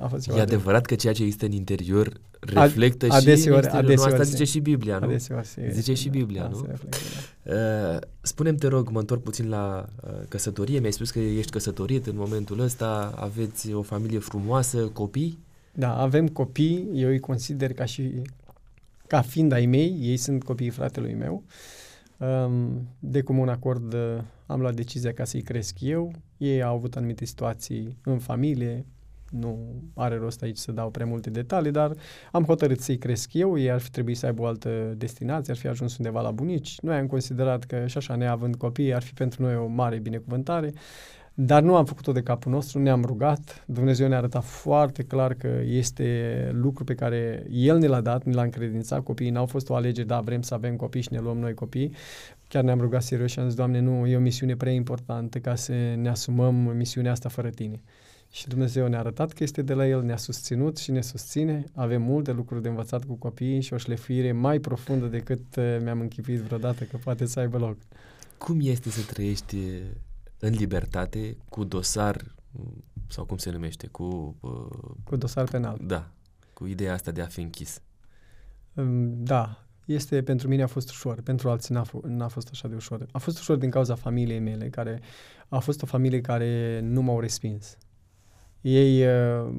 [0.00, 0.36] a fost ceva.
[0.36, 3.84] E adevărat că ceea ce există în interior reflectă Ad, adeseori, și în exterior.
[3.84, 5.06] Adeseori, nu, asta zice și Biblia, nu?
[5.06, 6.56] Adeseori se, zice și Biblia, da, nu?
[6.56, 6.98] Se reflectă,
[7.42, 7.52] da.
[7.94, 10.78] uh, spune-mi, te rog, mă întorc puțin la uh, căsătorie.
[10.78, 15.38] Mi-ai spus că ești căsătorit în momentul ăsta, aveți o familie frumoasă, copii?
[15.74, 18.22] Da, avem copii, eu îi consider ca și
[19.06, 21.44] ca fiind ai mei, ei sunt copiii fratelui meu.
[22.98, 23.96] De comun acord
[24.46, 26.12] am luat decizia ca să-i cresc eu.
[26.36, 28.86] Ei au avut anumite situații în familie,
[29.30, 31.92] nu are rost aici să dau prea multe detalii, dar
[32.32, 35.58] am hotărât să-i cresc eu, ei ar fi trebuit să aibă o altă destinație, ar
[35.58, 36.80] fi ajuns undeva la bunici.
[36.80, 40.72] Noi am considerat că și așa, neavând copii, ar fi pentru noi o mare binecuvântare.
[41.34, 45.60] Dar nu am făcut-o de capul nostru, ne-am rugat, Dumnezeu ne-a arătat foarte clar că
[45.64, 49.74] este lucru pe care El ne l-a dat, ne l-a încredințat, copiii n-au fost o
[49.74, 51.94] alegere, da, vrem să avem copii și ne luăm noi copii.
[52.48, 55.54] Chiar ne-am rugat serios și am zis, Doamne, nu, e o misiune prea importantă ca
[55.54, 57.82] să ne asumăm misiunea asta fără Tine.
[58.30, 61.64] Și Dumnezeu ne-a arătat că este de la El, ne-a susținut și ne susține.
[61.74, 66.00] Avem multe lucruri de învățat cu copiii și o șlefuire mai profundă decât uh, mi-am
[66.00, 67.76] închipuit vreodată că poate să aibă loc.
[68.38, 69.56] Cum este să trăiești
[70.44, 72.34] în libertate cu dosar
[73.08, 74.36] sau cum se numește, cu...
[74.40, 75.78] Uh, cu dosar penal.
[75.82, 76.10] Da,
[76.54, 77.82] cu ideea asta de a fi închis.
[78.74, 82.68] Um, da, este, pentru mine a fost ușor, pentru alții n-a, f- n-a fost așa
[82.68, 83.06] de ușor.
[83.12, 85.00] A fost ușor din cauza familiei mele, care
[85.48, 87.78] a fost o familie care nu m-au respins.
[88.60, 89.54] Ei uh,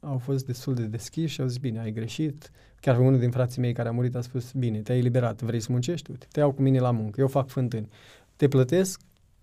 [0.00, 2.50] au fost destul de deschiși și au zis, bine, ai greșit.
[2.80, 5.72] Chiar unul din frații mei care a murit a spus, bine, te-ai eliberat, vrei să
[5.72, 6.10] muncești?
[6.10, 7.88] Uite, te iau cu mine la muncă, eu fac fântâni.
[8.36, 9.00] Te plătesc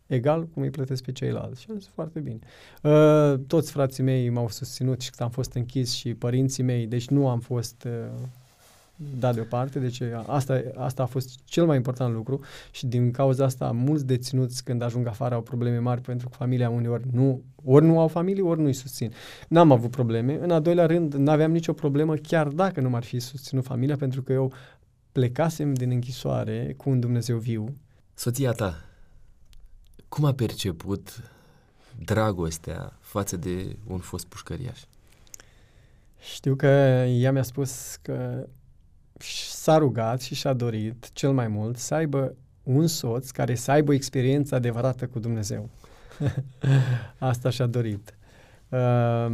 [0.08, 1.62] egal cum îi plătesc pe ceilalți.
[1.62, 2.40] Și am zis foarte bine.
[2.84, 7.08] Uh, toți frații mei m-au susținut și când am fost închis și părinții mei, deci
[7.08, 8.20] nu am fost uh,
[9.20, 12.40] dat deoparte, deci asta, asta a fost cel mai important lucru
[12.72, 16.70] și din cauza asta mulți deținuți când ajung afară au probleme mari pentru că familia
[16.70, 19.12] uneori nu, ori nu au familie, ori nu-i susțin.
[19.48, 20.40] N-am avut probleme.
[20.42, 24.22] În a doilea rând, n-aveam nicio problemă chiar dacă nu m-ar fi susținut familia pentru
[24.22, 24.54] că eu
[25.12, 27.76] plecasem din închisoare cu un Dumnezeu viu.
[28.14, 28.87] Soția ta,
[30.10, 31.32] cum a perceput
[32.00, 34.80] dragostea față de un fost pușcăriaș?
[36.20, 36.68] Știu că
[37.06, 38.48] ea mi-a spus că
[39.50, 43.94] s-a rugat și și-a dorit cel mai mult să aibă un soț care să aibă
[43.94, 45.70] experiență adevărată cu Dumnezeu.
[47.18, 48.18] Asta și-a dorit.
[48.70, 49.26] Uh,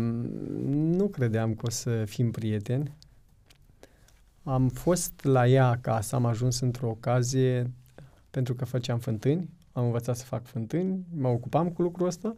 [0.66, 2.96] nu credeam că o să fim prieteni.
[4.44, 7.72] Am fost la ea acasă, am ajuns într-o ocazie
[8.30, 12.36] pentru că făceam fântâni am învățat să fac fântâni, mă ocupam cu lucrul ăsta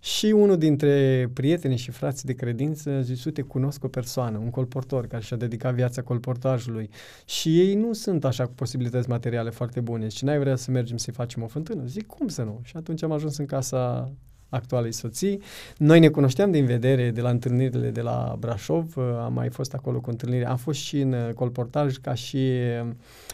[0.00, 5.06] și unul dintre prietenii și frații de credință zis, uite, cunosc o persoană, un colportor
[5.06, 6.90] care și-a dedicat viața colportajului
[7.24, 10.96] și ei nu sunt așa cu posibilități materiale foarte bune și n-ai vrea să mergem
[10.96, 11.84] să-i facem o fântână?
[11.84, 12.60] Zic, cum să nu?
[12.62, 14.12] Și atunci am ajuns în casa
[14.48, 15.42] actualei soții.
[15.76, 20.00] Noi ne cunoșteam din vedere de la întâlnirile de la Brașov, am mai fost acolo
[20.00, 22.48] cu întâlnire, am fost și în colportaj ca și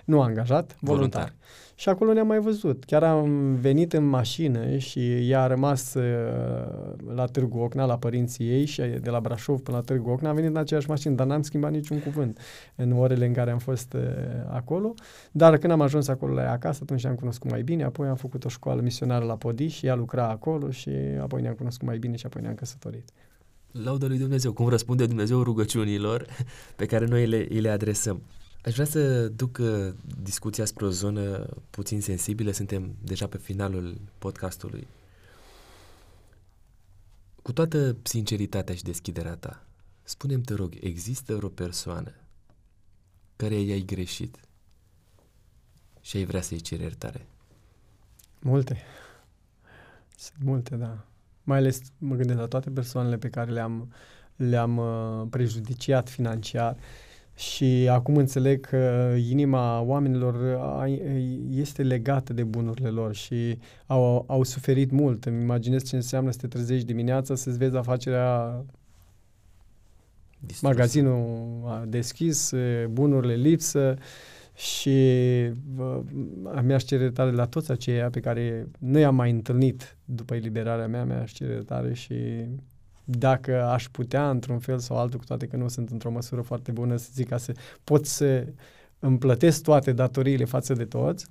[0.04, 1.20] nu angajat, voluntar.
[1.20, 1.34] voluntar.
[1.78, 2.84] Și acolo ne-am mai văzut.
[2.84, 6.02] Chiar am venit în mașină și ea a rămas uh,
[7.14, 10.28] la Târgu Ocna, la părinții ei și de la Brașov până la Târgu Ocna.
[10.28, 12.38] Am venit în aceeași mașină, dar n-am schimbat niciun cuvânt
[12.74, 14.02] în orele în care am fost uh,
[14.50, 14.94] acolo.
[15.32, 18.16] Dar când am ajuns acolo la ea acasă, atunci am cunoscut mai bine, apoi am
[18.16, 20.90] făcut o școală misionară la Podiș și ea lucra acolo și
[21.20, 23.08] apoi ne-am cunoscut mai bine și apoi ne-am căsătorit.
[23.84, 26.26] Laudă lui Dumnezeu, cum răspunde Dumnezeu rugăciunilor
[26.76, 28.22] pe care noi le, le adresăm.
[28.66, 32.50] Aș vrea să duc uh, discuția spre o zonă puțin sensibilă.
[32.50, 34.86] Suntem deja pe finalul podcastului.
[37.42, 39.66] Cu toată sinceritatea și deschiderea ta,
[40.02, 42.12] spune-mi, te rog, există vreo persoană
[43.36, 44.36] care i-ai greșit
[46.00, 47.26] și ai vrea să-i ceri iertare?
[48.40, 48.82] Multe.
[50.16, 51.04] Sunt multe, da.
[51.42, 53.92] Mai ales mă gândesc la toate persoanele pe care le-am,
[54.36, 56.74] le-am uh, prejudiciat financiar.
[56.74, 57.05] Uh,
[57.36, 60.58] și acum înțeleg că inima oamenilor
[61.50, 65.24] este legată de bunurile lor și au, au suferit mult.
[65.24, 68.64] Îmi imaginez ce înseamnă să te trezești dimineața, să-ți vezi afacerea
[70.38, 70.74] Distrusă.
[70.74, 72.52] magazinul deschis,
[72.90, 73.96] bunurile lipsă
[74.54, 74.98] și
[76.62, 81.04] mi-aș cere tare la toți aceia pe care nu i-am mai întâlnit după eliberarea mea,
[81.04, 82.14] mi-aș cere tare și
[83.08, 86.72] dacă aș putea într-un fel sau altul, cu toate că nu sunt într-o măsură foarte
[86.72, 87.52] bună, să zic ca să
[87.84, 88.46] pot să
[88.98, 91.26] îmi plătesc toate datoriile față de toți,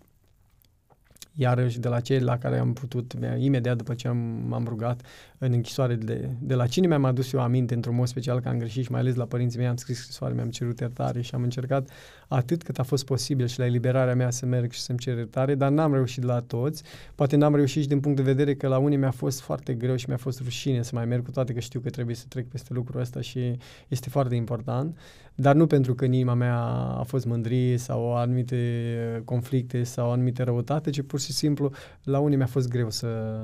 [1.35, 4.17] iarăși de la cei la care am putut, imediat după ce am,
[4.47, 5.01] m-am rugat
[5.37, 8.57] în închisoare, de, de la cine mi-am adus eu aminte într-un mod special că am
[8.57, 11.43] greșit și mai ales la părinții mei am scris scrisoare, mi-am cerut iertare și am
[11.43, 11.89] încercat
[12.27, 15.55] atât cât a fost posibil și la eliberarea mea să merg și să-mi cer iertare,
[15.55, 16.83] dar n-am reușit la toți.
[17.15, 19.95] Poate n-am reușit și din punct de vedere că la unii mi-a fost foarte greu
[19.95, 22.47] și mi-a fost rușine să mai merg cu toate că știu că trebuie să trec
[22.47, 23.57] peste lucrul ăsta și
[23.87, 24.97] este foarte important
[25.35, 26.57] dar nu pentru că în inima mea
[26.99, 31.71] a fost mândrie sau anumite conflicte sau anumite răutate, ci pur și simplu
[32.03, 33.41] la unii mi-a fost greu să,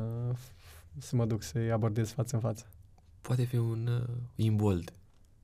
[0.98, 2.66] să mă duc să-i abordez față în față.
[3.22, 4.94] Poate fi un uh, imbold.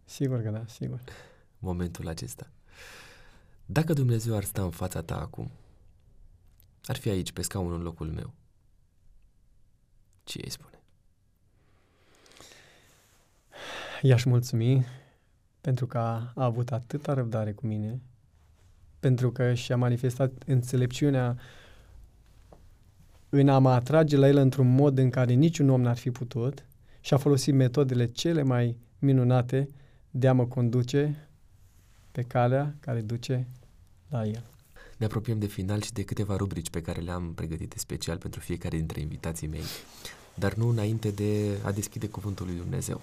[0.06, 1.00] Sigur că da, sigur.
[1.60, 2.52] Momentul acesta.
[3.66, 5.52] Dacă Dumnezeu ar sta în fața ta acum,
[6.84, 8.34] ar fi aici, pe scaunul în locul meu,
[10.24, 10.80] ce îi spune?
[14.02, 14.86] I-aș mulțumi
[15.62, 18.02] pentru că a, a avut atâta răbdare cu mine,
[19.00, 21.38] pentru că și-a manifestat înțelepciunea
[23.30, 26.66] în a mă atrage la el într-un mod în care niciun om n-ar fi putut
[27.02, 29.68] și a folosit metodele cele mai minunate
[30.12, 31.30] de a mă conduce
[32.12, 33.48] pe calea care duce
[34.10, 34.44] la el.
[34.98, 38.78] Ne apropiem de final și de câteva rubrici pe care le-am pregătite special pentru fiecare
[38.78, 39.64] dintre invitații mei,
[40.34, 43.02] dar nu înainte de a deschide cuvântul lui Dumnezeu.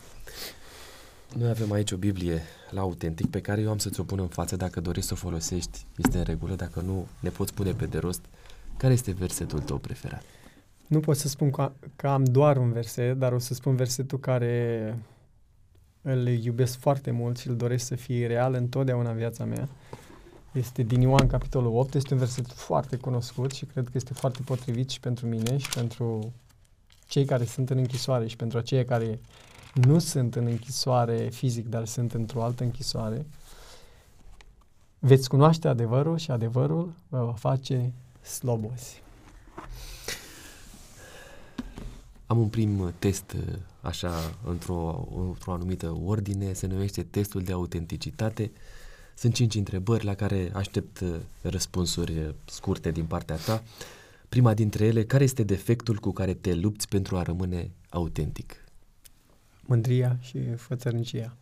[1.32, 4.26] Noi avem aici o Biblie la autentic pe care eu am să-ți o pun în
[4.26, 7.86] față dacă dorești să o folosești, este în regulă, dacă nu ne poți pune pe
[7.86, 8.20] de rost.
[8.76, 10.22] Care este versetul tău preferat?
[10.86, 14.18] Nu pot să spun că, că am doar un verset, dar o să spun versetul
[14.18, 14.98] care
[16.02, 19.68] îl iubesc foarte mult și îl doresc să fie real întotdeauna în viața mea.
[20.52, 21.94] Este din Ioan, capitolul 8.
[21.94, 25.68] Este un verset foarte cunoscut și cred că este foarte potrivit și pentru mine și
[25.68, 26.32] pentru
[27.06, 29.20] cei care sunt în închisoare și pentru aceia care
[29.74, 33.26] nu sunt în închisoare fizic, dar sunt într-o altă închisoare,
[34.98, 39.02] veți cunoaște adevărul și adevărul vă va face slobozi.
[42.26, 43.36] Am un prim test
[43.80, 44.12] așa
[44.46, 48.52] într-o, într-o anumită ordine, se numește testul de autenticitate.
[49.14, 51.02] Sunt cinci întrebări la care aștept
[51.40, 53.62] răspunsuri scurte din partea ta.
[54.28, 58.63] Prima dintre ele, care este defectul cu care te lupți pentru a rămâne autentic?
[59.66, 61.36] Mândria și fățărnicia.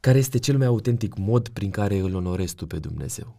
[0.00, 3.36] Care este cel mai autentic mod prin care îl onorezi tu pe Dumnezeu?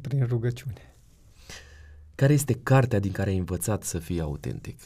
[0.00, 0.94] Prin rugăciune.
[2.14, 4.80] Care este cartea din care ai învățat să fii autentic?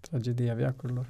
[0.00, 1.06] Tragedia viacurilor.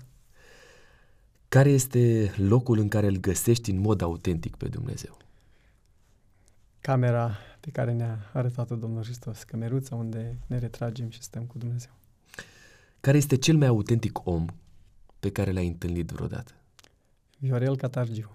[1.48, 5.18] Care este locul în care îl găsești în mod autentic pe Dumnezeu?
[6.80, 11.90] Camera pe care ne-a arătat-o Domnul Hristos, cămeruța unde ne retragem și stăm cu Dumnezeu.
[13.00, 14.46] Care este cel mai autentic om
[15.20, 16.52] pe care l-ai întâlnit vreodată?
[17.38, 18.30] Viorel Catargiu.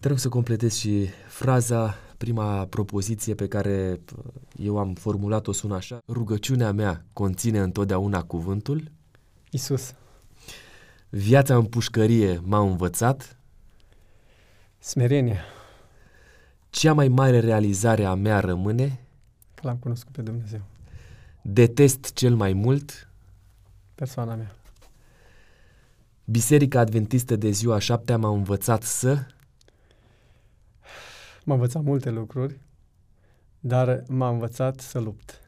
[0.00, 4.24] Te rog să completezi și fraza, prima propoziție pe care uh,
[4.56, 5.98] eu am formulat-o sună așa.
[6.08, 8.90] Rugăciunea mea conține întotdeauna cuvântul.
[9.50, 9.94] Isus.
[11.08, 13.38] Viața în pușcărie m-a învățat.
[14.78, 15.40] Smerenie.
[16.72, 19.00] Cea mai mare realizare a mea rămâne.
[19.54, 20.60] Că l-am cunoscut pe Dumnezeu.
[21.42, 23.08] Detest cel mai mult.
[23.94, 24.54] Persoana mea.
[26.24, 29.26] Biserica Adventistă de ziua șaptea m-a învățat să...
[31.44, 32.60] M-a învățat multe lucruri,
[33.60, 35.40] dar m-a învățat să lupt.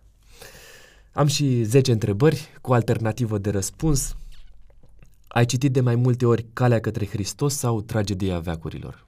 [1.12, 4.16] Am și 10 întrebări cu alternativă de răspuns.
[5.28, 9.06] Ai citit de mai multe ori Calea către Hristos sau Tragedia veacurilor?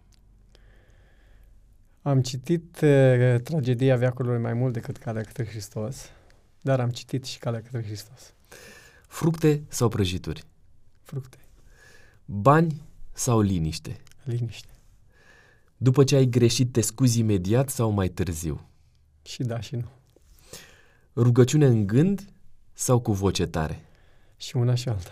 [2.07, 6.11] Am citit uh, Tragedia veacurilor mai mult decât Calea către Hristos,
[6.61, 8.35] dar am citit și Calea către Hristos.
[9.07, 10.45] Fructe sau prăjituri?
[11.03, 11.39] Fructe.
[12.24, 13.97] Bani sau liniște?
[14.24, 14.69] Liniște.
[15.77, 18.69] După ce ai greșit, te scuzi imediat sau mai târziu?
[19.23, 19.89] Și da și nu.
[21.15, 22.28] Rugăciune în gând
[22.73, 23.81] sau cu voce tare?
[24.37, 25.11] Și una și alta.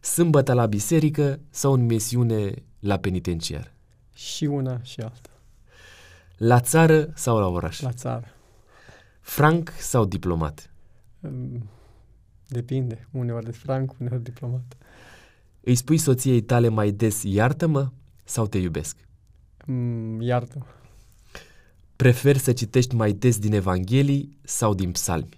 [0.00, 3.72] Sâmbătă la biserică sau în misiune la penitenciar?
[4.14, 5.28] Și una și alta.
[6.46, 7.80] La țară sau la oraș?
[7.80, 8.26] La țară.
[9.20, 10.70] Franc sau diplomat?
[11.20, 11.68] Mm,
[12.48, 13.08] Depinde.
[13.10, 14.76] Uneori de franc, uneori diplomat.
[15.60, 17.90] Îi spui soției tale mai des iartă-mă
[18.24, 18.96] sau te iubesc?
[19.66, 20.66] Mm, Iartă.
[21.96, 25.28] Preferi să citești mai des din Evanghelii sau din psalmi?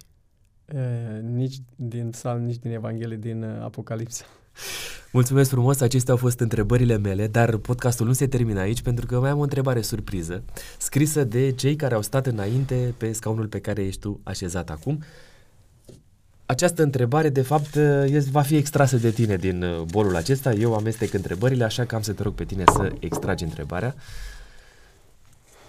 [0.74, 4.24] E, nici din psalm, nici din Evanghelie, din uh, Apocalipsa.
[5.16, 9.20] Mulțumesc frumos, acestea au fost întrebările mele, dar podcastul nu se termină aici pentru că
[9.20, 10.42] mai am o întrebare surpriză,
[10.78, 15.02] scrisă de cei care au stat înainte pe scaunul pe care ești tu așezat acum.
[16.46, 20.52] Această întrebare, de fapt, este, va fi extrasă de tine din uh, bolul acesta.
[20.52, 23.94] Eu amestec întrebările, așa că am să te rog pe tine să extragi întrebarea,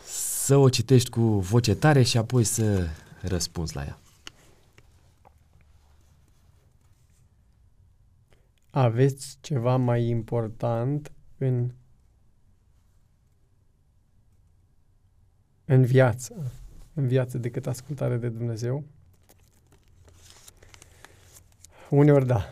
[0.05, 2.87] să o citești cu voce tare și apoi să
[3.21, 3.97] răspunzi la ea.
[8.77, 11.71] Aveți ceva mai important în
[15.65, 16.51] în viață,
[16.93, 18.83] în viață decât ascultare de Dumnezeu?
[21.89, 22.45] Uneori da.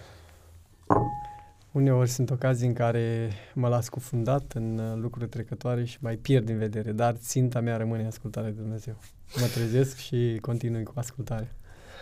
[1.72, 6.46] Uneori sunt ocazii în care mă las cufundat în uh, lucruri trecătoare și mai pierd
[6.46, 8.96] din vedere, dar ținta mea rămâne ascultarea de Dumnezeu.
[9.40, 11.56] Mă trezesc și continui cu ascultare.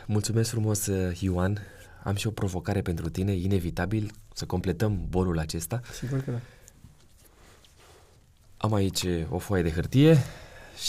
[0.07, 1.59] Mulțumesc frumos, uh, Ioan.
[2.03, 5.81] Am și o provocare pentru tine, inevitabil, să completăm bolul acesta.
[5.99, 6.39] Sigur că da.
[8.57, 10.17] Am aici o foaie de hârtie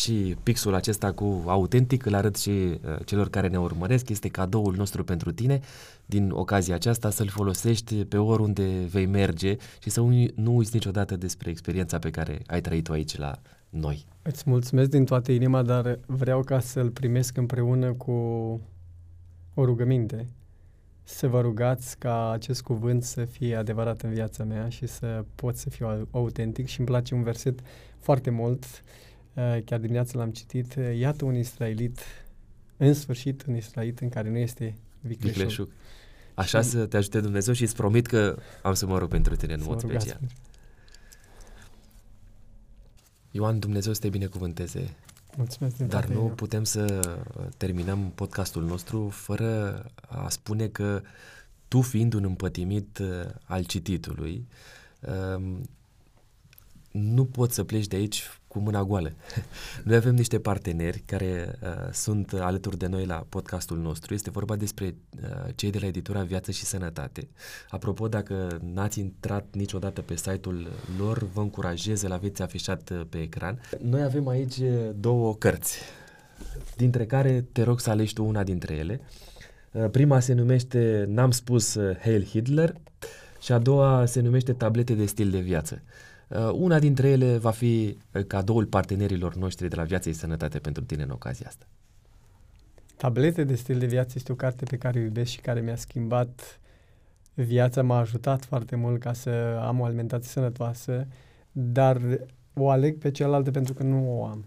[0.02, 4.08] și pixul acesta cu autentic îl arăt și uh, celor care ne urmăresc.
[4.08, 5.60] Este cadoul nostru pentru tine
[6.06, 11.16] din ocazia aceasta să-l folosești pe oriunde vei merge și să ui- nu uiți niciodată
[11.16, 13.38] despre experiența pe care ai trăit-o aici la
[13.70, 14.06] noi.
[14.22, 18.12] Îți mulțumesc din toată inima, dar vreau ca să-l primesc împreună cu
[19.54, 20.28] o rugăminte.
[21.06, 25.56] Să vă rugați ca acest cuvânt să fie adevărat în viața mea și să pot
[25.56, 27.60] să fiu au- autentic și îmi place un verset
[27.98, 28.64] foarte mult,
[29.34, 31.98] uh, chiar dimineața l-am citit, uh, iată un israelit,
[32.76, 35.36] în sfârșit un israelit în care nu este vicleșug.
[35.36, 35.68] Vicleșug.
[36.34, 39.36] Așa Și- să te ajute Dumnezeu și îți promit că am să mă rog pentru
[39.36, 40.18] tine în Să mod vă rugați special.
[40.18, 40.38] pentru-
[43.30, 44.94] Ioan, Dumnezeu să te binecuvânteze
[45.36, 46.34] Mulțumesc din Dar toată nu inima.
[46.34, 47.00] putem să
[47.38, 51.02] uh, terminăm podcastul nostru fără a spune că
[51.68, 54.48] tu fiind un împătimit uh, al cititului,
[55.36, 55.68] um,
[56.90, 58.22] nu poți să pleci de aici
[58.54, 59.12] cu mâna goală.
[59.84, 64.14] Noi avem niște parteneri care uh, sunt alături de noi la podcastul nostru.
[64.14, 67.28] Este vorba despre uh, cei de la editura Viață și Sănătate.
[67.70, 73.18] Apropo, dacă n-ați intrat niciodată pe site-ul lor, vă încurajez, îl aveți afișat uh, pe
[73.18, 73.60] ecran.
[73.80, 75.78] Noi avem aici uh, două cărți,
[76.76, 79.00] dintre care te rog să alegi tu una dintre ele.
[79.72, 82.74] Uh, Prima se numește N-am spus uh, Hail Hitler
[83.40, 85.82] și a doua se numește Tablete de stil de viață.
[85.82, 86.12] Uh,
[86.52, 90.84] Una dintre ele va fi uh, cadoul partenerilor noștri de la Viață și Sănătate pentru
[90.84, 91.66] tine în ocazia asta.
[92.96, 95.76] Tablete de stil de viață este o carte pe care o iubesc și care mi-a
[95.76, 96.60] schimbat
[97.34, 101.06] viața, m-a ajutat foarte mult ca să am o alimentație sănătoasă,
[101.52, 102.00] dar
[102.54, 104.44] o aleg pe cealaltă pentru că nu o am.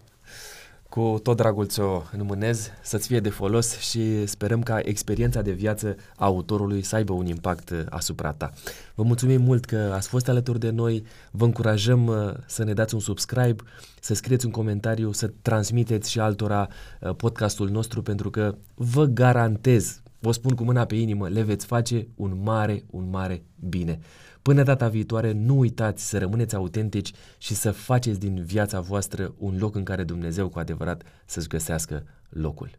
[0.88, 5.96] Cu tot dragul ți-o înmânez, să-ți fie de folos și sperăm ca experiența de viață
[6.16, 8.52] a autorului să aibă un impact uh, asupra ta.
[8.94, 12.94] Vă mulțumim mult că ați fost alături de noi, vă încurajăm uh, să ne dați
[12.94, 13.62] un subscribe,
[14.00, 16.68] să scrieți un comentariu, să transmiteți și altora
[17.00, 21.66] uh, podcastul nostru pentru că vă garantez vă spun cu mâna pe inimă, le veți
[21.66, 24.00] face un mare, un mare bine.
[24.48, 29.56] Până data viitoare, nu uitați să rămâneți autentici și să faceți din viața voastră un
[29.58, 32.70] loc în care Dumnezeu cu adevărat să-și găsească locul.